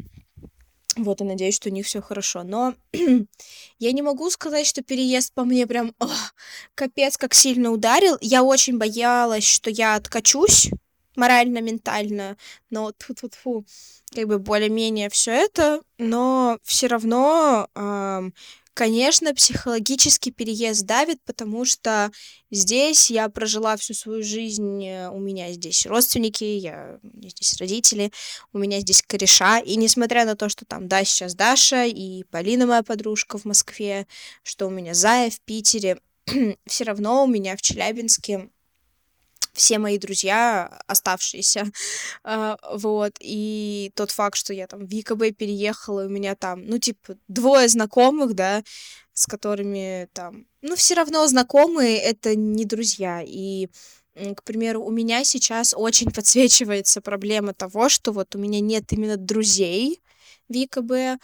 Вот, 0.96 1.20
и 1.20 1.24
надеюсь, 1.24 1.54
что 1.54 1.68
у 1.68 1.72
них 1.72 1.86
все 1.86 2.00
хорошо. 2.00 2.42
Но 2.42 2.74
я 3.78 3.92
не 3.92 4.02
могу 4.02 4.30
сказать, 4.30 4.66
что 4.66 4.82
переезд 4.82 5.32
по 5.32 5.44
мне 5.44 5.66
прям 5.66 5.94
о, 6.00 6.08
капец 6.74 7.16
как 7.16 7.34
сильно 7.34 7.70
ударил. 7.70 8.18
Я 8.20 8.42
очень 8.42 8.78
боялась, 8.78 9.44
что 9.44 9.70
я 9.70 9.94
откачусь 9.94 10.70
морально, 11.18 11.60
ментально, 11.60 12.36
но 12.70 12.92
тут 12.92 13.20
тут 13.20 13.34
фу 13.34 13.66
как 14.14 14.26
бы 14.26 14.38
более-менее 14.38 15.10
все 15.10 15.32
это, 15.32 15.82
но 15.98 16.58
все 16.62 16.86
равно 16.86 17.68
эм, 17.74 18.32
Конечно, 18.78 19.34
психологический 19.34 20.30
переезд 20.30 20.86
давит, 20.86 21.20
потому 21.24 21.64
что 21.64 22.12
здесь 22.52 23.10
я 23.10 23.28
прожила 23.28 23.76
всю 23.76 23.92
свою 23.92 24.22
жизнь, 24.22 24.86
э, 24.86 25.10
у 25.10 25.18
меня 25.18 25.50
здесь 25.50 25.84
родственники, 25.84 26.44
я, 26.44 27.00
у 27.02 27.16
меня 27.16 27.28
здесь 27.28 27.56
родители, 27.56 28.12
у 28.52 28.58
меня 28.58 28.78
здесь 28.78 29.02
кореша, 29.02 29.58
и 29.58 29.74
несмотря 29.74 30.24
на 30.24 30.36
то, 30.36 30.48
что 30.48 30.64
там, 30.64 30.86
да, 30.86 31.02
сейчас 31.02 31.34
Даша 31.34 31.86
и 31.86 32.22
Полина 32.30 32.66
моя 32.66 32.84
подружка 32.84 33.36
в 33.36 33.46
Москве, 33.46 34.06
что 34.44 34.68
у 34.68 34.70
меня 34.70 34.94
Зая 34.94 35.30
в 35.30 35.40
Питере, 35.40 35.98
все 36.68 36.84
равно 36.84 37.24
у 37.24 37.26
меня 37.26 37.56
в 37.56 37.62
Челябинске 37.62 38.48
все 39.58 39.78
мои 39.78 39.98
друзья 39.98 40.80
оставшиеся, 40.86 41.66
а, 42.24 42.56
вот, 42.72 43.12
и 43.20 43.92
тот 43.94 44.10
факт, 44.10 44.36
что 44.36 44.54
я 44.54 44.66
там 44.66 44.86
в 44.86 44.90
ЕКБ 44.90 45.36
переехала, 45.36 46.06
у 46.06 46.08
меня 46.08 46.34
там, 46.34 46.64
ну, 46.64 46.78
типа, 46.78 47.16
двое 47.26 47.68
знакомых, 47.68 48.34
да, 48.34 48.62
с 49.12 49.26
которыми 49.26 50.08
там, 50.12 50.46
ну, 50.62 50.76
все 50.76 50.94
равно 50.94 51.26
знакомые, 51.26 51.98
это 51.98 52.36
не 52.36 52.64
друзья, 52.64 53.22
и 53.26 53.68
к 54.36 54.42
примеру, 54.42 54.82
у 54.84 54.90
меня 54.90 55.24
сейчас 55.24 55.74
очень 55.76 56.10
подсвечивается 56.14 57.00
проблема 57.00 57.52
того, 57.52 57.88
что 57.88 58.12
вот 58.12 58.34
у 58.34 58.38
меня 58.38 58.60
нет 58.60 58.92
именно 58.92 59.16
друзей 59.16 60.00
в 60.48 60.54
ЕКБ, 60.54 61.20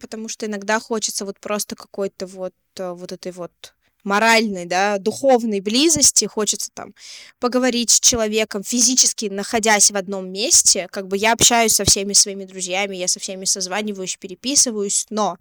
потому 0.00 0.28
что 0.28 0.46
иногда 0.46 0.80
хочется 0.80 1.24
вот 1.24 1.38
просто 1.38 1.76
какой-то 1.76 2.26
вот, 2.26 2.54
вот 2.78 3.12
этой 3.12 3.32
вот 3.32 3.75
моральной, 4.06 4.64
да, 4.64 4.98
духовной 4.98 5.60
близости, 5.60 6.24
хочется 6.24 6.70
там 6.72 6.94
поговорить 7.38 7.90
с 7.90 8.00
человеком, 8.00 8.62
физически 8.62 9.26
находясь 9.26 9.90
в 9.90 9.96
одном 9.96 10.32
месте, 10.32 10.88
как 10.90 11.08
бы 11.08 11.18
я 11.18 11.32
общаюсь 11.32 11.74
со 11.74 11.84
всеми 11.84 12.14
своими 12.14 12.44
друзьями, 12.44 12.96
я 12.96 13.08
со 13.08 13.20
всеми 13.20 13.44
созваниваюсь, 13.44 14.16
переписываюсь, 14.16 15.06
но 15.10 15.36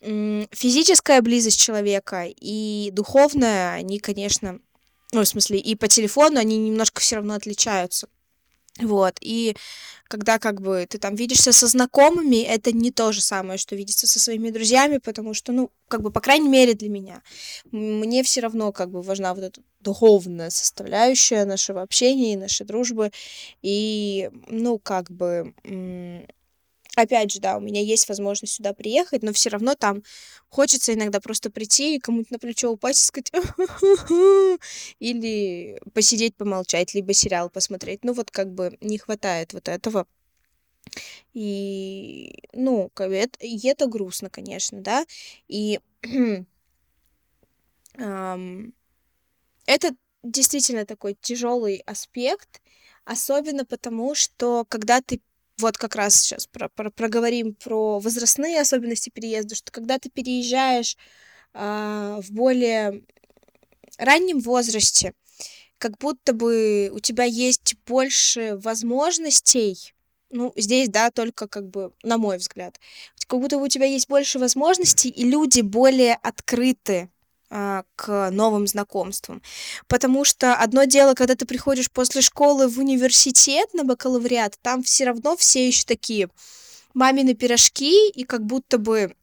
физическая 0.00 1.20
близость 1.20 1.60
человека 1.60 2.26
и 2.28 2.90
духовная, 2.92 3.72
они, 3.74 3.98
конечно, 3.98 4.60
ну, 5.12 5.22
в 5.22 5.26
смысле, 5.26 5.58
и 5.58 5.74
по 5.74 5.88
телефону 5.88 6.38
они 6.38 6.58
немножко 6.58 7.00
все 7.00 7.16
равно 7.16 7.34
отличаются. 7.34 8.08
Вот, 8.80 9.14
и 9.20 9.56
когда 10.08 10.38
как 10.38 10.60
бы 10.60 10.86
ты 10.88 10.98
там 10.98 11.14
видишься 11.14 11.52
со 11.52 11.66
знакомыми, 11.66 12.42
это 12.42 12.72
не 12.72 12.90
то 12.90 13.10
же 13.12 13.20
самое, 13.22 13.58
что 13.58 13.74
видеться 13.74 14.06
со 14.06 14.20
своими 14.20 14.50
друзьями, 14.50 14.98
потому 14.98 15.34
что, 15.34 15.52
ну, 15.52 15.70
как 15.88 16.02
бы, 16.02 16.10
по 16.10 16.20
крайней 16.20 16.48
мере, 16.48 16.74
для 16.74 16.88
меня, 16.88 17.22
мне 17.72 18.22
все 18.22 18.40
равно 18.40 18.72
как 18.72 18.90
бы 18.90 19.02
важна 19.02 19.34
вот 19.34 19.44
эта 19.44 19.62
духовная 19.80 20.50
составляющая 20.50 21.44
нашего 21.44 21.82
общения 21.82 22.34
и 22.34 22.36
нашей 22.36 22.66
дружбы, 22.66 23.12
и, 23.62 24.30
ну, 24.48 24.78
как 24.78 25.10
бы, 25.10 25.54
опять 26.96 27.32
же, 27.32 27.40
да, 27.40 27.56
у 27.56 27.60
меня 27.60 27.80
есть 27.80 28.08
возможность 28.08 28.54
сюда 28.54 28.72
приехать, 28.72 29.22
но 29.22 29.32
все 29.32 29.50
равно 29.50 29.74
там 29.74 30.02
хочется 30.48 30.94
иногда 30.94 31.20
просто 31.20 31.50
прийти 31.50 31.96
и 31.96 32.00
кому-то 32.00 32.32
на 32.32 32.38
плечо 32.38 32.70
упасть 32.70 33.02
и 33.02 33.06
сказать 33.06 33.32
или 34.98 35.80
посидеть, 35.92 36.36
помолчать, 36.36 36.94
либо 36.94 37.12
сериал 37.12 37.50
посмотреть. 37.50 38.04
Ну 38.04 38.12
вот 38.12 38.30
как 38.30 38.52
бы 38.52 38.76
не 38.80 38.98
хватает 38.98 39.52
вот 39.52 39.68
этого. 39.68 40.06
И, 41.34 42.42
ну, 42.52 42.90
это, 42.96 43.38
и 43.44 43.68
это 43.68 43.86
грустно, 43.86 44.30
конечно, 44.30 44.80
да. 44.80 45.04
И 45.48 45.80
это 49.66 49.90
действительно 50.22 50.86
такой 50.86 51.16
тяжелый 51.20 51.82
аспект, 51.86 52.62
особенно 53.04 53.64
потому, 53.64 54.14
что 54.14 54.64
когда 54.68 55.00
ты 55.00 55.20
вот 55.58 55.78
как 55.78 55.94
раз 55.96 56.16
сейчас 56.16 56.46
про, 56.46 56.68
про, 56.68 56.90
проговорим 56.90 57.54
про 57.54 57.98
возрастные 57.98 58.60
особенности 58.60 59.10
переезда, 59.10 59.54
что 59.54 59.72
когда 59.72 59.98
ты 59.98 60.10
переезжаешь 60.10 60.96
э, 61.54 62.20
в 62.22 62.30
более 62.30 63.02
раннем 63.98 64.40
возрасте, 64.40 65.14
как 65.78 65.98
будто 65.98 66.32
бы 66.32 66.90
у 66.92 67.00
тебя 67.00 67.24
есть 67.24 67.74
больше 67.86 68.56
возможностей, 68.62 69.94
ну, 70.30 70.52
здесь, 70.56 70.88
да, 70.88 71.10
только 71.10 71.48
как 71.48 71.68
бы, 71.68 71.92
на 72.02 72.18
мой 72.18 72.38
взгляд, 72.38 72.78
как 73.26 73.40
будто 73.40 73.58
бы 73.58 73.64
у 73.64 73.68
тебя 73.68 73.86
есть 73.86 74.08
больше 74.08 74.38
возможностей, 74.38 75.08
и 75.08 75.24
люди 75.24 75.60
более 75.60 76.14
открыты 76.14 77.10
к 77.48 78.30
новым 78.30 78.66
знакомствам. 78.66 79.42
Потому 79.86 80.24
что 80.24 80.54
одно 80.54 80.84
дело, 80.84 81.14
когда 81.14 81.34
ты 81.34 81.46
приходишь 81.46 81.90
после 81.90 82.20
школы 82.20 82.68
в 82.68 82.78
университет 82.78 83.72
на 83.72 83.84
бакалавриат, 83.84 84.58
там 84.62 84.82
все 84.82 85.04
равно 85.04 85.36
все 85.36 85.66
еще 85.66 85.84
такие 85.84 86.28
мамины 86.94 87.34
пирожки, 87.34 88.08
и 88.08 88.24
как 88.24 88.44
будто 88.44 88.78
бы 88.78 89.14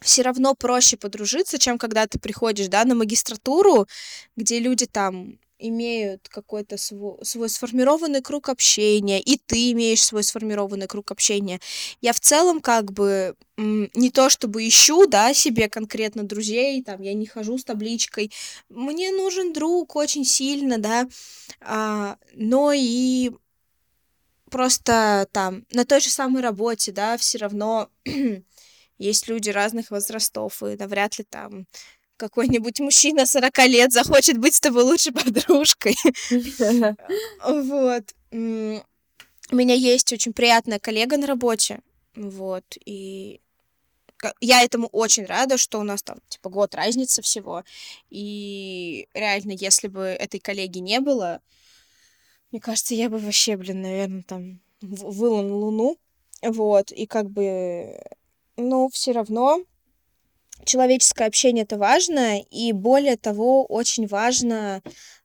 все 0.00 0.22
равно 0.22 0.54
проще 0.54 0.96
подружиться, 0.96 1.58
чем 1.58 1.78
когда 1.78 2.06
ты 2.06 2.18
приходишь, 2.18 2.68
да, 2.68 2.84
на 2.84 2.94
магистратуру, 2.94 3.88
где 4.36 4.60
люди 4.60 4.86
там 4.86 5.38
имеют 5.58 6.28
какой-то 6.28 6.76
свой, 6.76 7.24
свой 7.24 7.48
сформированный 7.48 8.22
круг 8.22 8.48
общения, 8.48 9.20
и 9.20 9.36
ты 9.38 9.72
имеешь 9.72 10.02
свой 10.02 10.22
сформированный 10.22 10.86
круг 10.86 11.10
общения. 11.10 11.60
Я 12.00 12.12
в 12.12 12.20
целом 12.20 12.60
как 12.60 12.92
бы 12.92 13.34
не 13.56 14.10
то 14.10 14.30
чтобы 14.30 14.66
ищу, 14.66 15.06
да, 15.06 15.34
себе 15.34 15.68
конкретно 15.68 16.22
друзей, 16.22 16.82
там, 16.82 17.02
я 17.02 17.14
не 17.14 17.26
хожу 17.26 17.58
с 17.58 17.64
табличкой, 17.64 18.30
мне 18.68 19.10
нужен 19.10 19.52
друг 19.52 19.96
очень 19.96 20.24
сильно, 20.24 20.78
да, 20.78 21.08
а, 21.60 22.16
но 22.34 22.72
и 22.72 23.32
просто 24.50 25.28
там 25.32 25.64
на 25.72 25.84
той 25.84 26.00
же 26.00 26.08
самой 26.08 26.42
работе, 26.42 26.92
да, 26.92 27.16
все 27.16 27.38
равно 27.38 27.90
есть 28.98 29.28
люди 29.28 29.50
разных 29.50 29.90
возрастов, 29.90 30.62
и 30.62 30.76
навряд 30.76 31.18
ли 31.18 31.24
там 31.24 31.66
какой-нибудь 32.18 32.80
мужчина 32.80 33.24
40 33.24 33.58
лет 33.68 33.92
захочет 33.92 34.36
быть 34.36 34.54
с 34.54 34.60
тобой 34.60 34.82
лучшей 34.82 35.12
подружкой. 35.14 35.96
Вот. 37.44 38.04
У 38.30 39.56
меня 39.56 39.74
есть 39.74 40.12
очень 40.12 40.34
приятная 40.34 40.78
коллега 40.78 41.16
на 41.16 41.26
работе, 41.26 41.80
вот, 42.14 42.64
и 42.84 43.40
я 44.40 44.62
этому 44.62 44.88
очень 44.88 45.24
рада, 45.24 45.56
что 45.56 45.78
у 45.78 45.84
нас 45.84 46.02
там, 46.02 46.18
типа, 46.28 46.50
год 46.50 46.74
разница 46.74 47.22
всего, 47.22 47.64
и 48.10 49.08
реально, 49.14 49.52
если 49.52 49.88
бы 49.88 50.02
этой 50.02 50.38
коллеги 50.38 50.80
не 50.80 51.00
было, 51.00 51.40
мне 52.50 52.60
кажется, 52.60 52.94
я 52.94 53.08
бы 53.08 53.16
вообще, 53.18 53.56
блин, 53.56 53.80
наверное, 53.80 54.22
там 54.22 54.60
выла 54.82 55.40
на 55.40 55.54
Луну, 55.54 55.96
вот, 56.42 56.92
и 56.92 57.06
как 57.06 57.30
бы, 57.30 57.98
ну, 58.56 58.90
все 58.90 59.12
равно 59.12 59.64
человеческое 60.64 61.26
общение 61.26 61.64
это 61.64 61.78
важно, 61.78 62.40
и 62.40 62.72
более 62.72 63.16
того, 63.16 63.64
очень 63.64 64.06
важно 64.06 64.82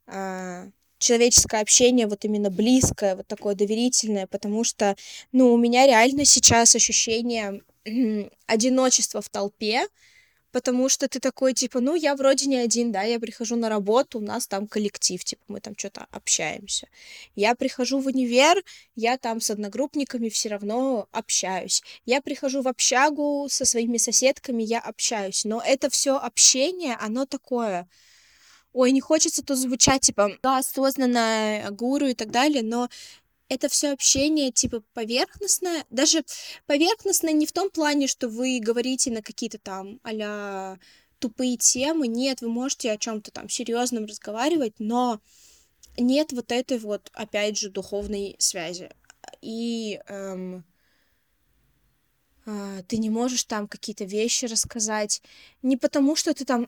а, 0.08 0.68
человеческое 1.00 1.62
общение, 1.62 2.08
вот 2.08 2.26
именно 2.26 2.50
близкое, 2.50 3.16
вот 3.16 3.28
такое 3.28 3.56
доверительное, 3.56 4.28
потому 4.28 4.64
что, 4.64 4.96
ну, 5.32 5.54
у 5.54 5.58
меня 5.58 5.86
реально 5.86 6.26
сейчас 6.26 6.76
ощущение 6.76 7.62
одиночества 8.48 9.22
в 9.22 9.30
толпе, 9.30 9.88
потому 10.54 10.88
что 10.88 11.08
ты 11.08 11.20
такой, 11.20 11.54
типа, 11.54 11.80
ну, 11.82 11.96
я 11.96 12.16
вроде 12.16 12.46
не 12.46 12.58
один, 12.58 12.92
да, 12.92 13.02
я 13.02 13.20
прихожу 13.20 13.56
на 13.56 13.70
работу, 13.70 14.20
у 14.20 14.22
нас 14.22 14.48
там 14.48 14.68
коллектив, 14.68 15.22
типа, 15.22 15.42
мы 15.48 15.60
там 15.60 15.74
что-то 15.76 16.06
общаемся. 16.12 16.88
Я 17.36 17.56
прихожу 17.56 18.00
в 18.00 18.06
универ, 18.08 18.64
я 18.96 19.18
там 19.18 19.42
с 19.42 19.50
одногруппниками 19.50 20.30
все 20.30 20.50
равно 20.50 21.08
общаюсь. 21.12 21.82
Я 22.06 22.22
прихожу 22.22 22.62
в 22.62 22.68
общагу 22.68 23.48
со 23.50 23.66
своими 23.66 23.98
соседками, 23.98 24.62
я 24.62 24.80
общаюсь. 24.80 25.44
Но 25.44 25.60
это 25.60 25.90
все 25.90 26.18
общение, 26.18 26.96
оно 27.02 27.26
такое, 27.26 27.90
ой, 28.74 28.92
не 28.92 29.02
хочется 29.02 29.44
тут 29.44 29.58
звучать, 29.58 30.02
типа, 30.02 30.38
да, 30.44 30.60
осознанно 30.60 31.68
гуру 31.72 32.08
и 32.08 32.14
так 32.14 32.30
далее, 32.30 32.62
но 32.62 32.90
это 33.54 33.70
все 33.70 33.92
общение 33.92 34.52
типа 34.52 34.84
поверхностное, 34.94 35.86
даже 35.90 36.24
поверхностное 36.66 37.34
не 37.34 37.46
в 37.46 37.52
том 37.52 37.70
плане, 37.70 38.08
что 38.08 38.30
вы 38.30 38.60
говорите 38.60 39.12
на 39.12 39.22
какие-то 39.22 39.58
там 39.58 40.00
а 40.04 40.78
тупые 41.20 41.56
темы, 41.56 42.08
нет, 42.08 42.42
вы 42.42 42.50
можете 42.50 42.92
о 42.92 42.98
чем-то 42.98 43.32
там 43.32 43.48
серьезном 43.48 44.06
разговаривать, 44.06 44.74
но 44.80 45.22
нет 45.98 46.34
вот 46.34 46.52
этой 46.52 46.80
вот, 46.80 47.10
опять 47.14 47.58
же, 47.58 47.70
духовной 47.70 48.36
связи. 48.40 48.90
И 49.42 50.02
эм, 50.08 50.66
э, 52.46 52.84
ты 52.88 52.98
не 52.98 53.10
можешь 53.10 53.46
там 53.46 53.68
какие-то 53.70 54.04
вещи 54.04 54.46
рассказать, 54.46 55.22
не 55.62 55.78
потому 55.78 56.18
что 56.18 56.34
ты 56.34 56.44
там 56.44 56.68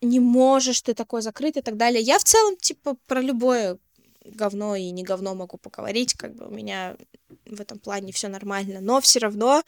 не 0.00 0.20
можешь, 0.20 0.80
ты 0.80 0.94
такой 0.94 1.20
закрыт 1.22 1.56
и 1.56 1.60
так 1.60 1.76
далее. 1.76 2.02
Я 2.02 2.18
в 2.18 2.24
целом, 2.24 2.56
типа, 2.56 2.96
про 3.06 3.20
любое 3.20 3.78
говно 4.24 4.76
и 4.76 4.90
не 4.90 5.02
говно 5.02 5.34
могу 5.34 5.56
поговорить, 5.56 6.14
как 6.14 6.34
бы 6.34 6.46
у 6.46 6.50
меня 6.50 6.96
в 7.46 7.60
этом 7.60 7.78
плане 7.78 8.12
все 8.12 8.28
нормально, 8.28 8.80
но 8.80 9.00
все 9.00 9.18
равно 9.18 9.62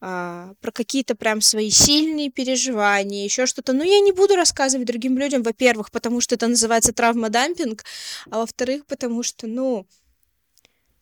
а, 0.00 0.54
про 0.60 0.72
какие-то 0.72 1.14
прям 1.14 1.40
свои 1.40 1.70
сильные 1.70 2.30
переживания, 2.30 3.24
еще 3.24 3.46
что-то. 3.46 3.72
Ну, 3.72 3.84
я 3.84 4.00
не 4.00 4.12
буду 4.12 4.34
рассказывать 4.34 4.86
другим 4.86 5.16
людям, 5.16 5.42
во-первых, 5.42 5.90
потому 5.90 6.20
что 6.20 6.34
это 6.34 6.48
называется 6.48 6.92
травмодампинг, 6.92 7.84
а 8.30 8.38
во-вторых, 8.38 8.84
потому 8.86 9.22
что, 9.22 9.46
ну, 9.46 9.86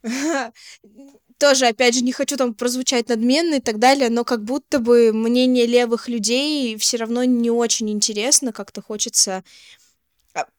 тоже, 1.39 1.67
опять 1.67 1.95
же, 1.95 2.03
не 2.03 2.13
хочу 2.13 2.37
там 2.37 2.53
прозвучать 2.53 3.09
надменно 3.09 3.55
и 3.55 3.61
так 3.61 3.79
далее, 3.79 4.11
но 4.11 4.25
как 4.25 4.45
будто 4.45 4.79
бы 4.79 5.13
мнение 5.15 5.65
левых 5.65 6.07
людей 6.07 6.77
все 6.77 6.99
равно 6.99 7.25
не 7.25 7.51
очень 7.51 7.89
интересно, 7.91 8.53
как-то 8.53 8.83
хочется 8.83 9.43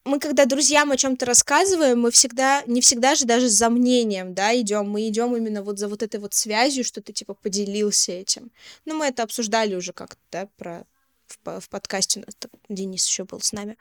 мы 0.04 0.18
когда 0.18 0.44
друзьям 0.44 0.90
о 0.92 0.96
чем-то 0.96 1.24
рассказываем, 1.24 2.00
мы 2.00 2.10
всегда, 2.10 2.62
не 2.66 2.80
всегда 2.80 3.14
же 3.14 3.24
даже 3.24 3.48
за 3.48 3.70
мнением, 3.70 4.34
да, 4.34 4.58
идем, 4.58 4.90
мы 4.90 5.08
идем 5.08 5.34
именно 5.36 5.62
вот 5.62 5.78
за 5.78 5.88
вот 5.88 6.02
этой 6.02 6.20
вот 6.20 6.34
связью, 6.34 6.84
что 6.84 7.00
ты 7.00 7.12
типа 7.12 7.34
поделился 7.34 8.12
этим. 8.12 8.50
Ну, 8.84 8.96
мы 8.96 9.06
это 9.06 9.22
обсуждали 9.22 9.74
уже 9.74 9.92
как-то, 9.92 10.20
да, 10.30 10.48
про 10.56 10.86
в, 11.26 11.60
в 11.60 11.68
подкасте 11.68 12.24
Денис 12.68 13.06
еще 13.06 13.24
был 13.24 13.40
с 13.40 13.52
нами. 13.52 13.76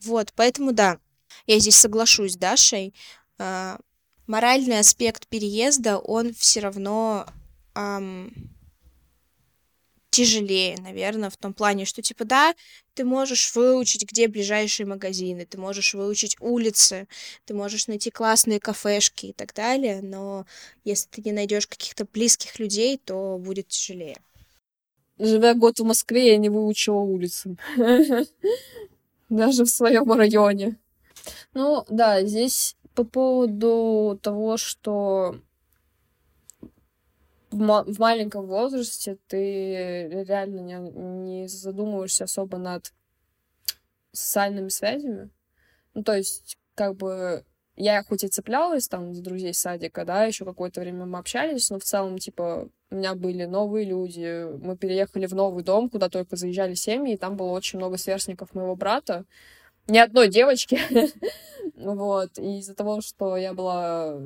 Вот, 0.00 0.32
поэтому 0.34 0.72
да, 0.72 0.98
я 1.46 1.58
здесь 1.58 1.76
соглашусь 1.76 2.32
с 2.32 2.36
Дашей. 2.36 2.94
Э, 3.38 3.76
моральный 4.26 4.80
аспект 4.80 5.26
переезда, 5.28 5.98
он 5.98 6.34
все 6.34 6.60
равно 6.60 7.26
эм, 7.74 8.32
тяжелее, 10.10 10.76
наверное, 10.80 11.30
в 11.30 11.36
том 11.36 11.52
плане, 11.52 11.84
что, 11.84 12.02
типа, 12.02 12.24
да, 12.24 12.54
ты 12.96 13.04
можешь 13.04 13.54
выучить, 13.54 14.10
где 14.10 14.26
ближайшие 14.26 14.86
магазины, 14.86 15.44
ты 15.44 15.58
можешь 15.58 15.92
выучить 15.92 16.36
улицы, 16.40 17.06
ты 17.44 17.52
можешь 17.52 17.88
найти 17.88 18.10
классные 18.10 18.58
кафешки 18.58 19.26
и 19.26 19.32
так 19.32 19.52
далее, 19.54 20.00
но 20.02 20.46
если 20.82 21.08
ты 21.10 21.22
не 21.22 21.32
найдешь 21.32 21.66
каких-то 21.66 22.06
близких 22.06 22.58
людей, 22.58 22.98
то 23.04 23.38
будет 23.38 23.68
тяжелее. 23.68 24.16
живя 25.18 25.54
год 25.54 25.78
в 25.78 25.84
Москве, 25.84 26.32
я 26.32 26.36
не 26.38 26.48
выучила 26.48 27.00
улицы. 27.00 27.56
Даже 29.28 29.64
в 29.64 29.70
своем 29.70 30.10
районе. 30.10 30.76
Ну, 31.52 31.84
да, 31.90 32.24
здесь 32.24 32.76
по 32.94 33.04
поводу 33.04 34.18
того, 34.22 34.56
что 34.56 35.36
в, 37.56 37.58
ма- 37.58 37.84
в 37.84 37.98
маленьком 37.98 38.46
возрасте 38.46 39.16
ты 39.28 40.24
реально 40.26 40.60
не, 40.60 40.78
не 40.78 41.48
задумываешься 41.48 42.24
особо 42.24 42.58
над 42.58 42.92
социальными 44.12 44.68
связями. 44.68 45.30
Ну, 45.94 46.02
то 46.02 46.14
есть, 46.14 46.58
как 46.74 46.96
бы, 46.96 47.44
я 47.76 48.02
хоть 48.02 48.24
и 48.24 48.28
цеплялась 48.28 48.88
там 48.88 49.14
с 49.14 49.20
друзей 49.20 49.54
садика, 49.54 50.04
да, 50.04 50.24
еще 50.24 50.44
какое-то 50.44 50.80
время 50.80 51.06
мы 51.06 51.18
общались, 51.18 51.70
но 51.70 51.78
в 51.78 51.84
целом, 51.84 52.18
типа, 52.18 52.68
у 52.90 52.94
меня 52.94 53.14
были 53.14 53.46
новые 53.46 53.86
люди, 53.86 54.46
мы 54.62 54.76
переехали 54.76 55.26
в 55.26 55.34
новый 55.34 55.64
дом, 55.64 55.88
куда 55.88 56.10
только 56.10 56.36
заезжали 56.36 56.74
семьи, 56.74 57.14
и 57.14 57.18
там 57.18 57.36
было 57.36 57.50
очень 57.52 57.78
много 57.78 57.96
сверстников 57.96 58.54
моего 58.54 58.76
брата, 58.76 59.24
ни 59.88 59.98
одной 59.98 60.28
девочки, 60.28 60.78
вот, 61.74 62.38
и 62.38 62.58
из-за 62.58 62.74
того, 62.74 63.00
что 63.00 63.36
я 63.38 63.54
была 63.54 64.18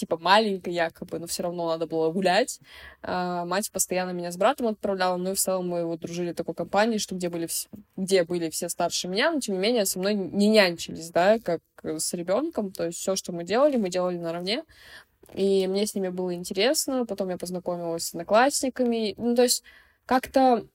типа 0.00 0.16
маленькая 0.18 0.70
якобы, 0.70 1.18
но 1.18 1.26
все 1.26 1.42
равно 1.42 1.68
надо 1.68 1.86
было 1.86 2.10
гулять. 2.10 2.58
А, 3.02 3.44
мать 3.44 3.70
постоянно 3.70 4.10
меня 4.10 4.32
с 4.32 4.36
братом 4.36 4.68
отправляла, 4.68 5.16
ну 5.16 5.32
и 5.32 5.34
в 5.34 5.38
целом 5.38 5.68
мы 5.68 5.84
вот 5.84 6.00
дружили 6.00 6.32
такой 6.32 6.54
компанией, 6.54 6.98
что 6.98 7.14
где 7.14 7.28
были, 7.28 7.46
все, 7.46 7.68
где 7.96 8.24
были 8.24 8.48
все 8.48 8.68
старше 8.68 9.08
меня, 9.08 9.30
но 9.30 9.40
тем 9.40 9.54
не 9.54 9.60
менее 9.60 9.84
со 9.84 9.98
мной 9.98 10.14
не 10.14 10.48
нянчились, 10.48 11.10
да, 11.10 11.38
как 11.38 11.60
с 11.82 12.14
ребенком, 12.14 12.72
то 12.72 12.86
есть 12.86 12.98
все, 12.98 13.14
что 13.14 13.32
мы 13.32 13.44
делали, 13.44 13.76
мы 13.76 13.90
делали 13.90 14.16
наравне. 14.16 14.64
И 15.34 15.66
мне 15.68 15.86
с 15.86 15.94
ними 15.94 16.08
было 16.08 16.34
интересно, 16.34 17.04
потом 17.06 17.28
я 17.28 17.36
познакомилась 17.36 18.04
с 18.04 18.10
одноклассниками, 18.14 19.14
ну 19.18 19.36
то 19.36 19.42
есть 19.42 19.62
как-то 20.06 20.66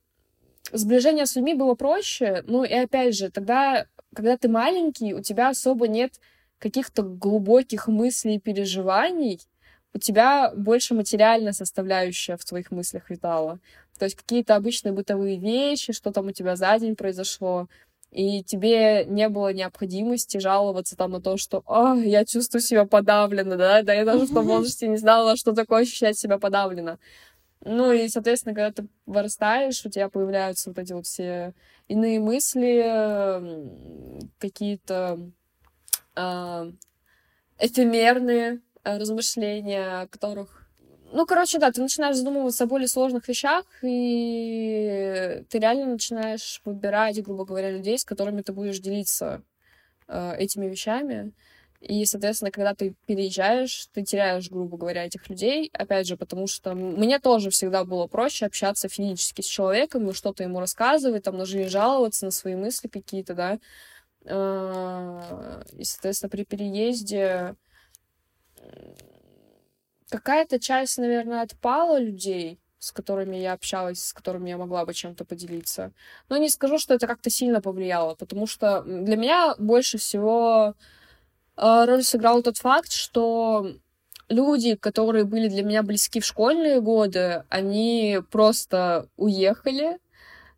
сближение 0.72 1.26
с 1.26 1.36
людьми 1.36 1.56
было 1.56 1.74
проще, 1.74 2.44
ну 2.48 2.64
и 2.64 2.74
опять 2.74 3.16
же, 3.16 3.32
тогда, 3.32 3.88
когда 4.16 4.38
ты 4.38 4.48
маленький, 4.48 5.14
у 5.14 5.22
тебя 5.22 5.50
особо 5.50 5.88
нет 5.88 6.14
каких-то 6.60 7.04
глубоких 7.04 7.88
мыслей 7.88 8.36
и 8.36 8.40
переживаний, 8.40 9.40
у 9.94 9.98
тебя 9.98 10.52
больше 10.56 10.94
материальная 10.94 11.54
составляющая 11.54 12.38
в 12.38 12.46
твоих 12.46 12.72
мыслях 12.72 13.10
витала. 13.10 13.60
То 13.98 14.06
есть 14.06 14.18
какие-то 14.18 14.56
обычные 14.56 14.92
бытовые 14.92 15.38
вещи, 15.38 15.94
что 15.94 16.12
там 16.12 16.28
у 16.28 16.32
тебя 16.32 16.56
за 16.56 16.78
день 16.80 16.96
произошло, 16.96 17.68
и 18.12 18.44
тебе 18.44 19.06
не 19.06 19.30
было 19.30 19.54
необходимости 19.54 20.38
жаловаться 20.38 20.96
там 20.96 21.12
на 21.12 21.22
то, 21.22 21.38
что 21.38 21.64
«О, 21.66 21.96
я 21.96 22.26
чувствую 22.26 22.62
себя 22.62 22.86
подавленно», 22.86 23.58
да, 23.58 23.84
да, 23.84 23.94
я 23.94 24.06
даже 24.06 24.26
в 24.26 24.34
том 24.34 24.46
возрасте 24.48 24.88
не 24.88 24.98
знала, 24.98 25.36
что 25.36 25.54
такое 25.54 25.84
ощущать 25.84 26.18
себя 26.18 26.38
подавленно. 26.38 27.00
Ну 27.62 27.92
и, 27.92 28.08
соответственно, 28.08 28.54
когда 28.56 28.72
ты 28.72 28.88
вырастаешь, 29.06 29.86
у 29.86 29.90
тебя 29.90 30.10
появляются 30.10 30.70
вот 30.70 30.80
эти 30.80 30.94
вот 30.94 31.06
все 31.08 31.54
иные 31.88 32.20
мысли, 32.20 32.84
какие-то 34.40 35.20
эфемерные 37.60 38.62
э, 38.84 38.98
размышления, 38.98 40.02
о 40.02 40.08
которых 40.08 40.66
ну, 41.12 41.26
короче, 41.26 41.60
да, 41.60 41.72
ты 41.72 41.82
начинаешь 41.82 42.18
задумываться 42.18 42.66
о 42.66 42.68
более 42.68 42.90
сложных 42.90 43.28
вещах, 43.30 43.64
и 43.84 45.44
ты 45.50 45.60
реально 45.60 45.86
начинаешь 45.86 46.62
выбирать, 46.66 47.24
грубо 47.24 47.46
говоря, 47.46 47.72
людей, 47.72 47.98
с 47.98 48.04
которыми 48.04 48.42
ты 48.42 48.52
будешь 48.52 48.80
делиться 48.80 49.42
э, 50.08 50.36
этими 50.38 50.66
вещами. 50.68 51.32
И, 51.80 52.04
соответственно, 52.06 52.52
когда 52.52 52.74
ты 52.74 52.96
переезжаешь, 53.06 53.88
ты 53.94 54.04
теряешь, 54.04 54.50
грубо 54.50 54.76
говоря, 54.76 55.06
этих 55.06 55.30
людей. 55.30 55.70
Опять 55.72 56.08
же, 56.08 56.18
потому 56.18 56.48
что 56.48 56.74
мне 56.74 57.20
тоже 57.20 57.50
всегда 57.52 57.86
было 57.86 58.08
проще 58.08 58.48
общаться 58.48 58.90
физически 58.90 59.42
с 59.42 59.46
человеком, 59.46 60.04
ну, 60.04 60.14
что-то 60.14 60.44
ему 60.44 60.60
рассказывать, 60.60 61.24
там, 61.24 61.38
на 61.38 61.46
жизнь 61.46 61.70
жаловаться, 61.70 62.26
на 62.26 62.32
свои 62.32 62.56
мысли 62.56 62.88
какие-то, 62.88 63.36
да. 63.36 63.60
А, 64.28 65.62
и, 65.78 65.84
соответственно, 65.84 66.30
при 66.30 66.44
переезде 66.44 67.56
какая-то 70.10 70.60
часть, 70.60 70.98
наверное, 70.98 71.42
отпала 71.42 72.00
людей, 72.00 72.60
с 72.80 72.92
которыми 72.92 73.38
я 73.38 73.54
общалась, 73.54 74.04
с 74.04 74.14
которыми 74.14 74.50
я 74.50 74.58
могла 74.58 74.86
бы 74.86 74.94
чем-то 74.94 75.26
поделиться. 75.26 75.92
Но 76.30 76.38
не 76.38 76.50
скажу, 76.50 76.78
что 76.78 76.94
это 76.94 77.08
как-то 77.08 77.30
сильно 77.30 77.62
повлияло, 77.62 78.16
потому 78.16 78.48
что 78.48 78.84
для 78.84 79.18
меня 79.18 79.56
больше 79.58 79.98
всего 79.98 80.76
а, 81.56 81.86
роль 81.86 82.04
сыграл 82.04 82.44
тот 82.44 82.58
факт, 82.58 82.92
что 82.92 83.76
люди, 84.30 84.76
которые 84.76 85.26
были 85.26 85.48
для 85.48 85.64
меня 85.64 85.84
близки 85.84 86.20
в 86.20 86.26
школьные 86.26 86.82
годы, 86.82 87.44
они 87.50 88.20
просто 88.32 89.08
уехали, 89.18 89.98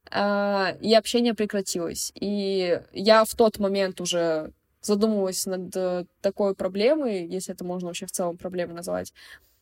и 0.09 0.95
общение 0.95 1.33
прекратилось. 1.33 2.11
И 2.15 2.81
я 2.93 3.25
в 3.25 3.35
тот 3.35 3.59
момент 3.59 3.99
уже 4.01 4.53
задумывалась 4.81 5.45
над 5.45 5.75
э, 5.75 6.05
такой 6.21 6.55
проблемой, 6.55 7.27
если 7.27 7.53
это 7.53 7.63
можно 7.65 7.87
вообще 7.87 8.05
в 8.05 8.11
целом 8.11 8.37
проблемой 8.37 8.75
назвать, 8.75 9.13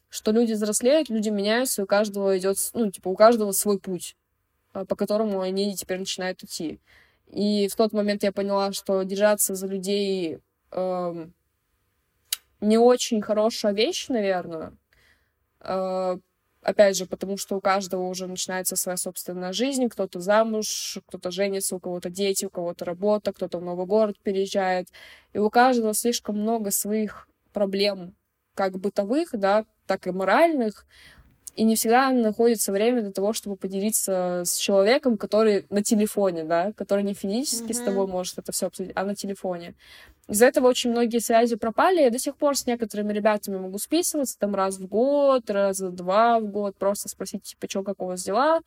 что 0.09 0.31
люди 0.31 0.53
взрослеют, 0.53 1.09
люди 1.09 1.29
меняются, 1.29 1.83
у 1.83 1.85
каждого 1.85 2.37
идет, 2.37 2.57
ну, 2.73 2.91
типа, 2.91 3.09
у 3.09 3.15
каждого 3.15 3.51
свой 3.51 3.79
путь, 3.79 4.15
а, 4.73 4.85
по 4.85 4.95
которому 4.95 5.41
они 5.41 5.75
теперь 5.75 5.99
начинают 5.99 6.43
идти. 6.43 6.79
И 7.27 7.67
в 7.67 7.75
тот 7.75 7.91
момент 7.91 8.23
я 8.23 8.31
поняла, 8.31 8.71
что 8.71 9.01
держаться 9.03 9.55
за 9.55 9.67
людей 9.67 10.39
э, 10.71 11.27
не 12.61 12.77
очень 12.77 13.21
хорошая 13.21 13.73
вещь, 13.73 14.07
наверное, 14.09 14.73
э, 15.61 16.17
Опять 16.65 16.97
же, 16.97 17.05
потому 17.05 17.37
что 17.37 17.55
у 17.57 17.61
каждого 17.61 18.07
уже 18.07 18.25
начинается 18.25 18.75
своя 18.75 18.97
собственная 18.97 19.53
жизнь, 19.53 19.87
кто-то 19.87 20.19
замуж, 20.19 20.97
кто-то 21.07 21.29
женится, 21.29 21.75
у 21.75 21.79
кого-то 21.79 22.09
дети, 22.09 22.45
у 22.45 22.49
кого-то 22.49 22.85
работа, 22.85 23.33
кто-то 23.33 23.59
в 23.59 23.61
новый 23.63 23.85
город 23.85 24.15
переезжает. 24.23 24.87
И 25.33 25.37
у 25.37 25.51
каждого 25.51 25.93
слишком 25.93 26.39
много 26.41 26.71
своих 26.71 27.27
проблем, 27.53 28.15
как 28.55 28.79
бытовых, 28.79 29.29
да, 29.33 29.65
так 29.85 30.07
и 30.07 30.11
моральных, 30.11 30.87
и 31.55 31.63
не 31.63 31.75
всегда 31.75 32.11
находится 32.11 32.71
время 32.71 33.01
для 33.01 33.11
того, 33.11 33.33
чтобы 33.33 33.55
поделиться 33.55 34.43
с 34.45 34.55
человеком, 34.57 35.17
который 35.17 35.65
на 35.69 35.81
телефоне, 35.81 36.43
да, 36.43 36.73
который 36.73 37.03
не 37.03 37.13
физически 37.13 37.71
mm-hmm. 37.71 37.73
с 37.73 37.85
тобой 37.85 38.07
может 38.07 38.37
это 38.37 38.51
все 38.51 38.67
обсудить, 38.67 38.91
а 38.95 39.05
на 39.05 39.15
телефоне. 39.15 39.75
Из-за 40.27 40.47
этого 40.47 40.67
очень 40.67 40.91
многие 40.91 41.19
связи 41.19 41.55
пропали. 41.55 42.01
Я 42.01 42.09
до 42.09 42.19
сих 42.19 42.35
пор 42.35 42.57
с 42.57 42.65
некоторыми 42.65 43.13
ребятами 43.13 43.57
могу 43.57 43.77
списываться 43.77 44.37
там 44.37 44.55
раз 44.55 44.77
в 44.77 44.87
год, 44.87 45.49
раз 45.49 45.79
в 45.79 45.91
два 45.91 46.39
в 46.39 46.47
год, 46.47 46.75
просто 46.75 47.09
спросить, 47.09 47.43
типа, 47.43 47.69
что, 47.69 47.83
как 47.83 48.01
у 48.01 48.07
вас 48.07 48.23
дела, 48.23 48.61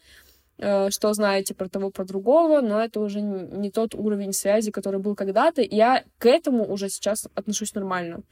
э, 0.59 0.89
что 0.91 1.12
знаете 1.12 1.55
про 1.55 1.68
того, 1.68 1.91
про 1.91 2.05
другого, 2.05 2.61
но 2.61 2.80
это 2.80 3.01
уже 3.01 3.20
не 3.20 3.70
тот 3.70 3.95
уровень 3.95 4.32
связи, 4.32 4.70
который 4.70 5.01
был 5.01 5.14
когда-то, 5.14 5.61
и 5.61 5.74
я 5.74 6.05
к 6.18 6.26
этому 6.26 6.64
уже 6.64 6.89
сейчас 6.89 7.26
отношусь 7.34 7.74
нормально. 7.74 8.22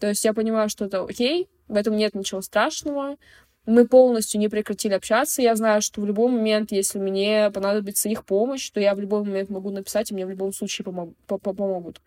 То 0.00 0.08
есть 0.08 0.24
я 0.24 0.34
понимаю, 0.34 0.68
что 0.68 0.84
это 0.84 1.04
окей, 1.04 1.48
в 1.68 1.76
этом 1.76 1.96
нет 1.96 2.14
ничего 2.14 2.42
страшного, 2.42 3.16
мы 3.66 3.86
полностью 3.86 4.40
не 4.40 4.48
прекратили 4.48 4.94
общаться. 4.94 5.42
Я 5.42 5.54
знаю, 5.54 5.82
что 5.82 6.00
в 6.00 6.06
любой 6.06 6.30
момент, 6.30 6.72
если 6.72 6.98
мне 6.98 7.50
понадобится 7.50 8.08
их 8.08 8.24
помощь, 8.24 8.68
то 8.70 8.80
я 8.80 8.94
в 8.94 9.00
любой 9.00 9.22
момент 9.22 9.50
могу 9.50 9.70
написать, 9.70 10.10
и 10.10 10.14
мне 10.14 10.26
в 10.26 10.30
любом 10.30 10.52
случае 10.52 10.84
помог, 10.84 11.14
помогут. 11.26 12.00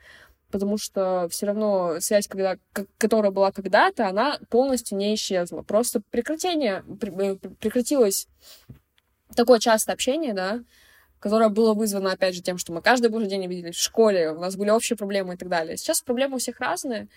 Потому 0.51 0.77
что 0.77 1.27
все 1.29 1.47
равно 1.47 1.99
связь, 1.99 2.27
когда, 2.27 2.57
которая 2.97 3.31
была 3.31 3.51
когда-то, 3.51 4.07
она 4.07 4.39
полностью 4.49 4.97
не 4.97 5.15
исчезла. 5.15 5.63
Просто 5.63 6.01
прекратение, 6.11 6.83
э, 7.01 7.35
прекратилось 7.59 8.27
такое 9.35 9.59
частое 9.59 9.93
общение, 9.93 10.33
да, 10.33 10.61
которое 11.19 11.49
было 11.49 11.73
вызвано, 11.73 12.11
опять 12.11 12.35
же, 12.35 12.41
тем, 12.41 12.57
что 12.57 12.73
мы 12.73 12.81
каждый 12.81 13.09
божий 13.09 13.27
день 13.27 13.45
виделись 13.47 13.75
в 13.75 13.81
школе, 13.81 14.31
у 14.31 14.39
нас 14.39 14.55
были 14.55 14.69
общие 14.69 14.97
проблемы 14.97 15.33
и 15.33 15.37
так 15.37 15.49
далее. 15.49 15.77
Сейчас 15.77 16.01
проблемы 16.01 16.35
у 16.35 16.39
всех 16.39 16.59
разные, 16.59 17.07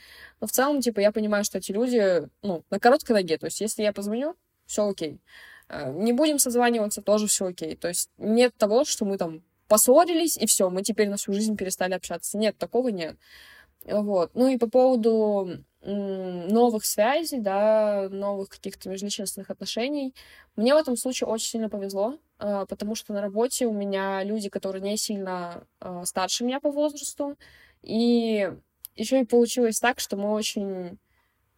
но 0.40 0.46
в 0.46 0.51
целом, 0.51 0.80
типа, 0.80 1.01
я 1.01 1.12
понимаю, 1.12 1.44
что 1.44 1.59
эти 1.59 1.72
люди, 1.72 2.28
ну, 2.42 2.64
на 2.70 2.78
короткой 2.78 3.14
ноге, 3.14 3.38
то 3.38 3.46
есть 3.46 3.61
если 3.61 3.82
я 3.82 3.92
позвоню, 3.92 4.34
все 4.66 4.88
окей. 4.88 5.20
Э, 5.68 5.92
не 5.92 6.12
будем 6.12 6.38
созваниваться, 6.38 7.03
тоже 7.03 7.26
все 7.26 7.46
окей. 7.46 7.76
То 7.76 7.88
есть 7.88 8.11
нет 8.18 8.55
того, 8.57 8.84
что 8.84 9.05
мы 9.05 9.18
там 9.18 9.42
поссорились, 9.68 10.36
и 10.36 10.46
все, 10.46 10.70
мы 10.70 10.82
теперь 10.82 11.09
на 11.09 11.16
всю 11.16 11.32
жизнь 11.32 11.57
перестали 11.57 11.94
общаться. 11.94 12.38
Нет, 12.38 12.57
такого 12.57 12.88
нет. 12.88 13.16
Вот. 13.84 14.30
Ну 14.34 14.49
и 14.49 14.59
по 14.59 14.68
поводу 14.68 15.64
новых 15.81 16.85
связей, 16.85 17.39
да, 17.39 18.09
новых 18.11 18.49
каких-то 18.49 18.89
межличностных 18.89 19.51
отношений. 19.51 20.14
Мне 20.57 20.74
в 20.74 20.79
этом 20.79 20.97
случае 20.97 21.29
очень 21.29 21.47
сильно 21.47 21.68
повезло, 21.68 22.18
а, 22.39 22.66
потому 22.66 22.95
что 22.95 23.12
на 23.12 23.20
работе 23.20 23.66
у 23.66 23.72
меня 23.72 24.22
люди, 24.24 24.49
которые 24.49 24.83
не 24.83 24.97
сильно 24.97 25.66
а, 25.81 26.05
старше 26.05 26.45
меня 26.45 26.61
по 26.61 26.70
возрасту, 26.70 27.37
и 27.83 28.51
еще 28.97 29.20
и 29.20 29.24
получилось 29.24 29.79
так, 29.79 30.01
что 30.01 30.16
мы 30.16 30.33
очень 30.33 30.99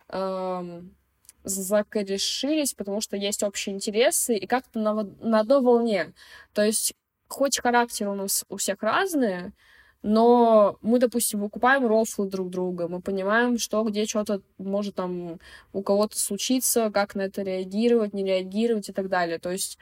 эм, 0.08 0.94
закорешились, 1.42 2.74
потому 2.74 3.00
что 3.00 3.16
есть 3.16 3.42
общие 3.42 3.74
интересы 3.74 4.36
и 4.36 4.46
как-то 4.46 4.78
на, 4.78 4.92
на 5.04 5.40
одной 5.40 5.62
волне. 5.62 6.12
То 6.52 6.62
есть 6.62 6.92
хоть 7.28 7.58
характер 7.58 8.08
у 8.08 8.14
нас 8.14 8.44
у 8.50 8.56
всех 8.58 8.82
разные, 8.82 9.54
но 10.02 10.78
мы, 10.80 10.98
допустим, 10.98 11.40
выкупаем 11.40 11.86
рофлы 11.86 12.26
друг 12.26 12.50
друга, 12.50 12.88
мы 12.88 13.00
понимаем, 13.02 13.58
что 13.58 13.82
где 13.84 14.06
что-то 14.06 14.40
может 14.58 14.94
там 14.94 15.38
у 15.72 15.82
кого-то 15.82 16.18
случиться, 16.18 16.90
как 16.90 17.14
на 17.14 17.22
это 17.22 17.42
реагировать, 17.42 18.14
не 18.14 18.24
реагировать 18.24 18.88
и 18.88 18.92
так 18.92 19.08
далее. 19.08 19.38
То 19.38 19.50
есть 19.50 19.78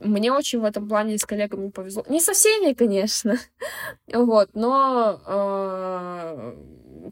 мне 0.00 0.32
очень 0.32 0.60
в 0.60 0.64
этом 0.64 0.88
плане 0.88 1.18
с 1.18 1.24
коллегами 1.24 1.70
повезло. 1.70 2.04
Не 2.08 2.20
со 2.20 2.32
всеми, 2.32 2.72
конечно, 2.72 3.38
вот, 4.12 4.50
но 4.54 5.20
э, 5.26 6.56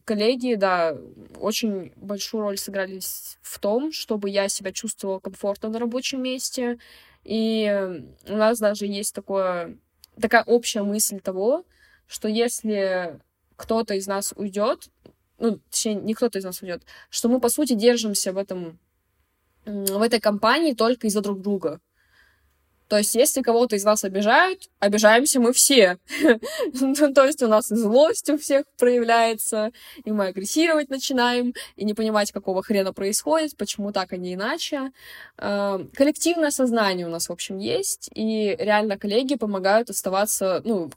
коллеги, 0.04 0.54
да, 0.54 0.96
очень 1.38 1.92
большую 1.96 2.42
роль 2.42 2.58
сыграли 2.58 3.00
в 3.42 3.58
том, 3.60 3.92
чтобы 3.92 4.30
я 4.30 4.48
себя 4.48 4.72
чувствовала 4.72 5.20
комфортно 5.20 5.68
на 5.68 5.78
рабочем 5.78 6.22
месте. 6.22 6.78
И 7.22 8.00
у 8.28 8.36
нас 8.36 8.58
даже 8.58 8.86
есть 8.86 9.14
такое, 9.14 9.76
такая 10.20 10.42
общая 10.44 10.82
мысль 10.82 11.20
того, 11.20 11.64
что 12.10 12.26
если 12.28 13.20
кто-то 13.56 13.94
из 13.94 14.08
нас 14.08 14.34
уйдет, 14.36 14.88
ну, 15.38 15.60
точнее, 15.70 15.94
не 15.94 16.14
кто-то 16.14 16.38
из 16.38 16.44
нас 16.44 16.60
уйдет, 16.60 16.82
что 17.08 17.28
мы, 17.28 17.40
по 17.40 17.48
сути, 17.48 17.74
держимся 17.74 18.32
в 18.32 18.38
этом 18.38 18.78
в 19.64 20.02
этой 20.02 20.20
компании 20.20 20.72
только 20.72 21.06
из-за 21.06 21.20
друг 21.20 21.40
друга. 21.40 21.80
То 22.88 22.98
есть, 22.98 23.14
если 23.14 23.42
кого-то 23.42 23.76
из 23.76 23.84
вас 23.84 24.02
обижают, 24.02 24.68
обижаемся 24.80 25.38
мы 25.38 25.52
все. 25.52 25.98
То 27.14 27.24
есть, 27.24 27.40
у 27.42 27.46
нас 27.46 27.70
и 27.70 27.76
злость 27.76 28.28
у 28.30 28.36
всех 28.38 28.64
проявляется, 28.76 29.70
и 30.04 30.10
мы 30.10 30.26
агрессировать 30.26 30.90
начинаем, 30.90 31.54
и 31.76 31.84
не 31.84 31.94
понимать, 31.94 32.32
какого 32.32 32.64
хрена 32.64 32.92
происходит, 32.92 33.56
почему 33.56 33.92
так, 33.92 34.12
а 34.12 34.16
не 34.16 34.34
иначе. 34.34 34.90
Эм, 35.38 35.88
коллективное 35.94 36.50
сознание 36.50 37.06
у 37.06 37.10
нас, 37.10 37.28
в 37.28 37.32
общем, 37.32 37.58
есть, 37.58 38.10
и 38.12 38.56
реально 38.58 38.98
коллеги 38.98 39.36
помогают 39.36 39.90
оставаться, 39.90 40.60
ну, 40.64 40.90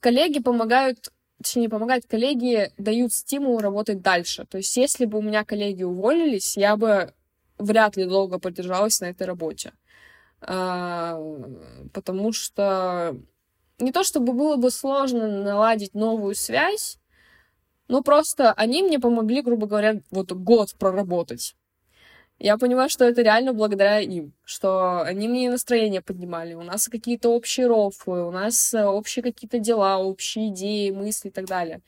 коллеги 0.00 0.40
помогают 0.40 1.10
точнее, 1.38 1.68
помогают 1.68 2.04
коллеги, 2.06 2.72
дают 2.78 3.12
стимул 3.12 3.60
работать 3.60 4.02
дальше. 4.02 4.44
То 4.44 4.58
есть, 4.58 4.76
если 4.76 5.04
бы 5.04 5.18
у 5.18 5.22
меня 5.22 5.44
коллеги 5.44 5.84
уволились, 5.84 6.56
я 6.56 6.76
бы 6.76 7.14
вряд 7.58 7.96
ли 7.96 8.04
долго 8.04 8.38
продержалась 8.38 9.00
на 9.00 9.06
этой 9.06 9.26
работе. 9.26 9.72
А, 10.40 11.20
потому 11.92 12.32
что 12.32 13.16
не 13.78 13.92
то 13.92 14.04
чтобы 14.04 14.32
было 14.32 14.56
бы 14.56 14.70
сложно 14.70 15.42
наладить 15.42 15.94
новую 15.94 16.34
связь, 16.34 16.98
но 17.88 18.02
просто 18.02 18.52
они 18.52 18.82
мне 18.82 18.98
помогли, 18.98 19.42
грубо 19.42 19.66
говоря, 19.66 20.00
вот 20.10 20.32
год 20.32 20.74
проработать. 20.78 21.56
Я 22.38 22.56
понимаю, 22.56 22.88
что 22.88 23.04
это 23.04 23.22
реально 23.22 23.52
благодаря 23.52 23.98
им, 23.98 24.32
что 24.44 25.02
они 25.02 25.26
мне 25.26 25.50
настроение 25.50 26.00
поднимали, 26.00 26.54
у 26.54 26.62
нас 26.62 26.88
какие-то 26.88 27.30
общие 27.30 27.66
рофлы, 27.66 28.24
у 28.24 28.30
нас 28.30 28.72
э, 28.74 28.84
общие 28.84 29.24
какие-то 29.24 29.58
дела, 29.58 29.98
общие 29.98 30.50
идеи, 30.50 30.90
мысли 30.90 31.28
и 31.28 31.32
так 31.32 31.46
далее. 31.46 31.80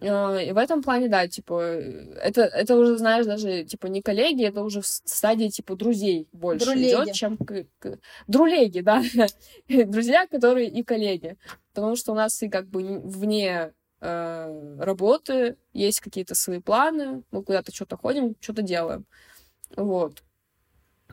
А, 0.00 0.38
и 0.38 0.52
в 0.52 0.56
этом 0.56 0.82
плане, 0.82 1.08
да, 1.08 1.28
типа, 1.28 1.60
это, 1.60 2.42
это 2.42 2.76
уже, 2.76 2.96
знаешь, 2.96 3.26
даже, 3.26 3.64
типа, 3.64 3.86
не 3.86 4.02
коллеги, 4.02 4.44
это 4.44 4.62
уже 4.62 4.80
в 4.80 4.86
стадии, 4.86 5.48
типа, 5.48 5.76
друзей 5.76 6.28
больше 6.32 6.64
Друлеги. 6.66 6.88
идет, 6.88 7.12
чем... 7.12 7.36
К, 7.36 7.66
к... 7.78 7.98
Друлеги, 8.26 8.80
да. 8.80 9.02
Друзья, 9.68 10.26
которые 10.26 10.68
и 10.68 10.82
коллеги. 10.82 11.36
Потому 11.74 11.94
что 11.96 12.12
у 12.12 12.14
нас 12.14 12.42
и 12.42 12.48
как 12.48 12.68
бы 12.68 13.00
вне 13.00 13.72
э, 14.00 14.76
работы 14.80 15.56
есть 15.72 16.00
какие-то 16.00 16.34
свои 16.34 16.60
планы, 16.60 17.22
мы 17.30 17.42
куда-то 17.42 17.72
что-то 17.74 17.96
ходим, 17.96 18.34
что-то 18.40 18.62
делаем. 18.62 19.06
Вот. 19.76 20.22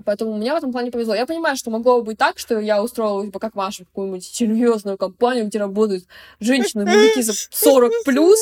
Поэтому 0.06 0.32
у 0.32 0.38
меня 0.38 0.56
в 0.56 0.58
этом 0.58 0.72
плане 0.72 0.92
повезло. 0.92 1.14
Я 1.14 1.26
понимаю, 1.26 1.56
что 1.56 1.70
могло 1.70 2.00
бы 2.00 2.08
быть 2.08 2.18
так, 2.18 2.40
что 2.40 2.60
я 2.60 2.82
устроилась 2.82 3.30
бы, 3.30 3.40
как 3.40 3.56
Маша, 3.56 3.84
в 3.84 3.88
какую-нибудь 3.88 4.24
серьезную 4.24 4.98
компанию, 4.98 5.46
где 5.46 5.60
работают 5.60 6.06
женщины, 6.40 6.86
мужики 6.86 7.22
за 7.22 7.34
40 7.34 7.92
плюс, 8.06 8.40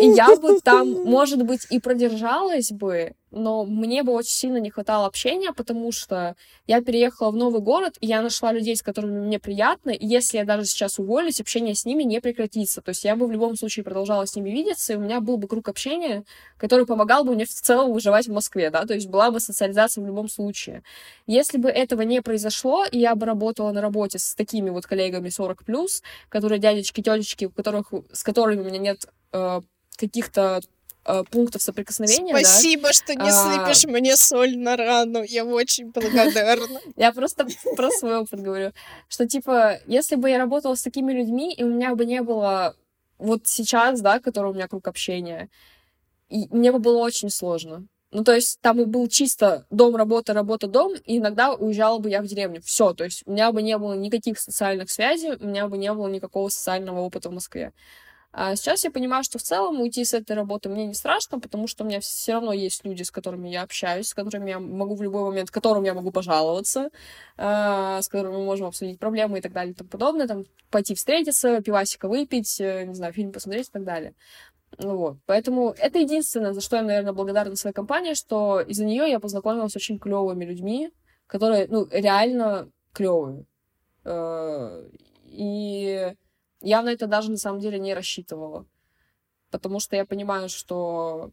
и 0.00 0.08
я 0.08 0.36
бы 0.36 0.60
там, 0.60 0.90
может 1.04 1.42
быть, 1.42 1.66
и 1.70 1.80
продержалась 1.80 2.70
бы, 2.70 3.14
но 3.30 3.64
мне 3.64 4.02
бы 4.02 4.12
очень 4.12 4.30
сильно 4.30 4.58
не 4.58 4.70
хватало 4.70 5.06
общения, 5.06 5.52
потому 5.52 5.92
что 5.92 6.36
я 6.66 6.80
переехала 6.80 7.30
в 7.30 7.36
новый 7.36 7.60
город, 7.60 7.96
и 8.00 8.06
я 8.06 8.22
нашла 8.22 8.52
людей, 8.52 8.76
с 8.76 8.82
которыми 8.82 9.20
мне 9.20 9.38
приятно, 9.38 9.90
и 9.90 10.06
если 10.06 10.38
я 10.38 10.44
даже 10.44 10.64
сейчас 10.64 10.98
уволюсь, 10.98 11.40
общение 11.40 11.74
с 11.74 11.84
ними 11.84 12.02
не 12.02 12.20
прекратится. 12.20 12.82
То 12.82 12.90
есть 12.90 13.04
я 13.04 13.16
бы 13.16 13.26
в 13.26 13.32
любом 13.32 13.56
случае 13.56 13.84
продолжала 13.84 14.26
с 14.26 14.36
ними 14.36 14.50
видеться, 14.50 14.92
и 14.92 14.96
у 14.96 15.00
меня 15.00 15.20
был 15.20 15.36
бы 15.36 15.48
круг 15.48 15.68
общения, 15.68 16.24
который 16.56 16.86
помогал 16.86 17.24
бы 17.24 17.34
мне 17.34 17.44
в 17.44 17.50
целом 17.50 17.92
выживать 17.92 18.28
в 18.28 18.32
Москве, 18.32 18.70
да, 18.70 18.84
то 18.86 18.94
есть 18.94 19.08
была 19.08 19.30
бы 19.30 19.40
социализация 19.40 20.02
в 20.02 20.06
любом 20.06 20.28
случае. 20.28 20.82
Если 21.26 21.58
бы 21.58 21.68
этого 21.68 22.02
не 22.02 22.22
произошло, 22.22 22.84
и 22.84 22.98
я 22.98 23.14
бы 23.14 23.26
работала 23.26 23.72
на 23.72 23.80
работе 23.80 24.18
с 24.18 24.34
такими 24.34 24.70
вот 24.70 24.86
коллегами 24.86 25.28
40+, 25.28 25.56
которые 26.28 26.58
дядечки, 26.58 27.00
тетечки, 27.00 27.46
у 27.46 27.50
которых, 27.50 27.92
с 28.12 28.22
которыми 28.22 28.60
у 28.60 28.64
меня 28.64 28.78
нет 28.78 29.06
э, 29.32 29.60
каких-то 29.96 30.60
э, 31.06 31.22
пунктов 31.30 31.62
соприкосновения. 31.62 32.34
Спасибо, 32.34 32.88
да? 32.88 32.92
что 32.92 33.14
не 33.14 33.28
а... 33.28 33.32
сыпешь 33.32 33.84
мне 33.84 34.16
соль 34.16 34.56
на 34.56 34.76
рану. 34.76 35.22
Я 35.22 35.44
очень 35.44 35.90
благодарна. 35.90 36.80
Я 36.96 37.12
просто 37.12 37.46
про 37.76 37.90
свой 37.90 38.18
опыт 38.18 38.40
говорю. 38.40 38.72
Что, 39.08 39.26
типа, 39.26 39.78
если 39.86 40.16
бы 40.16 40.30
я 40.30 40.38
работала 40.38 40.74
с 40.74 40.82
такими 40.82 41.12
людьми, 41.12 41.54
и 41.54 41.62
у 41.64 41.68
меня 41.68 41.94
бы 41.94 42.04
не 42.04 42.22
было 42.22 42.74
вот 43.18 43.46
сейчас, 43.46 44.00
да, 44.00 44.20
который 44.20 44.50
у 44.50 44.54
меня 44.54 44.68
круг 44.68 44.88
общения, 44.88 45.48
и 46.28 46.46
мне 46.50 46.72
бы 46.72 46.78
было 46.78 46.98
очень 46.98 47.30
сложно. 47.30 47.86
Ну, 48.12 48.24
то 48.24 48.34
есть 48.34 48.60
там 48.60 48.80
и 48.80 48.84
был 48.84 49.08
чисто 49.08 49.66
дом, 49.70 49.96
работа, 49.96 50.32
работа, 50.32 50.68
дом, 50.68 50.94
и 50.94 51.18
иногда 51.18 51.52
уезжала 51.52 51.98
бы 51.98 52.08
я 52.08 52.22
в 52.22 52.26
деревню. 52.26 52.62
Все, 52.62 52.94
то 52.94 53.04
есть 53.04 53.22
у 53.26 53.32
меня 53.32 53.52
бы 53.52 53.62
не 53.62 53.76
было 53.76 53.94
никаких 53.94 54.38
социальных 54.38 54.90
связей, 54.90 55.32
у 55.32 55.46
меня 55.46 55.68
бы 55.68 55.76
не 55.76 55.92
было 55.92 56.08
никакого 56.08 56.48
социального 56.48 57.00
опыта 57.00 57.28
в 57.28 57.32
Москве. 57.32 57.72
А 58.38 58.54
сейчас 58.54 58.84
я 58.84 58.90
понимаю, 58.90 59.24
что 59.24 59.38
в 59.38 59.42
целом 59.42 59.80
уйти 59.80 60.04
с 60.04 60.12
этой 60.12 60.36
работы 60.36 60.68
мне 60.68 60.86
не 60.86 60.92
страшно, 60.92 61.40
потому 61.40 61.66
что 61.66 61.84
у 61.84 61.86
меня 61.86 62.00
все 62.00 62.34
равно 62.34 62.52
есть 62.52 62.84
люди, 62.84 63.02
с 63.02 63.10
которыми 63.10 63.48
я 63.48 63.62
общаюсь, 63.62 64.08
с 64.08 64.14
которыми 64.14 64.50
я 64.50 64.58
могу 64.60 64.94
в 64.94 65.00
любой 65.00 65.22
момент, 65.22 65.50
которым 65.50 65.84
я 65.84 65.94
могу 65.94 66.10
пожаловаться, 66.10 66.90
э, 67.38 67.98
с 68.02 68.06
которыми 68.08 68.34
мы 68.34 68.44
можем 68.44 68.66
обсудить 68.66 68.98
проблемы 68.98 69.38
и 69.38 69.40
так 69.40 69.54
далее 69.54 69.72
и 69.72 69.74
тому 69.74 69.88
подобное, 69.88 70.26
там, 70.28 70.44
пойти 70.70 70.94
встретиться, 70.94 71.62
пивасика 71.62 72.08
выпить, 72.08 72.60
э, 72.60 72.84
не 72.84 72.92
знаю, 72.92 73.14
фильм 73.14 73.32
посмотреть 73.32 73.68
и 73.68 73.72
так 73.72 73.84
далее. 73.84 74.12
Вот. 74.78 75.16
Поэтому 75.24 75.70
это 75.70 75.98
единственное, 75.98 76.52
за 76.52 76.60
что 76.60 76.76
я, 76.76 76.82
наверное, 76.82 77.14
благодарна 77.14 77.56
своей 77.56 77.72
компании, 77.74 78.12
что 78.12 78.60
из-за 78.60 78.84
нее 78.84 79.08
я 79.08 79.18
познакомилась 79.18 79.72
с 79.72 79.76
очень 79.76 79.98
клевыми 79.98 80.44
людьми, 80.44 80.90
которые, 81.26 81.68
ну, 81.70 81.88
реально 81.90 82.68
клевые. 82.92 83.46
Э, 84.04 84.86
и 85.24 86.12
я 86.60 86.82
на 86.82 86.90
это 86.90 87.06
даже 87.06 87.30
на 87.30 87.36
самом 87.36 87.60
деле 87.60 87.78
не 87.78 87.94
рассчитывала. 87.94 88.66
Потому 89.50 89.80
что 89.80 89.96
я 89.96 90.04
понимаю, 90.04 90.48
что 90.48 91.30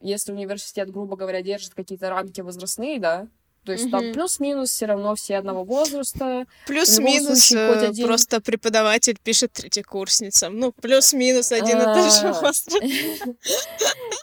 если 0.00 0.32
университет, 0.32 0.90
грубо 0.90 1.16
говоря, 1.16 1.42
держит 1.42 1.74
какие-то 1.74 2.10
рамки 2.10 2.40
возрастные, 2.40 3.00
да, 3.00 3.28
то 3.66 3.72
есть 3.72 3.90
там 3.90 4.12
плюс-минус 4.12 4.70
все 4.70 4.86
равно 4.86 5.16
все 5.16 5.36
одного 5.36 5.64
возраста. 5.64 6.46
Плюс-минус 6.68 7.50
э, 7.50 7.88
один... 7.88 8.06
просто 8.06 8.40
преподаватель 8.40 9.18
пишет 9.20 9.52
третьекурсницам. 9.54 10.56
Ну, 10.56 10.70
плюс-минус 10.70 11.50
один 11.50 11.80
и 11.80 11.84
тот 11.84 12.12
же 12.12 12.28
а. 12.28 12.32
возраст. 12.32 12.70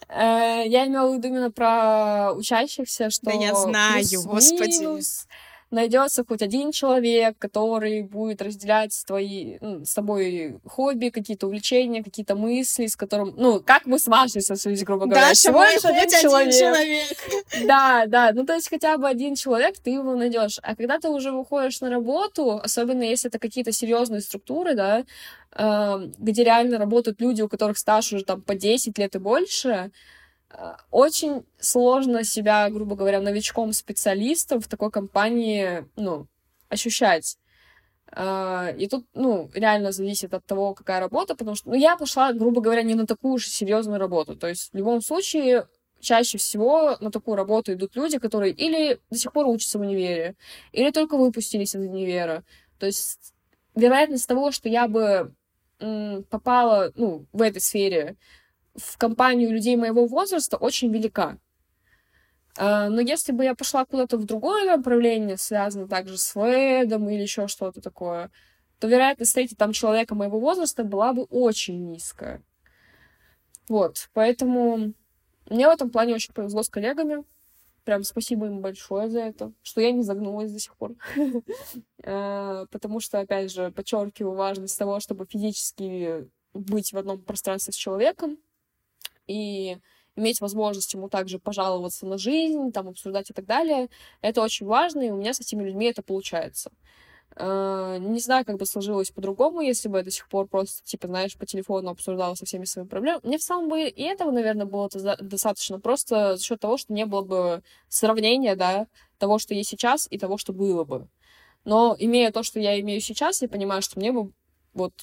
Э, 0.07 0.63
я 0.65 0.85
имела 0.85 1.11
в 1.11 1.17
виду 1.17 1.27
именно 1.27 1.51
про 1.51 2.33
учащихся, 2.33 3.09
что... 3.09 3.25
Да 3.25 3.31
я 3.31 3.55
знаю, 3.55 4.05
господи 4.23 5.01
найдется 5.73 6.23
хоть 6.23 6.41
один 6.41 6.71
человек, 6.71 7.37
который 7.39 8.03
будет 8.03 8.41
разделять 8.41 9.03
твои, 9.05 9.57
ну, 9.59 9.83
с 9.83 9.93
тобой 9.93 10.59
хобби, 10.65 11.09
какие-то 11.09 11.47
увлечения, 11.47 12.03
какие-то 12.03 12.35
мысли, 12.35 12.85
с 12.85 12.95
которым, 12.95 13.33
ну, 13.35 13.59
как 13.59 13.85
мы 13.85 13.99
с 13.99 14.07
Машей 14.07 14.41
сошлись, 14.41 14.83
грубо 14.83 15.05
говоря. 15.05 15.29
Да, 15.29 15.33
всего 15.33 15.63
лишь 15.63 15.83
один, 15.83 16.09
человек. 16.21 16.53
человек. 16.53 17.17
Да, 17.65 18.05
да, 18.07 18.31
ну, 18.33 18.45
то 18.45 18.53
есть 18.53 18.69
хотя 18.69 18.97
бы 18.97 19.07
один 19.07 19.35
человек, 19.35 19.75
ты 19.79 19.89
его 19.89 20.15
найдешь. 20.15 20.59
А 20.61 20.75
когда 20.75 20.99
ты 20.99 21.09
уже 21.09 21.31
выходишь 21.31 21.81
на 21.81 21.89
работу, 21.89 22.59
особенно 22.63 23.03
если 23.03 23.29
это 23.29 23.39
какие-то 23.39 23.71
серьезные 23.71 24.21
структуры, 24.21 24.75
да, 24.75 25.03
э, 25.55 26.09
где 26.19 26.43
реально 26.43 26.77
работают 26.77 27.19
люди, 27.19 27.41
у 27.41 27.49
которых 27.49 27.77
стаж 27.77 28.13
уже 28.13 28.23
там 28.23 28.41
по 28.41 28.55
10 28.55 28.97
лет 28.97 29.15
и 29.15 29.19
больше, 29.19 29.91
очень 30.91 31.45
сложно 31.59 32.23
себя, 32.23 32.69
грубо 32.69 32.95
говоря, 32.95 33.19
новичком-специалистом 33.21 34.61
в 34.61 34.67
такой 34.67 34.91
компании, 34.91 35.87
ну, 35.95 36.27
ощущать. 36.69 37.37
А, 38.15 38.69
и 38.77 38.87
тут, 38.87 39.05
ну, 39.13 39.49
реально 39.53 39.91
зависит 39.91 40.33
от 40.33 40.45
того, 40.45 40.73
какая 40.73 40.99
работа, 40.99 41.35
потому 41.35 41.55
что, 41.55 41.69
ну, 41.69 41.75
я 41.75 41.97
пошла, 41.97 42.31
грубо 42.33 42.61
говоря, 42.61 42.83
не 42.83 42.93
на 42.93 43.07
такую 43.07 43.37
же 43.39 43.47
серьезную 43.47 43.99
работу. 43.99 44.35
То 44.35 44.47
есть 44.47 44.71
в 44.71 44.77
любом 44.77 45.01
случае 45.01 45.67
чаще 45.99 46.37
всего 46.37 46.97
на 46.99 47.09
такую 47.09 47.35
работу 47.35 47.73
идут 47.73 47.95
люди, 47.95 48.19
которые 48.19 48.53
или 48.53 48.99
до 49.09 49.17
сих 49.17 49.31
пор 49.31 49.47
учатся 49.47 49.79
в 49.79 49.81
универе, 49.81 50.35
или 50.71 50.91
только 50.91 51.17
выпустились 51.17 51.75
из 51.75 51.81
универа. 51.81 52.43
То 52.77 52.85
есть 52.85 53.33
вероятность 53.73 54.27
того, 54.27 54.51
что 54.51 54.69
я 54.69 54.87
бы 54.87 55.33
попала, 56.29 56.91
ну, 56.95 57.25
в 57.33 57.41
этой 57.41 57.61
сфере 57.61 58.15
в 58.75 58.97
компанию 58.97 59.51
людей 59.51 59.75
моего 59.75 60.05
возраста 60.07 60.57
очень 60.57 60.91
велика. 60.91 61.37
А, 62.57 62.89
но 62.89 63.01
если 63.01 63.31
бы 63.31 63.43
я 63.43 63.55
пошла 63.55 63.85
куда-то 63.85 64.17
в 64.17 64.25
другое 64.25 64.65
направление, 64.65 65.37
связанное 65.37 65.87
также 65.87 66.17
с 66.17 66.31
Фредом 66.31 67.09
или 67.09 67.21
еще 67.21 67.47
что-то 67.47 67.81
такое, 67.81 68.31
то 68.79 68.87
вероятность 68.87 69.29
встретить 69.29 69.57
там 69.57 69.71
человека 69.71 70.15
моего 70.15 70.39
возраста 70.39 70.83
была 70.83 71.13
бы 71.13 71.23
очень 71.23 71.91
низкая. 71.91 72.43
Вот, 73.69 74.09
поэтому 74.13 74.93
мне 75.49 75.67
в 75.67 75.71
этом 75.71 75.89
плане 75.89 76.15
очень 76.15 76.33
повезло 76.33 76.63
с 76.63 76.69
коллегами. 76.69 77.23
Прям 77.85 78.03
спасибо 78.03 78.45
им 78.45 78.61
большое 78.61 79.09
за 79.09 79.19
это, 79.19 79.51
что 79.61 79.81
я 79.81 79.91
не 79.91 80.03
загнулась 80.03 80.51
до 80.51 80.59
сих 80.59 80.75
пор. 80.77 80.95
Э, 82.03 82.65
потому 82.71 82.99
что, 82.99 83.19
опять 83.19 83.51
же, 83.51 83.71
подчеркиваю 83.71 84.35
важность 84.35 84.77
того, 84.77 84.99
чтобы 84.99 85.25
физически 85.25 86.29
быть 86.53 86.93
в 86.93 86.97
одном 86.97 87.21
пространстве 87.21 87.73
с 87.73 87.75
человеком 87.75 88.37
и 89.27 89.77
иметь 90.15 90.41
возможность 90.41 90.93
ему 90.93 91.09
также 91.09 91.39
пожаловаться 91.39 92.05
на 92.05 92.17
жизнь, 92.17 92.71
там, 92.71 92.89
обсуждать 92.89 93.29
и 93.29 93.33
так 93.33 93.45
далее. 93.45 93.89
Это 94.21 94.41
очень 94.41 94.65
важно, 94.65 95.01
и 95.01 95.09
у 95.09 95.17
меня 95.17 95.33
с 95.33 95.39
этими 95.39 95.63
людьми 95.63 95.87
это 95.87 96.03
получается. 96.03 96.71
Uh, 97.35 97.97
не 97.97 98.19
знаю, 98.19 98.45
как 98.45 98.57
бы 98.57 98.65
сложилось 98.67 99.09
по-другому, 99.09 99.61
если 99.61 99.89
бы 99.89 99.97
я 99.97 100.03
до 100.03 100.11
сих 100.11 100.29
пор 100.29 100.47
просто, 100.47 100.83
типа, 100.83 101.07
знаешь, 101.07 101.35
по 101.35 101.47
телефону 101.47 101.89
обсуждала 101.89 102.35
со 102.35 102.45
всеми 102.45 102.65
своими 102.65 102.87
проблемами. 102.87 103.21
Мне 103.23 103.37
в 103.39 103.43
самом 103.43 103.69
бы 103.69 103.87
и 103.87 104.03
этого, 104.03 104.29
наверное, 104.29 104.67
было 104.67 104.87
достаточно 105.19 105.79
просто 105.79 106.37
за 106.37 106.43
счет 106.43 106.59
того, 106.59 106.77
что 106.77 106.93
не 106.93 107.07
было 107.07 107.23
бы 107.23 107.63
сравнения, 107.89 108.55
да, 108.55 108.85
того, 109.17 109.39
что 109.39 109.55
есть 109.55 109.71
сейчас, 109.71 110.07
и 110.11 110.19
того, 110.19 110.37
что 110.37 110.53
было 110.53 110.83
бы. 110.83 111.07
Но 111.65 111.95
имея 111.97 112.31
то, 112.31 112.43
что 112.43 112.59
я 112.59 112.79
имею 112.79 113.01
сейчас, 113.01 113.41
я 113.41 113.49
понимаю, 113.49 113.81
что 113.81 113.99
мне 113.99 114.11
бы, 114.11 114.31
вот, 114.75 114.93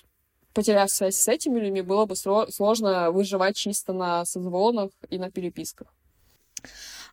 потеряв 0.54 0.90
связь 0.90 1.16
с 1.16 1.28
этими 1.28 1.58
людьми, 1.58 1.82
было 1.82 2.06
бы 2.06 2.16
сложно 2.16 3.10
выживать 3.10 3.56
чисто 3.56 3.92
на 3.92 4.24
созвонах 4.24 4.90
и 5.08 5.18
на 5.18 5.30
переписках. 5.30 5.88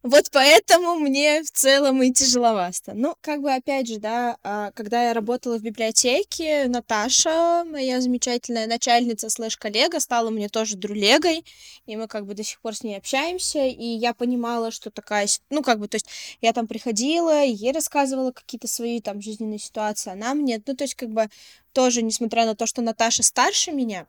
Вот 0.03 0.29
поэтому 0.31 0.95
мне 0.95 1.41
в 1.43 1.51
целом 1.51 2.03
и 2.03 2.11
тяжеловато. 2.11 2.93
Ну, 2.93 3.15
как 3.21 3.41
бы, 3.41 3.51
опять 3.51 3.87
же, 3.87 3.97
да, 3.97 4.37
а, 4.43 4.71
когда 4.71 5.07
я 5.07 5.13
работала 5.13 5.57
в 5.57 5.63
библиотеке, 5.63 6.65
Наташа, 6.67 7.65
моя 7.65 7.99
замечательная 7.99 8.67
начальница 8.67 9.29
слэш-коллега, 9.29 9.99
стала 9.99 10.29
мне 10.29 10.49
тоже 10.49 10.77
друлегой, 10.77 11.43
и 11.87 11.95
мы 11.95 12.07
как 12.07 12.25
бы 12.25 12.35
до 12.35 12.43
сих 12.43 12.61
пор 12.61 12.75
с 12.75 12.83
ней 12.83 12.97
общаемся, 12.97 13.65
и 13.65 13.85
я 13.85 14.13
понимала, 14.13 14.71
что 14.71 14.91
такая, 14.91 15.27
ну, 15.49 15.63
как 15.63 15.79
бы, 15.79 15.87
то 15.87 15.95
есть 15.95 16.07
я 16.41 16.53
там 16.53 16.67
приходила, 16.67 17.43
ей 17.43 17.71
рассказывала 17.71 18.31
какие-то 18.31 18.67
свои 18.67 19.01
там 19.01 19.21
жизненные 19.21 19.59
ситуации, 19.59 20.11
она 20.11 20.33
мне, 20.35 20.61
ну, 20.65 20.75
то 20.75 20.83
есть 20.83 20.95
как 20.95 21.09
бы 21.09 21.29
тоже, 21.73 22.03
несмотря 22.03 22.45
на 22.45 22.55
то, 22.55 22.65
что 22.67 22.81
Наташа 22.81 23.23
старше 23.23 23.71
меня, 23.71 24.05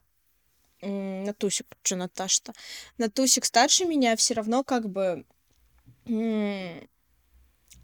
Натусик, 0.80 1.66
что 1.82 1.97
Наташа-то, 1.97 2.53
Натусик 2.99 3.45
старше 3.45 3.84
меня, 3.84 4.14
все 4.16 4.34
равно 4.34 4.62
как 4.62 4.89
бы 4.89 5.24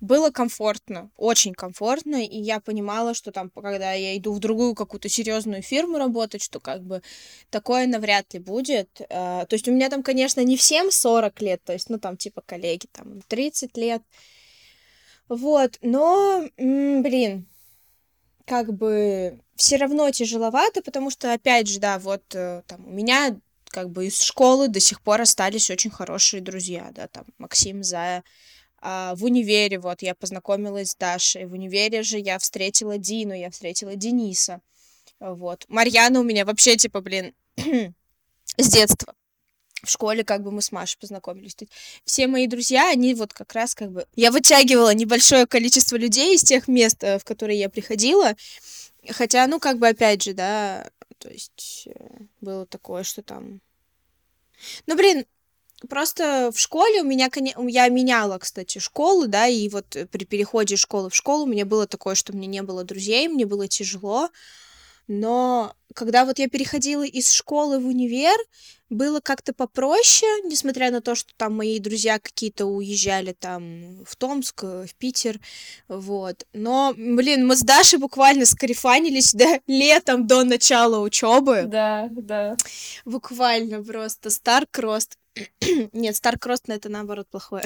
было 0.04 0.30
комфортно, 0.30 1.10
очень 1.16 1.54
комфортно, 1.54 2.24
и 2.24 2.38
я 2.38 2.60
понимала, 2.60 3.14
что 3.14 3.32
там, 3.32 3.50
когда 3.50 3.92
я 3.92 4.16
иду 4.16 4.32
в 4.32 4.38
другую 4.38 4.74
какую-то 4.74 5.08
серьезную 5.08 5.62
фирму 5.62 5.98
работать, 5.98 6.42
что 6.42 6.60
как 6.60 6.82
бы 6.82 7.02
такое 7.50 7.86
навряд 7.86 8.32
ли 8.34 8.40
будет. 8.40 9.00
А, 9.08 9.46
то 9.46 9.54
есть 9.54 9.66
у 9.68 9.72
меня 9.72 9.88
там, 9.88 10.02
конечно, 10.02 10.40
не 10.42 10.56
всем 10.56 10.90
40 10.90 11.40
лет, 11.40 11.62
то 11.64 11.72
есть, 11.72 11.88
ну, 11.88 11.98
там, 11.98 12.16
типа, 12.16 12.42
коллеги, 12.44 12.86
там, 12.92 13.22
30 13.28 13.76
лет. 13.76 14.02
Вот, 15.28 15.78
но, 15.80 16.44
блин, 16.58 17.46
как 18.44 18.74
бы 18.74 19.40
все 19.56 19.76
равно 19.76 20.10
тяжеловато, 20.10 20.82
потому 20.82 21.10
что, 21.10 21.32
опять 21.32 21.66
же, 21.68 21.80
да, 21.80 21.98
вот 21.98 22.22
э, 22.34 22.62
там 22.66 22.86
у 22.86 22.90
меня 22.90 23.38
как 23.74 23.90
бы 23.90 24.06
из 24.06 24.22
школы 24.22 24.68
до 24.68 24.78
сих 24.78 25.02
пор 25.02 25.20
остались 25.20 25.68
очень 25.68 25.90
хорошие 25.90 26.40
друзья, 26.40 26.92
да, 26.94 27.08
там 27.08 27.24
Максим, 27.38 27.82
Зая. 27.82 28.22
А 28.80 29.16
в 29.16 29.24
универе 29.24 29.80
вот 29.80 30.00
я 30.00 30.14
познакомилась 30.14 30.92
с 30.92 30.94
Дашей, 30.94 31.46
в 31.46 31.54
универе 31.54 32.04
же 32.04 32.20
я 32.20 32.38
встретила 32.38 32.98
Дину, 32.98 33.34
я 33.34 33.50
встретила 33.50 33.96
Дениса, 33.96 34.60
вот. 35.18 35.64
Марьяна 35.66 36.20
у 36.20 36.22
меня 36.22 36.44
вообще, 36.44 36.76
типа, 36.76 37.00
блин, 37.00 37.34
с 37.56 38.68
детства. 38.68 39.12
В 39.82 39.90
школе 39.90 40.22
как 40.22 40.44
бы 40.44 40.52
мы 40.52 40.62
с 40.62 40.70
Машей 40.70 40.96
познакомились. 41.00 41.56
Все 42.04 42.28
мои 42.28 42.46
друзья, 42.46 42.90
они 42.90 43.12
вот 43.14 43.32
как 43.32 43.54
раз 43.54 43.74
как 43.74 43.90
бы... 43.90 44.06
Я 44.14 44.30
вытягивала 44.30 44.94
небольшое 44.94 45.46
количество 45.46 45.96
людей 45.96 46.36
из 46.36 46.44
тех 46.44 46.68
мест, 46.68 47.02
э, 47.02 47.18
в 47.18 47.24
которые 47.24 47.58
я 47.58 47.68
приходила. 47.68 48.36
Хотя, 49.10 49.46
ну, 49.48 49.58
как 49.58 49.78
бы, 49.78 49.88
опять 49.88 50.22
же, 50.22 50.32
да, 50.32 50.88
то 51.18 51.30
есть 51.30 51.86
э, 51.86 52.18
было 52.40 52.66
такое, 52.66 53.02
что 53.02 53.22
там... 53.22 53.60
Ну, 54.86 54.96
блин, 54.96 55.26
просто 55.88 56.50
в 56.52 56.58
школе 56.58 57.02
у 57.02 57.04
меня, 57.04 57.30
я 57.68 57.88
меняла, 57.88 58.38
кстати, 58.38 58.78
школу, 58.78 59.26
да, 59.26 59.46
и 59.46 59.68
вот 59.68 59.96
при 60.10 60.24
переходе 60.24 60.76
школы 60.76 61.10
в 61.10 61.14
школу 61.14 61.44
у 61.44 61.48
меня 61.48 61.64
было 61.64 61.86
такое, 61.86 62.14
что 62.14 62.32
мне 62.32 62.46
не 62.46 62.62
было 62.62 62.84
друзей, 62.84 63.28
мне 63.28 63.46
было 63.46 63.68
тяжело, 63.68 64.30
но 65.06 65.74
когда 65.94 66.24
вот 66.24 66.38
я 66.38 66.48
переходила 66.48 67.04
из 67.04 67.30
школы 67.32 67.78
в 67.78 67.86
универ, 67.86 68.36
было 68.90 69.20
как-то 69.20 69.52
попроще, 69.52 70.42
несмотря 70.44 70.90
на 70.90 71.00
то, 71.00 71.14
что 71.14 71.32
там 71.36 71.56
мои 71.56 71.78
друзья 71.78 72.18
какие-то 72.18 72.66
уезжали 72.66 73.32
там 73.32 74.04
в 74.04 74.16
Томск, 74.16 74.62
в 74.62 74.94
Питер, 74.98 75.40
вот. 75.88 76.46
Но, 76.52 76.94
блин, 76.96 77.46
мы 77.46 77.56
с 77.56 77.60
Дашей 77.60 77.98
буквально 77.98 78.46
скарифанились, 78.46 79.32
да, 79.32 79.60
летом 79.66 80.26
до 80.26 80.44
начала 80.44 81.00
учебы. 81.00 81.64
Да, 81.66 82.08
да. 82.10 82.56
Буквально 83.04 83.82
просто 83.82 84.30
Старкрост. 84.30 85.18
Нет, 85.92 86.16
Старкрост, 86.16 86.68
это 86.68 86.88
наоборот 86.88 87.28
плохое. 87.28 87.64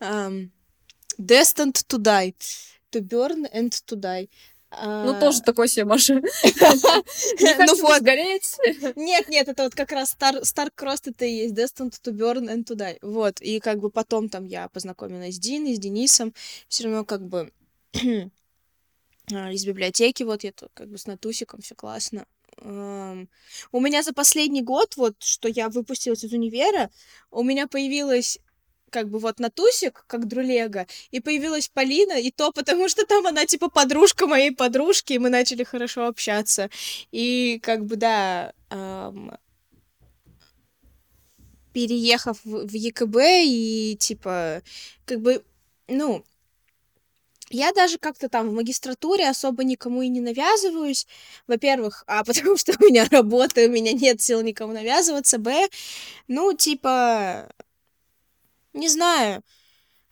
Destined 1.18 1.74
to 1.88 1.98
die. 1.98 2.32
To 2.92 3.00
burn 3.02 3.46
and 3.52 3.72
to 3.86 3.96
die. 3.96 4.28
Ну, 4.70 5.14
а, 5.16 5.20
тоже 5.20 5.40
такой 5.40 5.68
себе, 5.68 5.86
Маша. 5.86 6.14
Не 6.14 7.66
ну 7.66 7.82
вот. 7.82 8.00
сгореть. 8.00 8.56
Нет, 8.96 9.28
нет, 9.28 9.48
это 9.48 9.64
вот 9.64 9.74
как 9.74 9.92
раз 9.92 10.14
Star, 10.14 10.42
Starcross 10.42 11.02
это 11.06 11.24
и 11.24 11.48
есть 11.48 11.54
Destined 11.54 11.94
to 12.02 12.12
Burn 12.12 12.48
and 12.48 12.64
to 12.64 12.76
Die. 12.76 12.98
Вот, 13.00 13.40
и 13.40 13.60
как 13.60 13.78
бы 13.78 13.90
потом 13.90 14.28
там 14.28 14.44
я 14.44 14.68
познакомилась 14.68 15.36
с 15.36 15.38
Диной, 15.38 15.74
с 15.74 15.78
Денисом, 15.78 16.34
все 16.68 16.84
равно 16.84 17.04
как 17.04 17.26
бы 17.26 17.50
а, 19.32 19.52
из 19.52 19.64
библиотеки, 19.64 20.22
вот 20.22 20.44
я 20.44 20.52
тут 20.52 20.70
как 20.74 20.88
бы 20.88 20.98
с 20.98 21.06
Натусиком, 21.06 21.62
все 21.62 21.74
классно. 21.74 22.26
У 22.60 23.80
меня 23.80 24.02
за 24.02 24.12
последний 24.12 24.62
год, 24.62 24.96
вот, 24.96 25.14
что 25.22 25.48
я 25.48 25.68
выпустилась 25.68 26.24
из 26.24 26.32
универа, 26.32 26.90
у 27.30 27.44
меня 27.44 27.68
появилась 27.68 28.40
как 28.90 29.08
бы 29.08 29.18
вот 29.18 29.38
на 29.40 29.50
тусик, 29.50 30.04
как 30.06 30.26
друлега, 30.26 30.86
и 31.10 31.20
появилась 31.20 31.68
Полина, 31.68 32.12
и 32.12 32.30
то 32.30 32.52
потому, 32.52 32.88
что 32.88 33.06
там 33.06 33.26
она 33.26 33.46
типа 33.46 33.68
подружка 33.68 34.26
моей 34.26 34.50
подружки, 34.50 35.14
и 35.14 35.18
мы 35.18 35.30
начали 35.30 35.64
хорошо 35.64 36.06
общаться. 36.06 36.70
И 37.12 37.60
как 37.62 37.84
бы, 37.84 37.96
да, 37.96 38.52
эм, 38.70 39.32
переехав 41.72 42.38
в, 42.44 42.74
ЕКБ 42.74 43.16
и 43.44 43.96
типа, 43.98 44.62
как 45.04 45.20
бы, 45.20 45.44
ну, 45.86 46.24
я 47.50 47.72
даже 47.72 47.98
как-то 47.98 48.28
там 48.28 48.48
в 48.48 48.54
магистратуре 48.54 49.28
особо 49.28 49.64
никому 49.64 50.02
и 50.02 50.08
не 50.08 50.20
навязываюсь. 50.20 51.06
Во-первых, 51.46 52.04
а 52.06 52.24
потому 52.28 52.56
что 52.56 52.72
у 52.78 52.84
меня 52.84 53.06
работа, 53.10 53.64
у 53.64 53.68
меня 53.68 53.92
нет 53.92 54.20
сил 54.20 54.42
никому 54.42 54.72
навязываться. 54.72 55.38
Б, 55.38 55.68
ну, 56.26 56.52
типа, 56.52 57.48
не 58.78 58.88
знаю. 58.88 59.42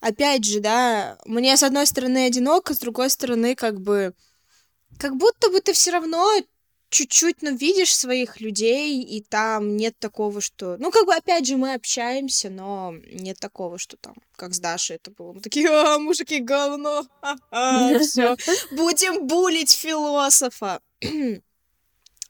Опять 0.01 0.45
же, 0.45 0.61
да, 0.61 1.19
мне 1.25 1.57
с 1.57 1.63
одной 1.63 1.87
стороны 1.87 2.27
одиноко, 2.27 2.75
с 2.75 2.79
другой 2.79 3.11
стороны, 3.11 3.55
как 3.55 3.81
бы, 3.81 4.15
как 4.99 5.17
будто 5.17 5.51
бы 5.51 5.61
ты 5.61 5.73
все 5.73 5.91
равно 5.91 6.31
чуть-чуть, 6.91 7.43
ну, 7.43 7.55
видишь 7.57 7.95
своих 7.95 8.41
людей, 8.41 9.03
и 9.03 9.23
там 9.23 9.77
нет 9.77 9.99
такого, 9.99 10.41
что... 10.41 10.77
Ну, 10.79 10.91
как 10.91 11.07
бы, 11.07 11.15
опять 11.15 11.47
же, 11.47 11.57
мы 11.57 11.75
общаемся, 11.75 12.51
но 12.51 12.95
нет 13.13 13.39
такого, 13.39 13.79
что 13.79 13.97
там, 13.97 14.15
как 14.37 14.55
с 14.55 14.61
Дашей 14.61 14.97
это 14.97 15.11
было. 15.11 15.33
Мы 15.33 15.41
такие, 15.41 15.69
а, 15.69 15.99
мужики, 15.99 16.39
говно, 16.39 17.05
все, 18.01 18.37
будем 18.73 19.27
булить 19.27 19.73
философа. 19.73 20.81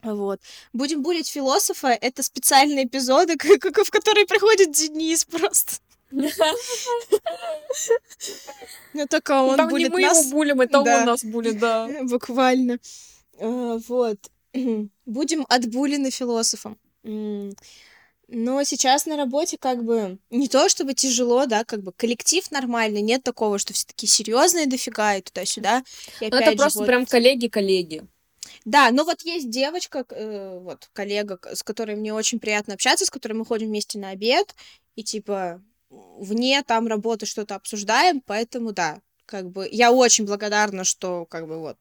Вот. 0.02 0.40
Будем 0.72 1.02
булить 1.02 1.28
философа. 1.28 1.88
Это 1.88 2.22
специальные 2.22 2.86
эпизоды, 2.86 3.34
в 3.38 3.90
которые 3.90 4.26
приходит 4.26 4.70
Денис 4.70 5.24
просто. 5.24 5.80
Ну 8.94 9.06
только 9.06 9.42
он 9.42 9.56
Там 9.56 9.68
булит 9.68 9.88
не 9.88 9.94
мы 9.94 10.02
нас. 10.02 10.26
его 10.26 10.30
булим, 10.30 10.60
это 10.62 10.78
он 10.80 10.84
нас 10.84 11.22
булит, 11.24 11.58
да. 11.58 11.88
Буквально. 12.02 12.78
А, 13.38 13.78
вот. 13.88 14.18
Будем 15.06 15.46
отбулены 15.48 16.10
философом. 16.10 16.78
Но 18.28 18.64
сейчас 18.64 19.06
на 19.06 19.16
работе 19.16 19.56
как 19.56 19.84
бы 19.84 20.18
не 20.30 20.48
то 20.48 20.68
чтобы 20.68 20.94
тяжело, 20.94 21.46
да, 21.46 21.64
как 21.64 21.82
бы 21.82 21.92
коллектив 21.92 22.50
нормальный, 22.50 23.00
нет 23.00 23.22
такого, 23.22 23.58
что 23.58 23.72
все 23.72 23.86
такие 23.86 24.08
серьезные 24.08 24.66
дофига 24.66 25.16
и 25.16 25.22
туда-сюда. 25.22 25.84
И 26.20 26.28
ну, 26.28 26.36
это 26.36 26.56
просто 26.56 26.80
вот... 26.80 26.86
прям 26.86 27.06
коллеги-коллеги. 27.06 28.02
Да, 28.64 28.90
но 28.90 29.04
вот 29.04 29.22
есть 29.22 29.48
девочка, 29.48 30.04
э, 30.10 30.58
вот 30.58 30.88
коллега, 30.92 31.38
с 31.52 31.62
которой 31.62 31.94
мне 31.94 32.12
очень 32.12 32.40
приятно 32.40 32.74
общаться, 32.74 33.04
с 33.04 33.10
которой 33.10 33.34
мы 33.34 33.44
ходим 33.44 33.68
вместе 33.68 33.98
на 33.98 34.10
обед, 34.10 34.56
и 34.96 35.04
типа 35.04 35.62
вне 36.18 36.62
там 36.62 36.86
работы 36.86 37.26
что-то 37.26 37.54
обсуждаем, 37.54 38.20
поэтому 38.20 38.72
да, 38.72 39.00
как 39.26 39.50
бы 39.50 39.68
я 39.70 39.92
очень 39.92 40.24
благодарна, 40.24 40.84
что 40.84 41.26
как 41.26 41.46
бы 41.46 41.58
вот 41.58 41.76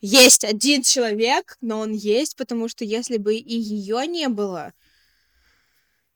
есть 0.00 0.44
один 0.44 0.82
человек, 0.82 1.56
но 1.60 1.78
он 1.80 1.92
есть, 1.92 2.36
потому 2.36 2.68
что 2.68 2.84
если 2.84 3.16
бы 3.16 3.36
и 3.36 3.54
ее 3.54 4.06
не 4.06 4.28
было, 4.28 4.72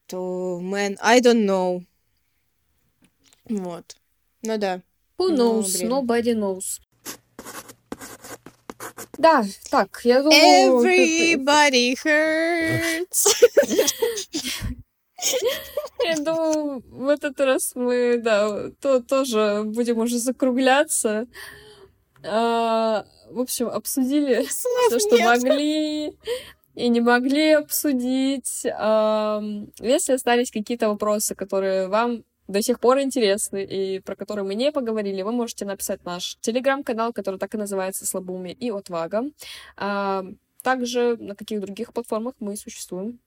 то, 0.07 0.59
man, 0.61 0.97
I 1.01 1.19
don't 1.21 1.45
know. 1.45 1.83
Вот. 3.45 3.95
Ну 4.41 4.57
да. 4.57 4.81
Who 5.17 5.35
knows? 5.35 5.77
блин. 5.77 5.91
Nobody 5.91 6.33
knows. 6.33 6.81
Да, 9.17 9.43
так, 9.71 10.01
я 10.03 10.21
думаю... 10.21 10.83
Everybody 10.83 11.95
hurts. 12.03 13.25
Я 16.03 16.17
думаю, 16.17 16.83
в 16.87 17.07
этот 17.07 17.39
раз 17.39 17.73
мы, 17.75 18.19
да, 18.23 18.69
то, 18.81 19.01
тоже 19.01 19.63
будем 19.65 19.97
уже 19.99 20.19
закругляться. 20.19 21.27
А, 22.23 23.05
в 23.29 23.39
общем, 23.39 23.67
обсудили 23.67 24.43
все, 24.45 24.99
что 24.99 25.17
могли 25.23 26.17
и 26.75 26.89
не 26.89 27.01
могли 27.01 27.51
обсудить. 27.51 28.63
Ам, 28.77 29.71
Если 29.79 30.13
остались 30.13 30.51
какие-то 30.51 30.89
вопросы, 30.89 31.35
которые 31.35 31.87
вам 31.87 32.23
до 32.47 32.61
сих 32.61 32.79
пор 32.79 33.01
интересны 33.01 33.63
и 33.65 33.99
про 33.99 34.15
которые 34.15 34.45
мы 34.45 34.55
не 34.55 34.71
поговорили, 34.71 35.21
вы 35.23 35.31
можете 35.31 35.65
написать 35.65 36.05
наш 36.05 36.37
телеграм-канал, 36.41 37.11
который 37.13 37.39
так 37.39 37.53
и 37.55 37.57
называется 37.57 38.05
«Слабоумие 38.05 38.53
и 38.53 38.69
отвага». 38.69 39.23
А, 39.75 40.23
Также 40.63 41.17
на 41.17 41.35
каких 41.35 41.59
других 41.61 41.93
платформах 41.93 42.35
мы 42.39 42.55
существуем. 42.55 43.19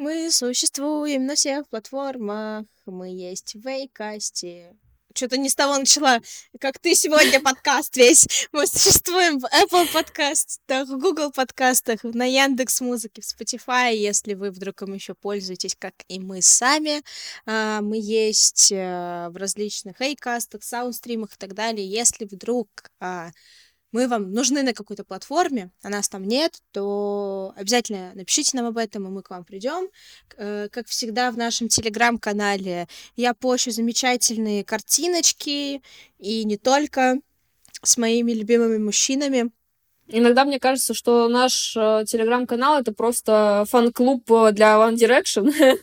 Мы 0.00 0.30
существуем 0.30 1.26
на 1.26 1.34
всех 1.34 1.68
платформах. 1.68 2.64
Мы 2.86 3.10
есть 3.10 3.54
в 3.54 3.68
Вейкасте. 3.68 4.74
Что-то 5.14 5.36
не 5.36 5.50
с 5.50 5.54
того 5.54 5.76
начала, 5.76 6.20
как 6.58 6.78
ты 6.78 6.94
сегодня 6.94 7.38
подкаст 7.44 7.98
весь. 7.98 8.48
Мы 8.50 8.66
существуем 8.66 9.40
в 9.40 9.44
Apple 9.44 9.92
подкастах, 9.92 10.88
в 10.88 10.98
Google 10.98 11.30
подкастах, 11.32 12.02
на 12.02 12.24
Яндекс 12.24 12.80
Музыке, 12.80 13.20
в 13.20 13.26
Spotify, 13.26 13.94
если 13.94 14.32
вы 14.32 14.50
вдруг 14.52 14.80
им 14.80 14.94
еще 14.94 15.12
пользуетесь, 15.12 15.76
как 15.78 15.92
и 16.08 16.18
мы 16.18 16.40
сами. 16.40 17.02
А, 17.44 17.82
Мы 17.82 17.98
есть 18.00 18.72
э, 18.72 19.28
в 19.28 19.36
различных 19.36 20.00
эйкастах, 20.00 20.62
саундстримах 20.62 21.34
и 21.34 21.36
так 21.36 21.52
далее. 21.52 21.86
Если 21.86 22.24
вдруг 22.24 22.68
а, 23.00 23.32
мы 23.92 24.08
вам 24.08 24.32
нужны 24.32 24.62
на 24.62 24.72
какой-то 24.72 25.04
платформе, 25.04 25.70
а 25.82 25.88
нас 25.88 26.08
там 26.08 26.24
нет, 26.24 26.62
то 26.72 27.52
обязательно 27.56 28.12
напишите 28.14 28.56
нам 28.56 28.66
об 28.66 28.76
этом, 28.76 29.06
и 29.06 29.10
мы 29.10 29.22
к 29.22 29.30
вам 29.30 29.44
придем. 29.44 29.88
Э, 30.36 30.68
Как 30.70 30.86
всегда 30.86 31.30
в 31.30 31.36
нашем 31.36 31.68
телеграм-канале 31.68 32.88
я 33.16 33.34
пощу 33.34 33.70
замечательные 33.70 34.64
картиночки, 34.64 35.82
и 36.18 36.44
не 36.44 36.56
только, 36.56 37.20
с 37.82 37.96
моими 37.96 38.32
любимыми 38.32 38.78
мужчинами. 38.78 39.50
Иногда 40.12 40.44
мне 40.44 40.58
кажется, 40.58 40.94
что 40.94 41.28
наш 41.28 41.76
э, 41.76 42.04
телеграм-канал 42.06 42.80
это 42.80 42.92
просто 42.92 43.64
фан-клуб 43.68 44.30
э, 44.30 44.52
для 44.52 44.74
One 44.76 44.94
Direction. 44.94 45.52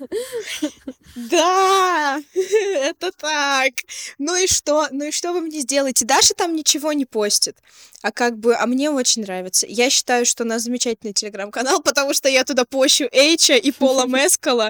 Да, 1.15 2.21
это 2.35 3.11
так. 3.11 3.73
Ну 4.19 4.35
и 4.35 4.45
что? 4.45 4.87
Ну 4.91 5.05
и 5.05 5.11
что 5.11 5.33
вы 5.33 5.41
мне 5.41 5.61
сделаете? 5.61 6.05
Даша 6.05 6.35
там 6.35 6.55
ничего 6.55 6.93
не 6.93 7.05
постит. 7.05 7.57
А 8.03 8.11
как 8.11 8.37
бы, 8.37 8.55
а 8.55 8.67
мне 8.67 8.91
очень 8.91 9.23
нравится. 9.23 9.65
Я 9.67 9.89
считаю, 9.89 10.25
что 10.25 10.43
у 10.43 10.47
нас 10.47 10.61
замечательный 10.61 11.13
телеграм-канал, 11.13 11.81
потому 11.83 12.13
что 12.13 12.29
я 12.29 12.43
туда 12.43 12.65
пощу 12.65 13.05
Эйча 13.11 13.55
и 13.55 13.71
Пола 13.71 14.05
Мескала 14.05 14.69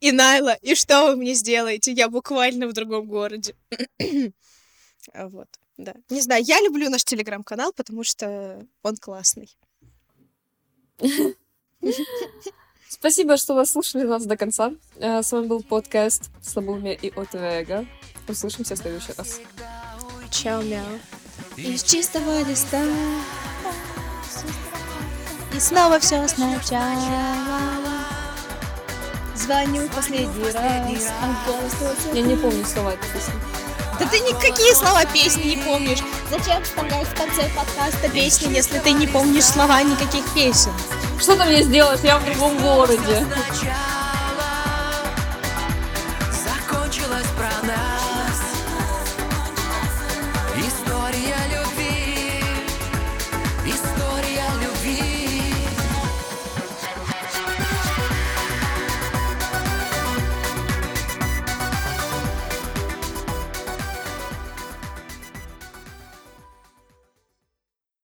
и 0.00 0.10
Найла. 0.10 0.56
И 0.62 0.74
что 0.74 1.06
вы 1.06 1.16
мне 1.16 1.34
сделаете? 1.34 1.92
Я 1.92 2.08
буквально 2.08 2.66
в 2.66 2.72
другом 2.72 3.06
городе. 3.06 3.54
А 5.12 5.28
Вот, 5.28 5.48
да. 5.76 5.94
Не 6.10 6.20
знаю, 6.20 6.44
я 6.44 6.60
люблю 6.60 6.88
наш 6.90 7.04
телеграм-канал, 7.04 7.72
потому 7.72 8.04
что 8.04 8.66
он 8.82 8.96
классный. 8.96 9.56
Спасибо, 12.88 13.36
что 13.36 13.54
вы 13.54 13.66
слушали 13.66 14.04
нас 14.04 14.24
до 14.24 14.36
конца. 14.36 14.72
Э, 14.96 15.22
С 15.22 15.32
вами 15.32 15.46
был 15.46 15.62
подкаст 15.62 16.30
«Слабоумие 16.42 16.94
и 16.94 17.10
Отвега». 17.10 17.86
Услышимся 18.28 18.74
в 18.76 18.78
следующий 18.78 19.12
раз. 19.18 19.40
Чао-мяу. 20.30 21.00
Из 21.56 21.82
чистого 21.82 22.42
листа 22.48 22.82
И 25.54 25.60
снова 25.60 25.98
все 26.00 26.26
сначала 26.26 27.44
Звоню 29.36 29.88
последний 29.94 30.52
раз 30.52 31.10
а 31.20 31.46
голос 31.46 31.74
Я 32.12 32.22
не 32.22 32.36
помню 32.36 32.64
слова 32.64 32.94
этой 32.94 33.12
песни. 33.12 33.63
Да 33.98 34.06
ты 34.06 34.20
никакие 34.20 34.74
слова 34.74 35.04
песни 35.04 35.54
не 35.54 35.56
помнишь. 35.56 36.00
Зачем 36.30 36.62
вставлять 36.62 37.06
в 37.06 37.14
конце 37.14 37.48
подкаста 37.54 38.08
песни, 38.08 38.52
если 38.52 38.78
ты 38.78 38.92
не 38.92 39.06
помнишь 39.06 39.44
слова 39.44 39.82
никаких 39.82 40.24
песен? 40.34 40.72
Что 41.20 41.36
ты 41.36 41.44
мне 41.44 41.62
сделаешь? 41.62 42.00
Я 42.02 42.18
в 42.18 42.24
другом 42.24 42.58
городе. 42.58 43.26
Закончилась 46.30 47.26
про 47.36 47.66
нас. 47.66 48.03